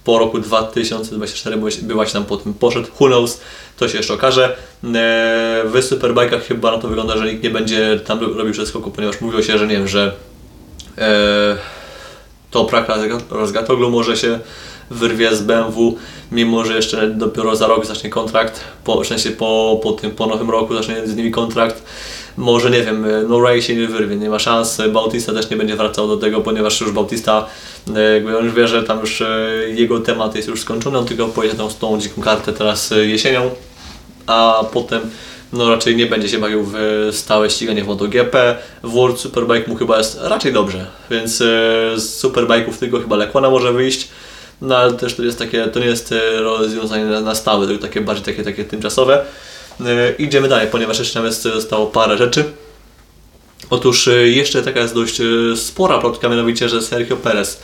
po 0.05 0.19
roku 0.19 0.39
2024, 0.39 1.57
by 1.83 1.95
właśnie 1.95 2.13
tam 2.13 2.25
potem 2.25 2.55
poszedł, 2.55 2.89
who 3.01 3.07
knows, 3.07 3.41
to 3.77 3.89
się 3.89 3.97
jeszcze 3.97 4.15
okaże. 4.15 4.57
W 5.65 5.75
Superbike'ach 5.75 6.41
chyba 6.41 6.71
na 6.71 6.79
to 6.79 6.89
wygląda, 6.89 7.17
że 7.17 7.27
nikt 7.33 7.43
nie 7.43 7.51
będzie 7.51 8.01
tam 8.07 8.21
robił 8.21 8.53
przeskoku, 8.53 8.91
ponieważ 8.91 9.21
mówiło 9.21 9.43
się, 9.43 9.59
że 9.59 9.67
nie 9.67 9.77
wiem, 9.77 9.89
że 9.89 10.13
e, 10.99 11.57
Toprak 12.51 12.89
Razgatoglu 13.31 13.91
może 13.91 14.17
się 14.17 14.39
wyrwie 14.91 15.37
z 15.37 15.43
BMW, 15.43 15.97
mimo 16.33 16.65
że 16.65 16.77
jeszcze 16.77 17.11
dopiero 17.11 17.57
za 17.57 17.67
rok 17.67 17.87
zacznie 17.87 18.11
kontrakt, 18.11 18.61
po, 18.85 19.01
w 19.01 19.07
sensie 19.07 19.31
po, 19.31 19.81
po 19.83 19.93
tym, 19.93 20.11
po 20.11 20.27
nowym 20.27 20.51
roku 20.51 20.75
zacznie 20.75 21.07
z 21.07 21.17
nimi 21.17 21.31
kontrakt. 21.31 21.83
Może 22.37 22.71
nie 22.71 22.83
wiem, 22.83 23.07
no 23.29 23.41
Ray 23.41 23.63
się 23.63 23.77
nie 23.77 23.87
wyrwie, 23.87 24.17
nie 24.17 24.31
ma 24.31 24.39
szans, 24.39 24.83
Bautista 24.93 25.33
też 25.33 25.51
nie 25.51 25.57
będzie 25.57 25.77
wracał 25.77 26.09
do 26.09 26.17
tego, 26.17 26.41
ponieważ 26.41 26.81
już 26.81 26.93
Bautista, 26.93 27.47
jakby 28.15 28.39
on 28.39 28.45
już 28.45 28.55
wie, 28.55 28.69
że 28.69 28.83
tam 28.83 29.01
już 29.01 29.23
jego 29.75 30.01
temat 30.01 30.35
jest 30.35 30.49
już 30.49 30.61
skończony, 30.61 30.99
on 30.99 31.07
tylko 31.07 31.29
pojedzie 31.29 31.57
tą, 31.57 31.69
tą 31.69 32.01
dziką 32.01 32.23
kartę 32.23 32.53
teraz 32.53 32.95
jesienią, 33.07 33.51
a 34.27 34.65
potem 34.73 35.01
no 35.53 35.71
raczej 35.71 35.97
nie 35.97 36.07
będzie 36.07 36.29
się 36.29 36.39
bawił 36.39 36.65
w 36.73 37.09
stałe 37.13 37.51
ściganie 37.51 37.85
w 37.85 37.87
MotoGP. 37.87 38.57
World 38.83 39.21
Superbike 39.21 39.71
mu 39.71 39.77
chyba 39.77 39.99
jest 39.99 40.19
raczej 40.23 40.53
dobrze, 40.53 40.87
więc 41.11 41.37
z 41.97 42.23
Superbike'ów 42.23 42.73
tylko 42.81 43.01
chyba 43.01 43.17
Lekona 43.17 43.51
może 43.51 43.73
wyjść. 43.73 44.09
No 44.61 44.77
ale 44.77 44.93
też 44.93 45.15
to 45.15 45.23
jest 45.23 45.39
takie, 45.39 45.67
to 45.67 45.81
nie 45.81 45.87
jest 45.87 46.15
rozwiązanie 46.39 47.05
na, 47.05 47.21
na 47.21 47.35
stałe, 47.35 47.67
tylko 47.67 47.83
takie 47.83 48.01
bardziej 48.01 48.25
takie, 48.25 48.43
takie 48.43 48.65
tymczasowe. 48.65 49.25
Idziemy 50.19 50.49
dalej, 50.49 50.69
ponieważ 50.73 50.99
jeszcze 50.99 51.23
nam 51.23 51.33
zostało 51.33 51.87
parę 51.87 52.19
rzeczy. 52.19 52.45
Otóż 53.71 54.09
jeszcze 54.25 54.63
taka 54.63 54.81
jest 54.81 54.95
dość 54.95 55.21
spora 55.57 55.99
plotka, 55.99 56.29
mianowicie, 56.29 56.69
że 56.69 56.83
Sergio 56.83 57.17
Perez 57.17 57.61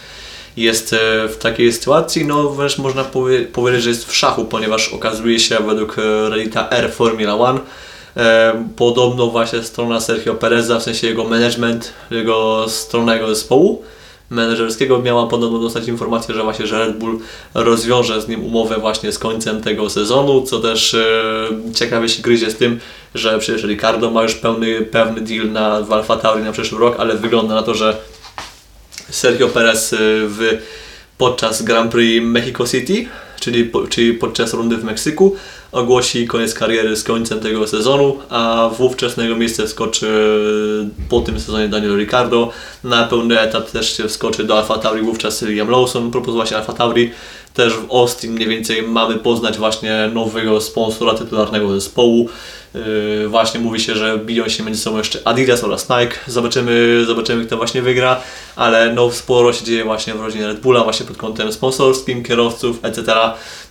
jest 0.57 0.95
w 1.29 1.37
takiej 1.41 1.73
sytuacji, 1.73 2.25
no 2.25 2.51
wręcz 2.51 2.79
można 2.79 3.05
powie 3.05 3.41
powiedzieć, 3.41 3.83
że 3.83 3.89
jest 3.89 4.09
w 4.09 4.17
szachu, 4.17 4.45
ponieważ 4.45 4.89
okazuje 4.89 5.41
się 5.41 5.59
według 5.67 5.97
Reddita 6.29 6.71
R 6.71 6.93
Formula 6.93 7.35
One 7.35 7.61
podobno 8.77 9.27
właśnie 9.27 9.63
strona 9.63 10.01
Sergio 10.01 10.35
Pereza, 10.35 10.79
w 10.79 10.83
sensie 10.83 11.07
jego 11.07 11.25
management, 11.25 11.93
jego 12.11 12.69
stronnego 12.69 13.29
zespołu 13.29 13.83
menedżerskiego 14.31 14.99
miała 14.99 15.27
podobno 15.27 15.59
dostać 15.59 15.89
informację, 15.89 16.35
że 16.35 16.43
właśnie 16.43 16.67
że 16.67 16.87
Red 16.87 16.99
Bull 16.99 17.19
rozwiąże 17.55 18.23
z 18.23 18.29
nim 18.29 18.45
umowę 18.45 18.77
właśnie 18.79 19.13
z 19.13 19.19
końcem 19.19 19.63
tego 19.63 19.91
sezonu, 19.91 20.43
co 20.43 20.61
też 20.61 20.95
e, 20.95 21.15
ciekawie 21.75 22.09
się 22.09 22.23
gryzie 22.23 22.51
z 22.51 22.57
tym, 22.57 22.81
że 23.15 23.39
przecież 23.39 23.65
Ricardo 23.65 24.11
ma 24.11 24.23
już 24.23 24.35
pełny, 24.35 24.83
pewny 24.83 25.21
deal 25.21 25.53
na, 25.53 25.81
w 25.81 25.93
Alfa 25.93 26.17
Tauri 26.17 26.45
na 26.45 26.53
przyszły 26.53 26.79
rok, 26.79 26.97
ale 26.99 27.17
wygląda 27.17 27.55
na 27.55 27.63
to, 27.63 27.75
że 27.75 27.97
Sergio 29.11 29.49
Perez 29.49 29.93
e, 29.93 29.97
w, 30.01 30.59
podczas 31.19 31.63
Grand 31.63 31.93
Prix 31.93 32.25
Mexico 32.27 32.67
City, 32.67 33.07
czyli, 33.41 33.65
po, 33.65 33.87
czyli 33.87 34.15
podczas 34.15 34.55
rundy 34.55 34.77
w 34.77 34.85
Meksyku, 34.85 35.37
ogłosi 35.73 36.27
koniec 36.27 36.55
kariery 36.55 36.97
z 36.97 37.05
końcem 37.05 37.41
tego 37.41 37.67
sezonu, 37.67 38.19
a 38.31 38.71
wówczas 38.79 39.17
na 39.17 39.23
jego 39.23 39.37
miejsce 39.37 39.67
wskoczy 39.67 40.09
po 41.09 41.21
tym 41.21 41.41
sezonie 41.41 41.69
Daniel 41.69 41.97
Ricardo. 41.97 42.51
Na 42.85 43.05
pełny 43.05 43.41
etap 43.41 43.71
też 43.71 43.97
się 43.97 44.09
wskoczy 44.09 44.45
do 44.45 44.59
Alfa 44.59 44.79
Tauri 44.79 45.03
wówczas 45.03 45.43
Liam 45.43 45.71
Lawson, 45.71 46.11
propozycja 46.11 46.37
właśnie 46.37 46.57
Alfa 46.57 46.73
Tauri. 46.73 47.11
Też 47.55 47.73
w 47.73 47.91
Austin 47.91 48.33
mniej 48.33 48.49
więcej 48.49 48.83
mamy 48.83 49.15
poznać 49.15 49.59
właśnie 49.59 50.11
nowego 50.15 50.61
sponsora 50.61 51.15
tytularnego 51.15 51.75
zespołu. 51.75 52.29
Yy, 52.75 53.29
właśnie 53.29 53.61
mówi 53.61 53.81
się, 53.81 53.95
że 53.95 54.19
biją 54.19 54.49
się 54.49 54.63
między 54.63 54.81
sobą 54.81 54.99
jeszcze 54.99 55.19
Adidas 55.25 55.65
oraz 55.65 55.89
Nike. 55.89 56.17
Zobaczymy, 56.27 57.05
zobaczymy 57.07 57.47
kto 57.47 57.57
właśnie 57.57 57.83
wygra, 57.83 58.21
ale 58.57 58.95
no 58.95 59.11
sporo 59.11 59.53
się 59.53 59.65
dzieje 59.65 59.85
właśnie 59.85 60.15
w 60.15 60.21
rodzinie 60.21 60.47
Red 60.47 60.61
Bulla, 60.61 60.85
właśnie 60.85 61.07
pod 61.07 61.17
kątem 61.17 61.53
sponsorskim, 61.53 62.23
kierowców, 62.23 62.85
etc. 62.85 63.15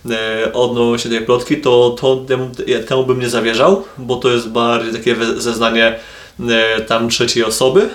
Yy, 0.04 0.16
odnośnie 0.52 1.10
tej 1.10 1.20
plotki, 1.20 1.56
to, 1.56 1.96
to 2.00 2.16
temu, 2.16 2.50
temu 2.88 3.06
bym 3.06 3.20
nie 3.20 3.28
zawierzał, 3.28 3.84
bo 3.98 4.16
to 4.16 4.30
jest 4.30 4.48
bardziej 4.48 4.92
takie 4.92 5.16
zeznanie 5.36 5.98
yy, 6.38 6.54
tam 6.86 7.08
trzeciej 7.08 7.44
osoby. 7.44 7.88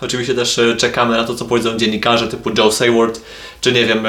Oczywiście 0.00 0.34
też 0.34 0.56
yy, 0.56 0.76
czekamy 0.76 1.16
na 1.16 1.24
to, 1.24 1.34
co 1.34 1.44
powiedzą 1.44 1.76
dziennikarze 1.76 2.28
typu 2.28 2.50
Joe 2.58 2.72
Sayward, 2.72 3.20
czy 3.60 3.72
nie 3.72 3.86
wiem, 3.86 4.04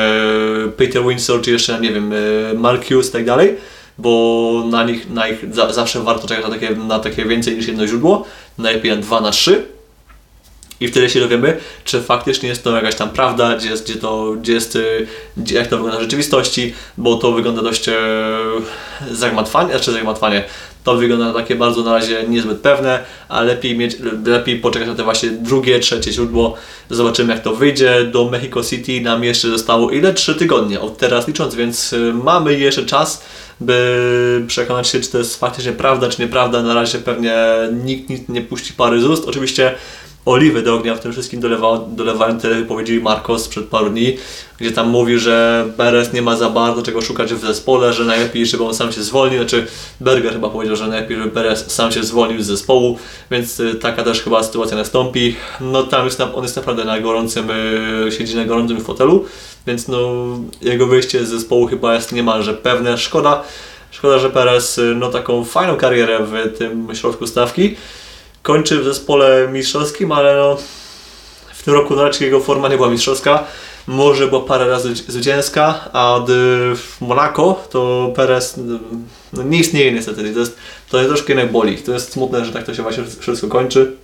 Peter 0.78 1.04
Winsor, 1.04 1.42
czy 1.42 1.52
jeszcze, 1.52 1.80
nie 1.80 1.94
wiem, 1.94 2.14
Mark 2.56 2.88
Hughes 2.88 3.10
i 3.10 3.12
tak 3.12 3.26
dalej 3.26 3.58
bo 3.98 4.64
na 4.70 4.84
nich, 4.84 5.10
na 5.10 5.28
ich 5.28 5.54
za, 5.54 5.74
zawsze 5.74 6.00
warto 6.00 6.28
czekać 6.28 6.46
na 6.46 6.52
takie, 6.52 6.76
na 6.76 7.00
takie 7.00 7.26
więcej 7.26 7.56
niż 7.56 7.68
jedno 7.68 7.88
źródło, 7.88 8.26
najlepiej 8.58 8.92
na 8.92 8.98
2 8.98 9.22
na 9.22 9.32
3 9.32 9.66
i 10.82 10.88
wtedy 10.88 11.10
się 11.10 11.20
dowiemy, 11.20 11.58
czy 11.84 12.02
faktycznie 12.02 12.50
jest 12.50 12.64
to 12.64 12.76
jakaś 12.76 12.96
tam 12.96 13.10
prawda, 13.10 13.56
gdzie, 13.58 13.70
jest, 13.70 13.86
gdzie 13.86 13.96
to, 13.96 14.36
gdzie 14.42 14.54
jest, 14.54 14.78
gdzie, 15.38 15.56
jak 15.56 15.68
to 15.68 15.78
wygląda 15.78 16.00
w 16.00 16.02
rzeczywistości, 16.02 16.74
bo 16.98 17.16
to 17.16 17.32
wygląda 17.32 17.62
dość 17.62 17.90
e, 17.90 17.94
zagmatwanie, 19.12 19.70
znaczy 19.70 19.92
zagmatwanie, 19.92 20.44
to 20.84 20.96
wygląda 20.96 21.34
takie 21.34 21.56
bardzo 21.56 21.84
na 21.84 21.94
razie 21.94 22.24
niezbyt 22.28 22.60
pewne, 22.60 23.04
a 23.30 23.42
lepiej, 23.42 23.78
mieć, 23.78 23.98
lepiej 24.26 24.60
poczekać 24.60 24.88
na 24.88 24.96
te 24.96 25.04
właśnie 25.04 25.30
drugie, 25.30 25.80
trzecie 25.80 26.12
źródło. 26.12 26.56
Zobaczymy 26.90 27.34
jak 27.34 27.44
to 27.44 27.56
wyjdzie. 27.56 28.04
Do 28.04 28.30
Mexico 28.30 28.64
City 28.64 29.02
nam 29.02 29.24
jeszcze 29.24 29.50
zostało 29.50 29.92
ile? 29.92 30.14
Trzy 30.14 30.36
tygodnie 30.36 30.80
od 30.80 30.98
teraz 30.98 31.28
licząc, 31.28 31.56
więc 31.56 31.94
e, 31.94 31.98
mamy 32.14 32.60
jeszcze 32.60 32.86
czas 32.86 33.24
by 33.62 34.44
przekonać 34.48 34.88
się, 34.88 35.02
czy 35.02 35.12
to 35.12 35.18
jest 35.18 35.40
faktycznie 35.40 35.72
prawda, 35.72 36.10
czy 36.10 36.22
nieprawda. 36.22 36.64
Na 36.64 36.74
razie 36.74 37.00
pewnie 37.00 37.36
nikt, 37.84 38.30
nie 38.30 38.42
puści 38.42 38.74
pary 38.74 39.02
z 39.02 39.06
ust. 39.06 39.26
Oczywiście 39.28 39.76
oliwy 40.26 40.62
do 40.62 40.76
ognia 40.76 40.96
w 40.96 41.00
tym 41.00 41.12
wszystkim 41.12 41.40
dolewa, 41.40 41.80
dolewałem 41.88 42.40
tyle 42.40 42.56
wypowiedzi 42.56 43.00
Marcos 43.00 43.48
przed 43.48 43.66
paru 43.66 43.90
dni, 43.90 44.18
gdzie 44.60 44.72
tam 44.72 44.90
mówi, 44.90 45.20
że 45.20 45.66
Beres 45.78 46.14
nie 46.14 46.22
ma 46.22 46.36
za 46.36 46.50
bardzo 46.50 46.82
czego 46.82 47.02
szukać 47.02 47.34
w 47.34 47.42
zespole, 47.42 47.94
że 47.94 48.06
najlepiej, 48.06 48.46
żeby 48.46 48.64
on 48.64 48.74
sam 48.74 48.92
się 48.92 49.04
zwolnił, 49.04 49.40
znaczy 49.40 49.68
Berger 50.00 50.34
chyba 50.34 50.50
powiedział, 50.50 50.76
że 50.76 50.88
najlepiej, 50.88 51.18
żeby 51.18 51.32
Beres 51.32 51.72
sam 51.72 51.92
się 51.92 52.04
zwolnił 52.04 52.42
z 52.42 52.46
zespołu, 52.46 52.98
więc 53.32 53.60
y, 53.60 53.76
taka 53.76 54.04
też 54.04 54.22
chyba 54.22 54.44
sytuacja 54.44 54.78
nastąpi. 54.78 55.36
No 55.62 55.84
tam 55.84 56.06
jest, 56.06 56.22
on 56.22 56.44
jest 56.44 56.56
naprawdę 56.56 56.86
na 56.86 57.00
gorącym, 57.00 57.50
y, 58.08 58.12
siedzi 58.12 58.36
na 58.36 58.46
gorącym 58.46 58.82
fotelu, 58.82 59.26
więc 59.68 59.88
no 59.88 60.28
jego 60.62 60.88
wyjście 60.88 61.26
z 61.26 61.30
zespołu 61.30 61.68
chyba 61.68 61.96
jest 61.96 62.12
niemalże 62.12 62.54
pewne. 62.54 62.98
Szkoda, 62.98 63.44
szkoda, 63.92 64.20
że 64.20 64.30
Perez 64.30 64.78
y, 64.78 64.96
no 64.96 65.10
taką 65.10 65.44
fajną 65.44 65.76
karierę 65.76 66.20
w 66.26 66.58
tym 66.58 66.88
środku 66.96 67.28
stawki 67.28 67.76
kończy 68.42 68.80
w 68.80 68.84
zespole 68.84 69.48
mistrzowskim, 69.52 70.12
ale 70.12 70.36
no, 70.36 70.58
w 71.54 71.64
tym 71.64 71.74
roku 71.74 71.96
raczej 71.96 72.26
jego 72.26 72.40
forma 72.40 72.68
nie 72.68 72.76
była 72.76 72.90
mistrzowska. 72.90 73.44
Może 73.88 74.28
była 74.28 74.42
parę 74.42 74.68
razy 74.68 74.96
zwycięska, 74.96 75.90
a 75.94 76.20
w 76.76 77.02
Monaco 77.02 77.64
to 77.70 78.12
Perez 78.16 78.60
no, 79.34 79.44
nie 79.44 79.60
istnieje 79.60 79.92
niestety. 79.92 80.34
To 80.34 80.40
jest, 80.40 80.58
to 80.90 80.98
jest 80.98 81.10
troszkę 81.10 81.34
jednak 81.34 81.52
boli. 81.52 81.78
To 81.78 81.94
jest 81.94 82.12
smutne, 82.12 82.46
że 82.46 82.52
tak 82.52 82.66
to 82.66 82.74
się 82.74 82.84
właśnie 82.84 83.04
wszystko 83.20 83.48
kończy. 83.48 83.96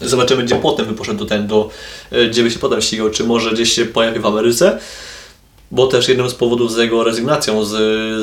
Zobaczymy, 0.00 0.42
gdzie 0.42 0.56
potem 0.56 0.86
by 0.86 0.94
poszedł 0.94 1.24
ten, 1.24 1.46
do, 1.46 1.70
e, 2.10 2.26
gdzie 2.26 2.42
by 2.42 2.50
się 2.50 2.58
potem 2.58 2.80
ścigał, 2.80 3.10
czy 3.10 3.24
może 3.24 3.52
gdzieś 3.52 3.72
się 3.72 3.84
pojawi 3.84 4.20
w 4.20 4.26
Ameryce 4.26 4.78
bo 5.70 5.86
też 5.86 6.08
jednym 6.08 6.30
z 6.30 6.34
powodów 6.34 6.72
za 6.72 6.82
jego 6.82 7.04
rezygnacją 7.04 7.64
z, 7.64 7.72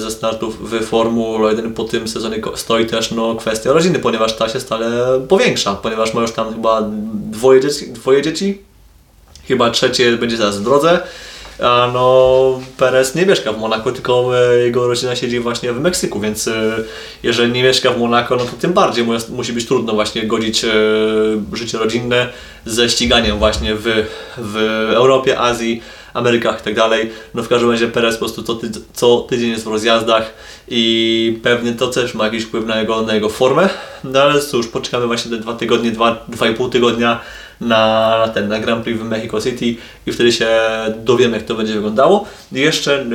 ze 0.01 0.11
startów 0.11 0.71
w 0.71 0.85
Formule 0.85 1.49
1 1.49 1.73
po 1.73 1.83
tym 1.83 2.07
sezonie 2.07 2.41
stoi 2.55 2.85
też 2.85 3.11
no, 3.11 3.35
kwestia 3.35 3.73
rodziny, 3.73 3.99
ponieważ 3.99 4.35
ta 4.35 4.49
się 4.49 4.59
stale 4.59 5.19
powiększa, 5.27 5.75
ponieważ 5.75 6.13
ma 6.13 6.21
już 6.21 6.31
tam 6.31 6.53
chyba 6.53 6.89
dwoje 7.13 7.61
dzieci, 7.61 7.91
dwoje 7.91 8.21
dzieci? 8.21 8.61
Chyba 9.47 9.71
trzecie 9.71 10.17
będzie 10.17 10.37
zaraz 10.37 10.57
w 10.57 10.63
drodze, 10.63 10.99
a 11.59 11.89
no 11.93 12.59
Perez 12.77 13.15
nie 13.15 13.25
mieszka 13.25 13.53
w 13.53 13.59
Monako, 13.59 13.91
tylko 13.91 14.39
e, 14.39 14.57
jego 14.57 14.87
rodzina 14.87 15.15
siedzi 15.15 15.39
właśnie 15.39 15.73
w 15.73 15.79
Meksyku, 15.79 16.19
więc 16.19 16.47
e, 16.47 16.75
jeżeli 17.23 17.51
nie 17.51 17.63
mieszka 17.63 17.91
w 17.91 17.99
Monako, 17.99 18.35
no 18.35 18.45
to 18.45 18.51
tym 18.59 18.73
bardziej 18.73 19.05
musi 19.29 19.53
być 19.53 19.65
trudno 19.65 19.93
właśnie 19.93 20.23
godzić 20.27 20.65
e, 20.65 20.69
życie 21.53 21.77
rodzinne 21.77 22.29
ze 22.65 22.89
ściganiem 22.89 23.37
właśnie 23.37 23.75
w, 23.75 24.05
w 24.37 24.55
Europie, 24.93 25.39
Azji, 25.39 25.81
Amerykach 26.17 26.61
i 26.61 26.63
tak 26.63 26.75
dalej. 26.75 27.11
No 27.33 27.43
w 27.43 27.47
każdym 27.47 27.71
razie 27.71 27.87
Perez 27.87 28.15
po 28.15 28.19
prostu 28.19 28.43
co, 28.43 28.55
ty, 28.55 28.69
co 28.93 29.19
tydzień 29.19 29.49
jest 29.49 29.63
w 29.63 29.67
rozjazdach 29.67 30.33
i 30.67 31.39
pewnie 31.43 31.73
to 31.73 31.87
też 31.87 32.13
ma 32.13 32.25
jakiś 32.25 32.43
wpływ 32.43 32.65
na 32.65 32.79
jego, 32.79 33.01
na 33.01 33.15
jego 33.15 33.29
formę. 33.29 33.69
No 34.03 34.21
ale 34.21 34.41
cóż, 34.41 34.67
poczekamy 34.67 35.07
właśnie 35.07 35.31
te 35.31 35.37
dwa 35.37 35.53
tygodnie, 35.53 35.91
dwa, 35.91 36.25
dwa 36.27 36.47
i 36.47 36.53
pół 36.53 36.69
tygodnia 36.69 37.21
na, 37.61 38.29
ten, 38.33 38.47
na 38.47 38.59
Grand 38.59 38.83
Prix 38.83 38.99
w 38.99 39.03
Mexico 39.03 39.41
City 39.41 39.75
i 40.05 40.11
wtedy 40.11 40.31
się 40.31 40.47
dowiemy 41.03 41.37
jak 41.37 41.45
to 41.45 41.55
będzie 41.55 41.73
wyglądało. 41.73 42.25
I 42.51 42.59
jeszcze 42.59 43.05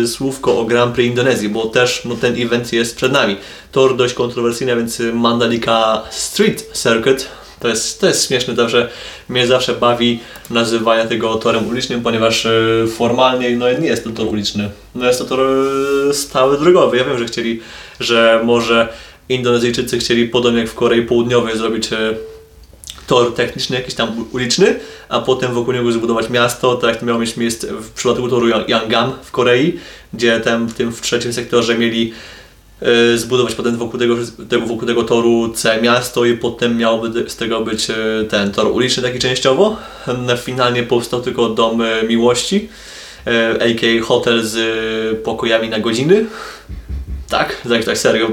yy, 0.00 0.08
słówko 0.08 0.58
o 0.58 0.64
Grand 0.64 0.94
Prix 0.94 1.08
Indonezji, 1.08 1.48
bo 1.48 1.66
też 1.66 2.02
no, 2.04 2.14
ten 2.14 2.42
event 2.42 2.72
jest 2.72 2.96
przed 2.96 3.12
nami. 3.12 3.36
Tor 3.72 3.96
dość 3.96 4.14
kontrowersyjny, 4.14 4.76
więc 4.76 5.02
Mandalika 5.12 6.02
Street 6.10 6.70
Circuit 6.72 7.28
to 7.60 7.68
jest, 7.68 8.00
to 8.00 8.06
jest 8.06 8.28
śmieszne, 8.28 8.54
zawsze 8.54 8.88
mnie 9.28 9.46
zawsze 9.46 9.72
bawi 9.72 10.20
nazywanie 10.50 11.08
tego 11.08 11.34
torem 11.34 11.68
ulicznym, 11.68 12.02
ponieważ 12.02 12.46
e, 12.46 12.50
formalnie 12.96 13.56
no, 13.56 13.72
nie 13.72 13.86
jest 13.86 14.04
to 14.04 14.10
tor 14.10 14.26
uliczny. 14.26 14.70
No 14.94 15.06
jest 15.06 15.18
to 15.18 15.24
tor 15.24 15.40
e, 15.40 16.14
stały 16.14 16.58
drogowy. 16.58 16.96
Ja 16.96 17.04
wiem, 17.04 17.18
że 17.18 17.24
chcieli, 17.24 17.60
że 18.00 18.40
może 18.44 18.88
Indonezyjczycy 19.28 19.98
chcieli 19.98 20.28
podobnie 20.28 20.60
jak 20.60 20.68
w 20.68 20.74
Korei 20.74 21.02
Południowej 21.02 21.58
zrobić 21.58 21.92
e, 21.92 22.14
tor 23.06 23.34
techniczny, 23.34 23.76
jakiś 23.76 23.94
tam 23.94 24.26
uliczny, 24.32 24.80
a 25.08 25.20
potem 25.20 25.54
wokół 25.54 25.74
niego 25.74 25.92
zbudować 25.92 26.30
miasto, 26.30 26.74
tak 26.74 26.90
jak 26.90 27.00
to 27.00 27.06
miało 27.06 27.18
mieć 27.18 27.36
miejsce 27.36 27.66
w 27.66 27.90
przypadku 27.90 28.28
toru 28.28 28.48
Yangan 28.68 29.12
w 29.22 29.30
Korei, 29.30 29.78
gdzie 30.12 30.40
tam 30.40 30.66
w 30.66 30.74
tym 30.74 30.92
w 30.92 31.00
trzecim 31.00 31.32
sektorze 31.32 31.78
mieli 31.78 32.12
zbudować 33.16 33.54
potem 33.54 33.76
wokół 33.76 34.00
tego, 34.00 34.16
wokół 34.66 34.86
tego 34.86 35.02
toru 35.02 35.52
całe 35.54 35.82
miasto 35.82 36.24
i 36.24 36.36
potem 36.36 36.76
miałby 36.76 37.30
z 37.30 37.36
tego 37.36 37.60
być 37.60 37.90
e, 37.90 37.94
ten 38.28 38.52
tor 38.52 38.66
uliczny 38.66 39.02
taki 39.02 39.18
częściowo. 39.18 39.76
Finalnie 40.44 40.82
powstał 40.82 41.20
tylko 41.20 41.48
dom 41.48 41.82
e, 41.82 42.02
miłości, 42.02 42.68
a.k.a. 43.60 44.04
hotel 44.04 44.42
z 44.44 44.58
pokojami 45.24 45.68
na 45.68 45.80
godziny. 45.80 46.26
Tak, 47.28 47.62
tak, 47.68 47.84
tak, 47.84 47.98
serio. 47.98 48.30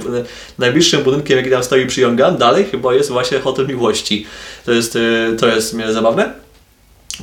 Najbliższym 0.57 1.03
budynkiem, 1.03 1.37
jaki 1.37 1.49
tam 1.49 1.63
stoi 1.63 1.85
przy 1.85 2.01
Yongan, 2.01 2.37
dalej 2.37 2.65
chyba 2.65 2.93
jest 2.93 3.11
właśnie 3.11 3.39
Hotel 3.39 3.67
Miłości. 3.67 4.25
To 4.65 4.71
jest, 4.71 4.97
to 5.39 5.47
jest 5.47 5.75
zabawne. 5.91 6.44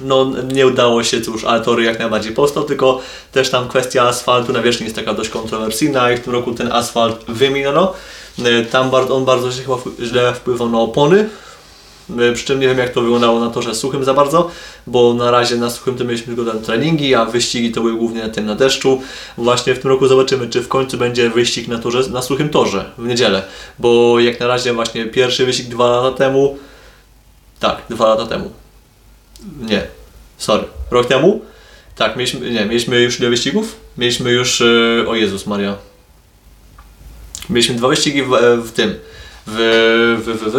No, 0.02 0.30
nie 0.52 0.66
udało 0.66 1.04
się, 1.04 1.20
cóż, 1.20 1.44
ale 1.44 1.60
tory 1.60 1.84
jak 1.84 1.98
najbardziej 1.98 2.32
powstał, 2.32 2.64
tylko 2.64 3.00
też 3.32 3.50
tam 3.50 3.68
kwestia 3.68 4.02
asfaltu 4.02 4.52
na 4.52 4.62
wierzchni 4.62 4.84
jest 4.84 4.96
taka 4.96 5.14
dość 5.14 5.30
kontrowersyjna 5.30 6.12
i 6.12 6.16
w 6.16 6.20
tym 6.20 6.32
roku 6.32 6.54
ten 6.54 6.72
asfalt 6.72 7.24
wymieniono. 7.28 7.92
E, 8.44 8.64
Tam 8.64 8.90
on 8.94 9.24
bardzo 9.24 9.52
się 9.52 9.62
chyba 9.62 9.76
źle 10.00 10.34
wpływał 10.34 10.68
na 10.68 10.78
opony, 10.78 11.28
E, 12.10 12.32
przy 12.32 12.44
czym 12.44 12.60
nie 12.60 12.68
wiem 12.68 12.78
jak 12.78 12.92
to 12.92 13.00
wyglądało 13.00 13.40
na 13.40 13.50
torze 13.50 13.74
suchym 13.74 14.04
za 14.04 14.14
bardzo, 14.14 14.50
bo 14.86 15.14
na 15.14 15.30
razie 15.30 15.56
na 15.56 15.70
suchym 15.70 15.96
to 15.96 16.04
mieliśmy 16.04 16.36
tylko 16.36 16.52
tam 16.52 16.62
treningi, 16.62 17.14
a 17.14 17.24
wyścigi 17.24 17.72
to 17.72 17.80
były 17.80 17.96
głównie 17.96 18.22
na 18.22 18.28
tym 18.28 18.46
na 18.46 18.54
deszczu. 18.54 19.00
Właśnie 19.38 19.74
w 19.74 19.78
tym 19.78 19.90
roku 19.90 20.08
zobaczymy, 20.08 20.48
czy 20.48 20.62
w 20.62 20.68
końcu 20.68 20.98
będzie 20.98 21.30
wyścig 21.30 21.68
na, 21.68 21.78
torze, 21.78 22.10
na 22.10 22.22
suchym 22.22 22.48
torze 22.48 22.90
w 22.98 23.06
niedzielę, 23.06 23.42
bo 23.78 24.20
jak 24.20 24.40
na 24.40 24.46
razie 24.46 24.72
właśnie 24.72 25.06
pierwszy 25.06 25.46
wyścig 25.46 25.68
dwa 25.68 25.90
lata 25.90 26.16
temu, 26.16 26.58
tak, 27.60 27.76
dwa 27.90 28.08
lata 28.08 28.26
temu, 28.26 28.50
nie, 29.60 29.82
sorry, 30.38 30.64
rok 30.90 31.08
temu, 31.08 31.40
tak, 31.96 32.16
mieliśmy, 32.16 32.50
nie, 32.50 32.64
mieliśmy 32.66 33.00
już 33.00 33.20
ile 33.20 33.30
wyścigów? 33.30 33.76
Mieliśmy 33.98 34.32
już, 34.32 34.60
e, 34.60 34.64
o 35.08 35.14
Jezus 35.14 35.46
Maria, 35.46 35.76
mieliśmy 37.50 37.74
dwa 37.74 37.88
wyścigi 37.88 38.22
w, 38.22 38.34
e, 38.34 38.56
w 38.56 38.72
tym, 38.72 38.94
w, 39.46 40.20
w, 40.24 40.28
w, 40.30 40.52
w, 40.52 40.56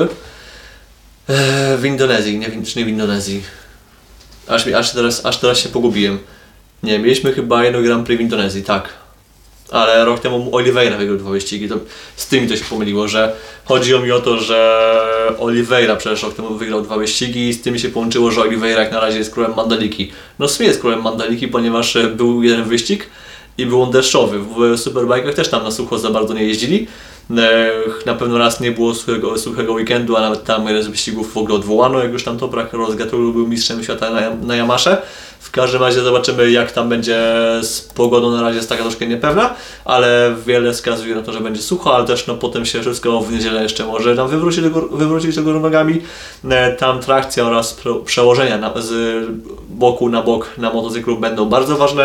e, 1.31 1.77
w 1.77 1.86
Indonezji, 1.86 2.39
nie, 2.39 2.49
w- 2.49 2.67
czy 2.67 2.79
nie 2.79 2.86
w 2.86 2.89
Indonezji, 2.89 3.43
aż, 4.47 4.67
aż, 4.67 4.91
teraz, 4.91 5.25
aż 5.25 5.38
teraz 5.38 5.59
się 5.59 5.69
pogubiłem, 5.69 6.19
nie, 6.84 6.99
mieliśmy 6.99 7.34
chyba 7.34 7.63
jedno 7.63 7.81
Grand 7.81 8.05
Prix 8.05 8.17
w 8.17 8.21
Indonezji, 8.21 8.63
tak, 8.63 8.89
ale 9.72 10.05
rok 10.05 10.20
temu 10.20 10.55
Oliveira 10.55 10.97
wygrał 10.97 11.18
dwa 11.18 11.30
wyścigi, 11.32 11.70
to 11.70 11.76
z 12.16 12.28
tymi 12.28 12.47
to 12.47 12.55
się 12.57 12.66
pomyliło, 12.66 13.07
że 13.07 13.36
chodzi 13.66 13.95
o 13.95 13.99
mi 13.99 14.11
o 14.11 14.20
to, 14.20 14.38
że 14.38 14.91
Oliveira 15.39 15.95
przecież 15.95 16.24
rok 16.24 16.34
temu 16.34 16.55
wygrał 16.55 16.82
dwa 16.82 16.97
wyścigi 16.97 17.49
i 17.49 17.53
z 17.53 17.61
tym 17.61 17.80
się 17.80 17.89
połączyło, 17.89 18.32
że 18.32 18.41
Oliveira 18.41 18.82
jak 18.82 18.91
na 18.91 18.99
razie 18.99 19.18
jest 19.18 19.34
królem 19.34 19.53
Mandaliki. 19.55 20.11
No 20.39 20.47
w 20.47 20.51
sumie 20.51 20.68
jest 20.68 20.82
królem 20.82 21.01
Mandaliki, 21.01 21.47
ponieważ 21.47 21.95
e, 21.95 22.03
był 22.03 22.43
jeden 22.43 22.64
wyścig 22.64 23.09
i 23.57 23.66
był 23.66 23.82
on 23.82 23.91
deszczowy. 23.91 24.39
W 24.39 24.57
Superbike'ach 24.57 25.34
też 25.34 25.49
tam 25.49 25.64
na 25.64 25.72
sucho 25.72 25.99
za 25.99 26.09
bardzo 26.09 26.34
nie 26.34 26.43
jeździli. 26.43 26.88
Na 28.05 28.14
pewno 28.14 28.38
raz 28.38 28.59
nie 28.59 28.72
było 28.72 28.95
suchego, 28.95 29.38
suchego 29.38 29.74
weekendu, 29.74 30.16
a 30.16 30.22
nawet 30.22 30.43
tam 30.43 30.68
jeden 30.68 30.84
z 30.84 30.88
wyścigów 30.88 31.34
w 31.34 31.38
ogóle 31.38 31.55
odwołano, 31.55 31.99
jak 31.99 32.14
już 32.14 32.24
tam 32.24 32.38
Toprak 32.38 32.74
Rozgatulu 32.74 33.34
był 33.34 33.47
mistrzem 33.47 33.84
świata 33.84 34.09
na, 34.09 34.36
na 34.36 34.55
Yamasze. 34.55 35.01
W 35.43 35.51
każdym 35.51 35.81
razie 35.81 36.01
zobaczymy 36.01 36.51
jak 36.51 36.71
tam 36.71 36.89
będzie 36.89 37.21
z 37.61 37.81
pogodą, 37.81 38.31
na 38.31 38.41
razie 38.41 38.57
jest 38.57 38.69
taka 38.69 38.81
troszkę 38.83 39.07
niepewna, 39.07 39.53
ale 39.85 40.35
wiele 40.45 40.73
wskazuje 40.73 41.15
na 41.15 41.21
to, 41.21 41.33
że 41.33 41.39
będzie 41.41 41.61
sucho, 41.61 41.95
ale 41.95 42.05
też 42.05 42.27
no 42.27 42.35
potem 42.35 42.65
się 42.65 42.81
wszystko 42.81 43.19
w 43.21 43.31
niedzielę 43.31 43.63
jeszcze 43.63 43.85
może 43.85 44.15
tam 44.15 44.27
wywrócić 44.27 44.63
do, 44.63 44.69
gór- 44.69 44.97
wywrócić 44.97 45.35
do 45.35 45.43
góry 45.43 45.59
nogami. 45.59 46.01
E, 46.49 46.71
Tam 46.75 46.99
trakcja 46.99 47.43
oraz 47.45 47.77
przełożenia 48.05 48.57
na, 48.57 48.73
z 48.77 48.91
boku 49.69 50.09
na 50.09 50.21
bok 50.21 50.49
na 50.57 50.73
motocyklu 50.73 51.17
będą 51.17 51.45
bardzo 51.45 51.77
ważne. 51.77 52.03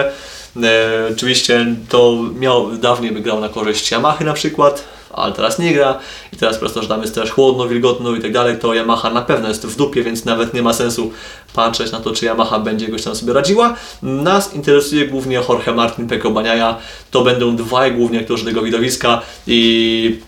E, 0.63 1.09
oczywiście 1.13 1.67
to 1.89 2.15
miał, 2.39 2.71
dawniej 2.71 3.13
by 3.13 3.21
grał 3.21 3.41
na 3.41 3.49
korzyść 3.49 3.93
Yamahy 3.93 4.25
na 4.25 4.33
przykład, 4.33 4.85
ale 5.23 5.33
teraz 5.33 5.59
nie 5.59 5.75
gra 5.75 5.99
i 6.33 6.37
teraz 6.37 6.59
przez 6.59 6.73
to, 6.73 6.83
że 6.83 6.89
tam 6.89 7.01
jest 7.03 7.15
też 7.15 7.31
chłodno, 7.31 7.69
wilgotno 7.69 8.17
i 8.17 8.21
tak 8.21 8.33
dalej, 8.33 8.59
to 8.59 8.75
Yamaha 8.75 9.11
na 9.11 9.23
pewno 9.23 9.49
jest 9.49 9.67
w 9.67 9.77
dupie, 9.77 10.03
więc 10.03 10.25
nawet 10.25 10.55
nie 10.55 10.63
ma 10.63 10.73
sensu 10.73 11.11
patrzeć 11.55 11.93
na 11.93 12.01
to, 12.01 12.13
czy 12.13 12.27
Yamaha 12.27 12.59
będzie 12.59 12.85
jakoś 12.87 13.03
tam 13.03 13.15
sobie 13.15 13.33
radziła. 13.33 13.77
Nas 14.03 14.55
interesuje 14.55 15.07
głównie 15.07 15.43
Jorge 15.49 15.75
Martin, 15.75 16.09
Peko 16.09 16.31
Baniaja, 16.31 16.77
to 17.11 17.23
będą 17.23 17.57
dwaj 17.57 17.93
głównie 17.93 18.21
aktorzy 18.21 18.45
tego 18.45 18.63
widowiska 18.63 19.21
i 19.47 20.19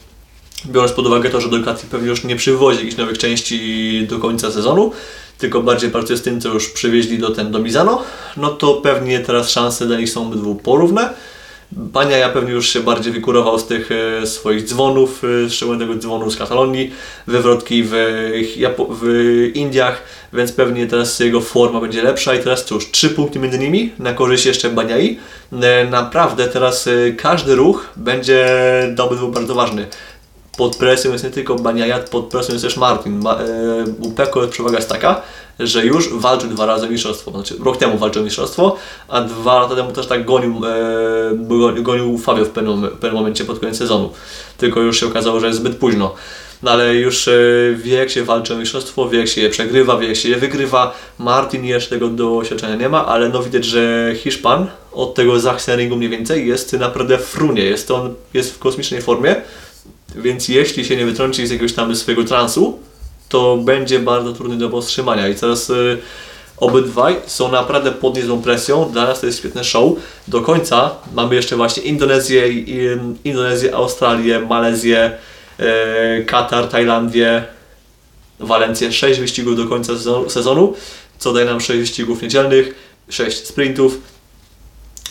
biorąc 0.66 0.92
pod 0.92 1.06
uwagę 1.06 1.30
to, 1.30 1.40
że 1.40 1.48
Ducati 1.48 1.86
pewnie 1.86 2.08
już 2.08 2.24
nie 2.24 2.36
przywozi 2.36 2.78
jakichś 2.78 2.96
nowych 2.96 3.18
części 3.18 4.06
do 4.10 4.18
końca 4.18 4.50
sezonu, 4.52 4.92
tylko 5.38 5.62
bardziej 5.62 5.90
pracuje 5.90 6.16
z 6.16 6.22
tym, 6.22 6.40
co 6.40 6.48
już 6.48 6.68
przywieźli 6.68 7.18
do 7.18 7.30
ten 7.30 7.50
do 7.50 7.58
Mizano, 7.58 8.02
no 8.36 8.48
to 8.48 8.74
pewnie 8.74 9.20
teraz 9.20 9.50
szanse 9.50 9.86
dla 9.86 9.96
nich 9.96 10.10
są 10.10 10.26
obydwu 10.26 10.54
porówne. 10.54 11.10
Bania 11.72 12.16
ja 12.16 12.28
pewnie 12.28 12.52
już 12.52 12.68
się 12.68 12.80
bardziej 12.80 13.12
wykurował 13.12 13.58
z 13.58 13.66
tych 13.66 13.90
e, 13.92 14.26
swoich 14.26 14.64
dzwonów, 14.64 15.22
e, 15.44 15.50
szczególnie 15.50 15.80
tego 15.80 15.98
dzwonu 15.98 16.30
z 16.30 16.36
Katalonii, 16.36 16.90
wywrotki 17.26 17.82
w, 17.82 17.90
w 19.00 19.50
Indiach, 19.54 20.02
więc 20.32 20.52
pewnie 20.52 20.86
teraz 20.86 21.20
jego 21.20 21.40
forma 21.40 21.80
będzie 21.80 22.02
lepsza 22.02 22.34
i 22.34 22.38
teraz 22.38 22.64
cóż, 22.64 22.90
trzy 22.90 23.10
punkty 23.10 23.38
między 23.38 23.58
nimi 23.58 23.92
na 23.98 24.12
korzyść 24.12 24.46
jeszcze 24.46 24.70
Baniai. 24.70 25.18
E, 25.52 25.84
Naprawdę 25.84 26.48
teraz 26.48 26.88
każdy 27.16 27.54
ruch 27.54 27.88
będzie 27.96 28.46
dla 28.94 29.04
obydwu 29.04 29.28
bardzo 29.28 29.54
ważny 29.54 29.86
pod 30.60 30.76
presją 30.76 31.12
jest 31.12 31.24
nie 31.24 31.30
tylko 31.30 31.54
Baniaja, 31.54 31.98
pod 31.98 32.24
presją 32.24 32.52
jest 32.52 32.64
też 32.64 32.76
Martin. 32.76 33.20
Ma, 33.22 33.34
e, 33.34 33.84
u 34.00 34.10
Peko 34.10 34.46
przewaga 34.48 34.76
jest 34.76 34.88
taka, 34.88 35.22
że 35.60 35.86
już 35.86 36.14
walczył 36.14 36.50
dwa 36.50 36.66
razy 36.66 36.86
o 36.86 36.90
mistrzostwo. 36.90 37.30
Znaczy, 37.30 37.54
rok 37.64 37.76
temu 37.76 37.98
walczył 37.98 38.22
o 38.22 38.24
mistrzostwo, 38.24 38.76
a 39.08 39.20
dwa 39.20 39.60
lata 39.60 39.76
temu 39.76 39.92
też 39.92 40.06
tak 40.06 40.24
gonił, 40.24 40.60
e, 41.76 41.82
gonił, 41.82 42.18
Fabio 42.18 42.44
w 42.44 42.50
pewnym, 42.50 42.82
pewnym 42.82 43.14
momencie 43.14 43.44
pod 43.44 43.58
koniec 43.58 43.76
sezonu. 43.76 44.12
Tylko 44.58 44.80
już 44.80 45.00
się 45.00 45.06
okazało, 45.06 45.40
że 45.40 45.46
jest 45.46 45.58
zbyt 45.58 45.76
późno. 45.76 46.14
No 46.62 46.70
ale 46.70 46.94
już 46.94 47.28
e, 47.28 47.32
wie 47.76 47.94
jak 47.94 48.10
się 48.10 48.24
walczy 48.24 48.54
o 48.54 48.56
mistrzostwo, 48.56 49.08
wie 49.08 49.18
jak 49.18 49.28
się 49.28 49.40
je 49.40 49.50
przegrywa, 49.50 49.98
wie 49.98 50.08
jak 50.08 50.16
się 50.16 50.28
je 50.28 50.36
wygrywa. 50.36 50.94
Martin 51.18 51.64
jeszcze 51.64 51.90
tego 51.90 52.08
doświadczenia 52.08 52.76
nie 52.76 52.88
ma, 52.88 53.06
ale 53.06 53.28
no 53.28 53.42
widać, 53.42 53.64
że 53.64 54.12
Hiszpan 54.16 54.66
od 54.92 55.14
tego 55.14 55.40
Zachsenringu 55.40 55.96
mniej 55.96 56.10
więcej 56.10 56.48
jest 56.48 56.72
naprawdę 56.72 57.18
w 57.18 57.24
frunie. 57.24 57.62
Jest 57.62 57.90
on 57.90 58.14
jest 58.34 58.54
w 58.54 58.58
kosmicznej 58.58 59.02
formie. 59.02 59.36
Więc 60.16 60.48
jeśli 60.48 60.84
się 60.84 60.96
nie 60.96 61.06
wytrąci 61.06 61.46
z 61.46 61.50
jakiegoś 61.50 61.72
tam 61.72 61.96
swojego 61.96 62.24
transu, 62.24 62.78
to 63.28 63.56
będzie 63.56 63.98
bardzo 63.98 64.32
trudny 64.32 64.56
do 64.58 64.70
powstrzymania. 64.70 65.28
I 65.28 65.34
teraz 65.34 65.70
y, 65.70 65.98
obydwaj 66.56 67.16
są 67.26 67.52
naprawdę 67.52 67.92
pod 67.92 68.16
niezłą 68.16 68.42
presją. 68.42 68.90
Dla 68.92 69.04
nas 69.04 69.20
to 69.20 69.26
jest 69.26 69.38
świetne 69.38 69.64
show. 69.64 69.92
Do 70.28 70.40
końca 70.40 70.90
mamy 71.14 71.34
jeszcze 71.34 71.56
właśnie 71.56 71.82
Indonezję, 71.82 72.48
Indonezję 73.24 73.74
Australię, 73.74 74.40
Malezję, 74.40 75.12
e, 75.58 76.22
Katar, 76.22 76.68
Tajlandię, 76.68 77.44
Walencję. 78.40 78.92
6 78.92 79.20
wyścigów 79.20 79.56
do 79.56 79.66
końca 79.66 79.92
sezonu- 79.92 80.28
sezonu, 80.30 80.74
co 81.18 81.32
daje 81.32 81.46
nam 81.46 81.60
6 81.60 81.80
wyścigów 81.80 82.22
niedzielnych, 82.22 82.74
6 83.08 83.46
sprintów, 83.46 83.98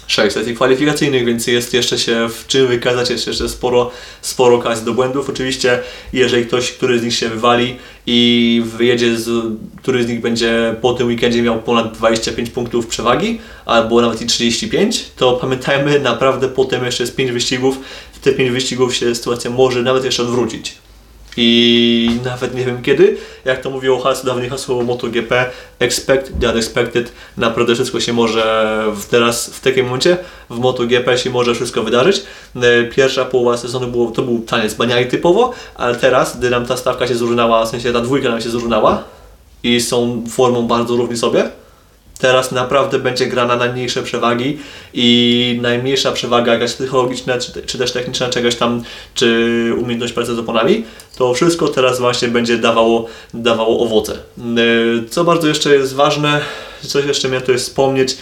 6 0.10 0.34
sesji 0.34 0.56
kwalifikacyjnych, 0.56 1.26
więc 1.26 1.48
jest 1.48 1.74
jeszcze 1.74 2.00
się 2.00 2.30
w 2.30 2.48
czym 2.48 2.68
wykazać, 2.68 3.10
jest 3.10 3.28
jeszcze 3.28 3.50
sporo, 3.50 3.92
sporo 4.22 4.56
okazji 4.56 4.86
do 4.86 4.94
błędów. 4.94 5.30
Oczywiście, 5.30 5.80
jeżeli 6.14 6.46
ktoś, 6.46 6.72
który 6.72 7.00
z 7.00 7.04
nich 7.04 7.14
się 7.14 7.30
wywali 7.30 7.76
i 8.06 8.62
wyjedzie, 8.66 9.18
z, 9.18 9.46
który 9.76 10.04
z 10.04 10.08
nich 10.08 10.22
będzie 10.22 10.76
po 10.82 10.94
tym 10.94 11.08
weekendzie 11.08 11.42
miał 11.42 11.62
ponad 11.62 11.98
25 11.98 12.50
punktów 12.50 12.88
przewagi, 12.88 13.40
albo 13.66 14.02
nawet 14.02 14.22
i 14.22 14.26
35, 14.26 15.06
to 15.16 15.34
pamiętajmy, 15.34 16.00
naprawdę 16.00 16.48
potem 16.48 16.86
jeszcze 16.86 17.04
jest 17.04 17.16
5 17.16 17.32
wyścigów. 17.32 17.78
W 18.14 18.20
te 18.20 18.32
5 18.32 18.52
wyścigów 18.52 18.96
się 18.96 19.16
sytuacja 19.16 19.52
może 19.52 19.84
nawet 19.84 20.06
jeszcze 20.06 20.24
odwrócić. 20.24 20.76
I 21.42 22.20
nawet 22.24 22.56
nie 22.56 22.66
wiem 22.66 22.82
kiedy, 22.82 23.18
jak 23.46 23.62
to 23.62 23.70
mówiło 23.70 24.00
hasło, 24.00 24.26
dawniej 24.26 24.50
hasło 24.50 24.84
MotoGP, 24.84 25.46
expect 25.80 26.32
the 26.42 26.50
unexpected, 26.50 27.12
naprawdę 27.38 27.76
wszystko 27.76 28.00
się 28.00 28.14
może 28.14 28.84
w 28.96 29.06
teraz, 29.06 29.50
w 29.50 29.62
takim 29.62 29.86
momencie, 29.86 30.18
w 30.50 30.60
MotoGP 30.60 31.18
się 31.18 31.30
może 31.30 31.56
wszystko 31.56 31.84
wydarzyć. 31.84 32.24
E, 32.56 32.84
Pierwsza 32.84 33.26
połowa 33.26 33.58
sezonu 33.58 33.88
było, 33.88 34.12
to 34.12 34.22
był 34.22 34.40
taniec 34.40 34.74
baniali 34.74 35.06
typowo, 35.06 35.54
ale 35.76 35.96
teraz, 35.96 36.38
gdy 36.38 36.50
nam 36.50 36.66
ta 36.66 36.78
stawka 36.78 37.08
się 37.08 37.16
zrównała, 37.16 37.66
w 37.66 37.70
sensie 37.70 37.94
ta 37.94 38.02
dwójka 38.02 38.30
nam 38.30 38.42
się 38.42 38.50
zrównała 38.50 39.04
i 39.64 39.82
są 39.82 40.24
formą 40.30 40.68
bardzo 40.68 40.96
równi 40.96 41.18
sobie, 41.18 41.50
Teraz 42.20 42.52
naprawdę 42.52 43.00
będzie 43.00 43.26
gra 43.26 43.46
na 43.46 43.56
najmniejsze 43.56 44.04
przewagi 44.04 44.58
i 44.94 45.60
najmniejsza 45.62 46.12
przewaga 46.12 46.54
jakaś 46.54 46.74
psychologiczna, 46.74 47.38
czy, 47.38 47.62
czy 47.62 47.78
też 47.78 47.92
techniczna 47.92 48.30
czegoś 48.30 48.56
tam, 48.56 48.84
czy 49.14 49.26
umiejętność 49.78 50.14
pracy 50.14 50.36
z 50.36 50.40
oponami, 50.40 50.86
to 51.18 51.34
wszystko 51.34 51.68
teraz 51.68 52.00
właśnie 52.00 52.28
będzie 52.28 52.58
dawało, 52.58 53.06
dawało 53.34 53.80
owoce. 53.80 54.18
Yy, 54.38 55.04
Co 55.10 55.24
bardzo 55.24 55.48
jeszcze 55.48 55.76
jest 55.76 55.96
ważne, 55.96 56.42
coś 56.82 57.06
jeszcze 57.06 57.28
miałem 57.28 57.42
tutaj 57.42 57.58
wspomnieć, 57.58 58.18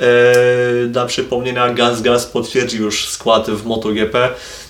yy, 0.00 0.06
dla 0.88 1.06
przypomnienia 1.06 1.74
Gaz 1.74 2.02
Gaz 2.02 2.26
potwierdził 2.26 2.84
już 2.84 3.08
skład 3.08 3.50
w 3.50 3.66
MotoGP. 3.66 4.28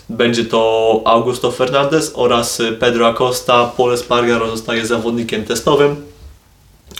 Będzie 0.09 0.45
to 0.45 1.03
Augusto 1.05 1.51
Fernandez 1.51 2.12
oraz 2.14 2.62
Pedro 2.78 3.07
Acosta. 3.07 3.72
Pole 3.76 3.97
Spargaro 3.97 4.51
zostaje 4.51 4.87
zawodnikiem 4.87 5.45
testowym. 5.45 6.09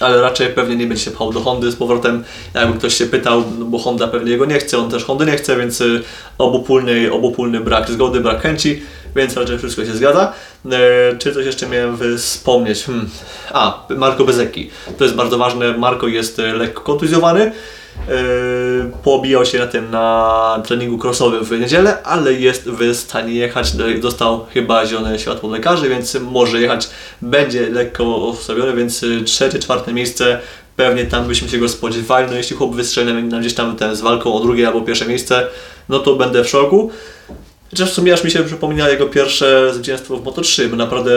Ale 0.01 0.23
raczej 0.23 0.49
pewnie 0.49 0.77
nie 0.77 0.87
będzie 0.87 1.05
się 1.05 1.11
pchał 1.11 1.33
do 1.33 1.41
Hondy 1.41 1.71
z 1.71 1.77
powrotem. 1.77 2.25
Jakby 2.55 2.79
ktoś 2.79 2.95
się 2.95 3.07
pytał, 3.07 3.45
no 3.59 3.65
bo 3.65 3.79
Honda 3.79 4.09
pewnie 4.09 4.31
jego 4.31 4.45
nie 4.45 4.59
chce, 4.59 4.79
on 4.79 4.91
też 4.91 5.05
Hondy 5.05 5.27
nie 5.27 5.37
chce, 5.37 5.57
więc 5.57 5.81
y, 5.81 6.03
obopólny, 6.39 7.13
obopólny 7.13 7.61
brak 7.61 7.91
zgody, 7.91 8.21
brak 8.21 8.43
chęci, 8.43 8.83
więc 9.17 9.37
raczej 9.37 9.59
wszystko 9.59 9.85
się 9.85 9.93
zgadza. 9.93 10.33
E, 10.73 11.19
czy 11.19 11.35
coś 11.35 11.47
jeszcze 11.47 11.67
miałem 11.67 12.19
wspomnieć? 12.19 12.85
Hmm. 12.85 13.09
A, 13.53 13.87
Marco 13.97 14.25
Bezeki. 14.25 14.71
To 14.99 15.05
jest 15.05 15.17
bardzo 15.17 15.39
ważne. 15.39 15.79
Marco 15.79 16.07
jest 16.07 16.39
y, 16.39 16.43
lekko 16.43 16.81
kontuzjowany. 16.81 17.53
Yy, 18.09 18.91
Pobijał 19.05 19.47
się 19.47 19.59
na 19.59 19.67
tym 19.67 19.91
na 19.91 20.63
treningu 20.67 20.99
crossowym 21.07 21.45
w 21.45 21.51
niedzielę, 21.51 22.03
ale 22.03 22.33
jest 22.33 22.71
w 22.71 22.97
stanie 22.97 23.35
jechać. 23.35 23.73
Dostał 24.01 24.47
chyba 24.55 24.87
zielone 24.87 25.19
światło 25.19 25.51
lekarzy, 25.51 25.89
więc 25.89 26.15
może 26.15 26.61
jechać. 26.61 26.91
Będzie 27.23 27.71
lekko 27.71 28.29
osłabiony, 28.29 28.73
więc 28.73 29.03
y, 29.03 29.23
trzecie, 29.25 29.59
czwarte 29.59 29.93
miejsce. 29.93 30.41
Pewnie 30.77 31.07
tam 31.07 31.29
byśmy 31.29 31.49
się 31.49 31.59
go 31.59 31.69
spodziewali. 31.69 32.27
No 32.31 32.37
jeśli 32.37 32.57
chłop 32.57 32.75
wystrzeli 32.75 33.23
na 33.23 33.41
gdzieś 33.41 33.55
tam 33.55 33.77
ten 33.77 33.97
z 33.97 34.01
walką 34.01 34.35
o 34.35 34.41
drugie 34.41 34.67
albo 34.67 34.81
pierwsze 34.81 35.07
miejsce, 35.07 35.47
no 35.89 35.99
to 35.99 36.17
będę 36.17 36.45
w 36.45 36.49
szoku. 36.49 36.91
Chociaż 37.71 37.91
w 37.91 37.95
sumie 37.95 38.15
aż 38.15 38.25
mi 38.25 38.31
się 38.31 38.45
przypomina 38.45 38.89
jego 38.89 39.07
pierwsze 39.07 39.75
zwycięstwo 39.75 40.17
w 40.17 40.25
Moto3, 40.25 40.69
bo 40.69 40.77
naprawdę 40.77 41.13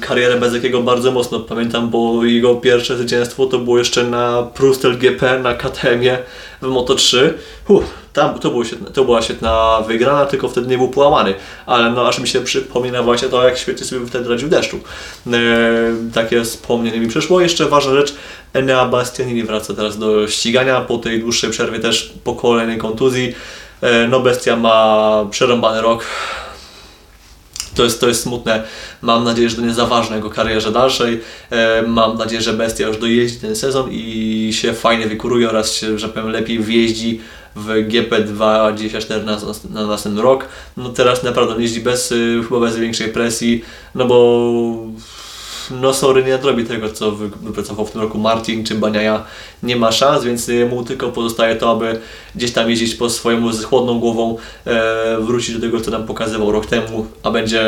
karierę 0.00 0.40
bez 0.40 0.54
jakiego 0.54 0.82
bardzo 0.82 1.12
mocno 1.12 1.40
pamiętam, 1.40 1.90
bo 1.90 2.24
jego 2.24 2.54
pierwsze 2.54 2.96
zwycięstwo 2.96 3.46
to 3.46 3.58
było 3.58 3.78
jeszcze 3.78 4.04
na 4.04 4.42
Prustel 4.54 4.98
GP, 4.98 5.38
na 5.38 5.54
KTM-ie 5.54 6.18
w 6.62 6.66
Moto3. 6.66 7.18
Uff, 7.68 7.84
tam 8.12 8.38
to, 8.38 8.50
było 8.50 8.64
świetne, 8.64 8.90
to 8.90 9.04
była 9.04 9.22
świetna 9.22 9.80
wygrana, 9.86 10.26
tylko 10.26 10.48
wtedy 10.48 10.66
nie 10.66 10.78
był 10.78 10.88
połamany, 10.88 11.34
ale 11.66 11.90
no 11.90 12.08
aż 12.08 12.18
mi 12.18 12.28
się 12.28 12.40
przypomina 12.40 13.02
właśnie 13.02 13.28
to, 13.28 13.48
jak 13.48 13.58
świetnie 13.58 13.86
sobie 13.86 14.06
wtedy 14.06 14.28
radził 14.28 14.48
deszczu. 14.48 14.80
E, 15.26 15.32
takie 16.14 16.44
wspomnienie 16.44 17.00
mi 17.00 17.08
przeszło. 17.08 17.40
Jeszcze 17.40 17.66
ważna 17.66 17.94
rzecz, 17.94 18.14
Enea 18.52 18.88
Bastianini 18.88 19.42
wraca 19.42 19.74
teraz 19.74 19.98
do 19.98 20.28
ścigania 20.28 20.80
po 20.80 20.98
tej 20.98 21.20
dłuższej 21.20 21.50
przerwie 21.50 21.78
też 21.78 22.12
po 22.24 22.34
kolejnej 22.34 22.78
kontuzji. 22.78 23.34
E, 23.86 24.08
No 24.08 24.20
bestia 24.20 24.56
ma 24.56 25.24
przerąbany 25.30 25.80
rok. 25.82 26.04
To 27.74 27.84
jest, 27.84 28.00
to 28.00 28.08
jest 28.08 28.22
smutne. 28.22 28.62
Mam 29.02 29.24
nadzieję, 29.24 29.50
że 29.50 29.56
to 29.56 29.62
nie 29.62 29.74
zaważne 29.74 30.16
jego 30.16 30.30
karierze 30.30 30.72
dalszej. 30.72 31.20
E, 31.50 31.82
Mam 31.82 32.18
nadzieję, 32.18 32.42
że 32.42 32.52
bestia 32.52 32.86
już 32.86 32.96
dojeździ 32.98 33.38
ten 33.40 33.56
sezon 33.56 33.88
i 33.92 34.50
się 34.52 34.72
fajnie 34.72 35.06
wykuruje 35.06 35.48
oraz 35.50 35.72
się, 35.74 35.98
że 35.98 36.08
powiem, 36.08 36.30
lepiej 36.30 36.58
wjeździ 36.58 37.20
w 37.56 37.68
GP24 37.88 39.24
na, 39.24 39.38
na 39.80 39.86
następny 39.86 40.22
rok. 40.22 40.48
No 40.76 40.88
teraz 40.88 41.22
naprawdę 41.22 41.62
jeździ 41.62 41.80
bez, 41.80 42.12
y, 42.12 42.40
chyba 42.48 42.60
bez 42.60 42.76
większej 42.76 43.08
presji, 43.12 43.64
no 43.94 44.04
bo 44.04 44.16
no 45.70 45.94
sorry, 45.94 46.24
nie 46.24 46.30
nadrobi 46.30 46.64
tego, 46.64 46.88
co 46.92 47.12
wy- 47.12 47.28
wypracował 47.42 47.86
w 47.86 47.90
tym 47.90 48.00
roku 48.00 48.18
Martin 48.18 48.64
czy 48.64 48.74
Baniaja. 48.74 49.24
Nie 49.62 49.76
ma 49.76 49.92
szans, 49.92 50.24
więc 50.24 50.50
mu 50.70 50.84
tylko 50.84 51.08
pozostaje 51.08 51.56
to, 51.56 51.70
aby 51.70 52.00
gdzieś 52.34 52.52
tam 52.52 52.70
jeździć 52.70 52.94
po 52.94 53.10
swojemu 53.10 53.52
z 53.52 53.64
chłodną 53.64 54.00
głową, 54.00 54.36
e, 54.66 55.16
wrócić 55.20 55.54
do 55.54 55.60
tego, 55.60 55.80
co 55.80 55.90
nam 55.90 56.06
pokazywał 56.06 56.52
rok 56.52 56.66
temu, 56.66 57.06
a 57.22 57.30
będzie 57.30 57.64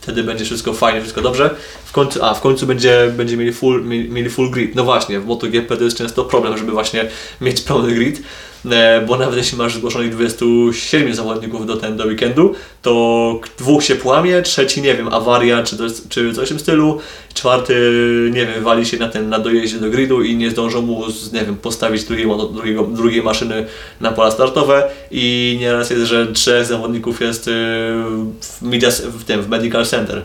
wtedy 0.00 0.24
będzie 0.24 0.44
wszystko 0.44 0.72
fajnie, 0.72 1.00
wszystko 1.00 1.20
dobrze. 1.20 1.50
W 1.84 1.92
końcu, 1.92 2.24
a 2.24 2.34
w 2.34 2.40
końcu 2.40 2.66
będzie, 2.66 3.12
będzie 3.16 3.36
mieli, 3.36 3.52
full, 3.52 3.84
mieli, 3.84 4.30
full 4.30 4.50
grid. 4.50 4.74
No 4.74 4.84
właśnie, 4.84 5.20
w 5.20 5.26
MotoGP 5.26 5.76
to 5.76 5.84
jest 5.84 5.96
często 5.96 6.24
problem, 6.24 6.58
żeby 6.58 6.72
właśnie 6.72 7.08
mieć 7.40 7.60
pełny 7.60 7.94
grid. 7.94 8.22
E, 8.70 9.04
bo 9.06 9.18
nawet 9.18 9.36
jeśli 9.36 9.58
masz 9.58 9.74
zgłoszonych 9.74 10.10
27 10.10 11.14
zawodników 11.14 11.66
do 11.66 11.76
ten 11.76 11.96
do 11.96 12.04
weekendu, 12.04 12.54
to 12.82 13.40
dwóch 13.58 13.84
się 13.84 13.94
płamie, 13.94 14.42
trzeci 14.42 14.82
nie 14.82 14.94
wiem, 14.94 15.08
awaria 15.08 15.62
czy, 15.62 15.76
to, 15.76 15.84
czy 16.08 16.34
coś 16.34 16.46
w 16.46 16.48
tym 16.48 16.58
stylu, 16.58 16.98
czwarty 17.34 17.74
nie 18.32 18.46
wiem, 18.46 18.64
wali 18.64 18.86
się 18.86 18.96
na 18.96 19.08
ten 19.08 19.28
na 19.28 19.38
dojeździe 19.38 19.78
do 19.78 19.90
gridu 19.90 20.22
i 20.22 20.36
nie 20.36 20.50
zdążą 20.50 20.82
mu 20.82 21.04
nie 21.32 21.44
wiem, 21.44 21.56
postawić 21.56 22.04
drugiej, 22.04 22.26
drugiego, 22.52 22.82
drugiej 22.82 23.22
maszyny 23.22 23.66
na 24.00 24.12
pola 24.12 24.30
startowe 24.30 24.90
i 25.10 25.56
nieraz 25.60 25.90
jest, 25.90 26.02
że 26.02 26.26
trzech 26.26 26.66
zawodników 26.66 27.20
jest 27.20 27.48
y, 27.48 27.50
w, 28.40 28.62
media, 28.62 28.90
w 28.90 29.24
tym 29.24 29.42
w 29.42 29.48
Medical 29.48 29.86
Center. 29.86 30.22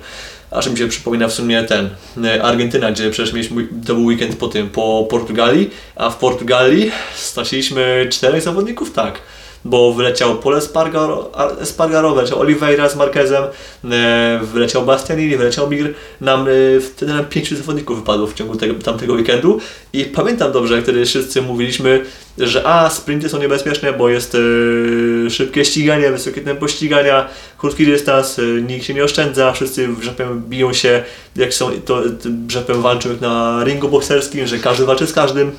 Aż 0.52 0.70
mi 0.70 0.78
się 0.78 0.88
przypomina 0.88 1.28
w 1.28 1.34
sumie 1.34 1.64
ten 1.64 1.90
y, 2.26 2.44
Argentyna, 2.44 2.92
gdzie 2.92 3.12
przecież 3.12 3.34
mieliśmy, 3.34 3.68
to 3.86 3.96
był 3.96 4.06
weekend 4.06 4.36
po 4.36 4.48
tym, 4.48 4.70
po 4.70 5.08
Portugalii, 5.10 5.70
a 5.96 6.10
w 6.10 6.18
Portugalii 6.18 6.92
straciliśmy 7.16 8.08
czterech 8.12 8.42
zawodników, 8.42 8.92
tak. 8.92 9.20
Bo 9.68 9.94
wyleciał 9.94 10.36
Pole 10.36 10.58
Espargaro, 10.58 11.32
Espargaro 11.62 12.16
wyleciał 12.16 12.40
Oliveira 12.40 12.90
z 12.90 12.96
Marquezem, 12.96 13.44
e, 13.92 14.40
wyleciał 14.44 14.86
Bastianini, 14.86 15.38
wyleciał 15.38 15.70
Mir. 15.70 15.94
Nam 16.22 16.48
e, 16.48 16.80
wtedy 16.82 17.14
nam 17.14 17.26
pięciu 17.26 17.56
zawodników 17.56 18.00
wypadło 18.00 18.28
w 18.28 18.34
ciągu 18.34 18.56
tego, 18.56 18.74
tamtego 18.74 19.14
weekendu. 19.14 19.60
I 19.94 20.06
pamiętam 20.06 20.52
dobrze, 20.52 20.76
jak 20.76 20.84
wtedy 20.84 21.06
wszyscy 21.06 21.42
mówiliśmy, 21.42 22.06
że 22.38 22.68
a, 22.68 22.90
sprinty 22.90 23.30
są 23.30 23.40
niebezpieczne, 23.40 23.94
bo 23.94 24.10
jest 24.10 24.36
e, 24.36 25.30
szybkie 25.30 25.66
ściganie, 25.66 26.12
wysokie 26.12 26.42
tempo 26.42 26.68
ścigania, 26.68 27.28
krótki 27.58 27.86
dystans, 27.86 28.42
nikt 28.68 28.86
się 28.86 28.94
nie 28.94 29.04
oszczędza, 29.04 29.52
wszyscy 29.52 29.88
wrzepem 29.88 30.44
biją 30.50 30.74
się, 30.74 31.04
jak 31.36 31.54
są, 31.54 31.72
to 31.86 32.02
to 32.02 32.30
wrzepem 32.48 32.82
walczą 32.82 33.10
jak 33.10 33.22
na 33.22 33.64
ringu 33.64 33.90
bokserskim, 33.90 34.48
że 34.48 34.60
każdy 34.60 34.86
walczy 34.86 35.08
z 35.08 35.14
każdym 35.14 35.52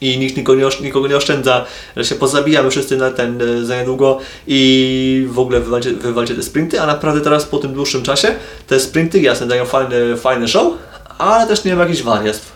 i 0.00 0.18
nikt 0.18 0.36
nikogo 0.36 0.58
nie, 0.58 0.68
nikogo 0.80 1.08
nie 1.08 1.16
oszczędza, 1.16 1.64
że 1.96 2.04
się 2.04 2.14
pozabijamy 2.14 2.70
wszyscy 2.70 2.96
na 2.96 3.10
ten 3.10 3.42
e, 3.42 3.64
za 3.64 3.76
niedługo 3.76 4.18
i 4.46 5.26
w 5.30 5.38
ogóle 5.38 5.60
wywalcie, 5.60 5.90
wywalcie 5.92 6.34
te 6.34 6.42
sprinty, 6.42 6.80
a 6.80 6.86
naprawdę 6.86 7.20
teraz 7.20 7.44
po 7.44 7.58
tym 7.58 7.74
dłuższym 7.74 8.02
czasie 8.02 8.34
te 8.66 8.80
sprinty 8.80 9.20
jasne 9.20 9.46
dają 9.46 9.64
fajny, 9.64 10.16
fajny 10.16 10.48
show, 10.48 10.72
ale 11.18 11.46
też 11.46 11.64
nie 11.64 11.74
ma 11.74 11.82
jakichś 11.82 12.02
wariactw. 12.02 12.52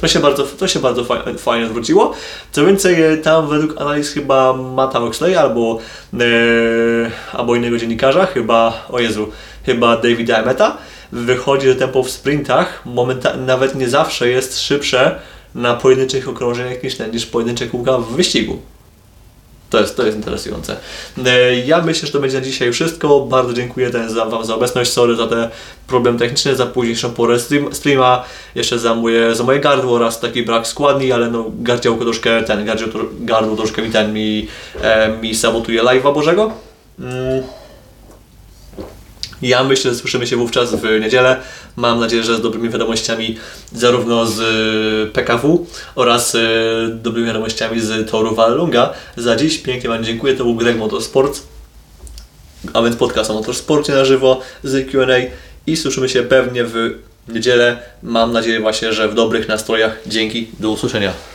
To 0.00 0.08
się 0.08 0.20
bardzo, 0.20 0.42
to 0.42 0.68
się 0.68 0.80
bardzo 0.80 1.04
faj, 1.04 1.18
fajnie 1.38 1.66
zwróciło. 1.66 2.12
Co 2.52 2.66
więcej, 2.66 3.02
e, 3.02 3.16
tam 3.16 3.48
według 3.48 3.80
analiz 3.80 4.12
chyba 4.12 4.52
Mata 4.52 5.00
Oxley 5.00 5.36
albo, 5.36 5.78
e, 6.14 6.16
albo 7.32 7.54
innego 7.54 7.78
dziennikarza, 7.78 8.26
chyba, 8.26 8.86
o 8.90 9.00
Jezu, 9.00 9.28
chyba 9.66 9.96
Davida 9.96 10.38
Emeta, 10.38 10.76
wychodzi, 11.12 11.66
że 11.68 11.74
tempo 11.74 12.02
w 12.02 12.10
sprintach 12.10 12.82
nawet 13.46 13.74
nie 13.74 13.88
zawsze 13.88 14.28
jest 14.28 14.60
szybsze 14.60 15.20
na 15.54 15.74
pojedynczych 15.74 16.28
okrążeniach 16.28 16.82
niż, 16.82 16.96
niż 17.12 17.26
pojedyncze 17.26 17.66
kółka 17.66 17.98
w 17.98 18.12
wyścigu. 18.12 18.58
To 19.70 19.80
jest, 19.80 19.96
to 19.96 20.06
jest 20.06 20.16
interesujące. 20.16 20.76
E, 21.26 21.54
Ja 21.56 21.82
myślę, 21.82 22.06
że 22.06 22.12
to 22.12 22.20
będzie 22.20 22.38
na 22.38 22.44
dzisiaj 22.44 22.72
wszystko. 22.72 23.20
Bardzo 23.20 23.52
dziękuję 23.52 23.90
za, 24.08 24.24
Wam 24.24 24.44
za 24.44 24.54
obecność. 24.54 24.92
Sorry 24.92 25.16
za 25.16 25.26
te 25.26 25.50
problemy 25.86 26.18
techniczne, 26.18 26.56
za 26.56 26.66
późniejszą 26.66 27.10
porę 27.10 27.40
stream, 27.40 27.74
streama, 27.74 28.24
jeszcze 28.54 28.78
za 28.78 28.94
moje, 28.94 29.34
za 29.34 29.44
moje 29.44 29.60
gardło 29.60 29.96
oraz 29.96 30.20
taki 30.20 30.42
brak 30.42 30.66
składni, 30.66 31.12
ale 31.12 31.30
no 31.30 31.44
gardziałko 31.58 32.04
troszkę, 32.04 32.42
ten 32.42 32.66
gardło 33.20 33.56
troszkę 33.56 33.82
mi 33.82 33.90
ten 33.90 34.12
mi, 34.12 34.48
e, 34.82 35.08
mi 35.08 35.34
sabotuje 35.34 35.82
live'a 35.82 36.14
Bożego. 36.14 36.52
Mm. 37.00 37.42
Ja 39.44 39.64
myślę, 39.64 39.90
że 39.90 39.96
słyszymy 39.96 40.26
się 40.26 40.36
wówczas 40.36 40.74
w 40.74 41.00
niedzielę. 41.00 41.36
Mam 41.76 42.00
nadzieję, 42.00 42.22
że 42.22 42.36
z 42.36 42.40
dobrymi 42.40 42.68
wiadomościami 42.70 43.36
zarówno 43.72 44.26
z 44.26 44.40
y, 44.40 45.12
PKW 45.12 45.66
oraz 45.94 46.34
y, 46.34 46.38
dobrymi 47.02 47.26
wiadomościami 47.26 47.80
z 47.80 48.10
Toru 48.10 48.34
Vallelunga. 48.34 48.92
Za 49.16 49.36
dziś 49.36 49.58
pięknie 49.58 49.88
Wam 49.90 50.04
dziękuję. 50.04 50.34
To 50.34 50.44
był 50.44 50.54
Greg 50.54 50.78
Motorsport, 50.78 51.40
a 52.72 52.82
więc 52.82 52.96
podcast 52.96 53.30
o 53.30 53.34
motorsporcie 53.34 53.92
na 53.92 54.04
żywo 54.04 54.40
z 54.62 54.90
Q&A 54.90 55.16
i 55.66 55.76
słyszymy 55.76 56.08
się 56.08 56.22
pewnie 56.22 56.64
w 56.64 56.74
niedzielę. 57.28 57.82
Mam 58.02 58.32
nadzieję 58.32 58.60
właśnie, 58.60 58.92
że 58.92 59.08
w 59.08 59.14
dobrych 59.14 59.48
nastrojach. 59.48 59.98
Dzięki, 60.06 60.48
do 60.60 60.70
usłyszenia. 60.70 61.33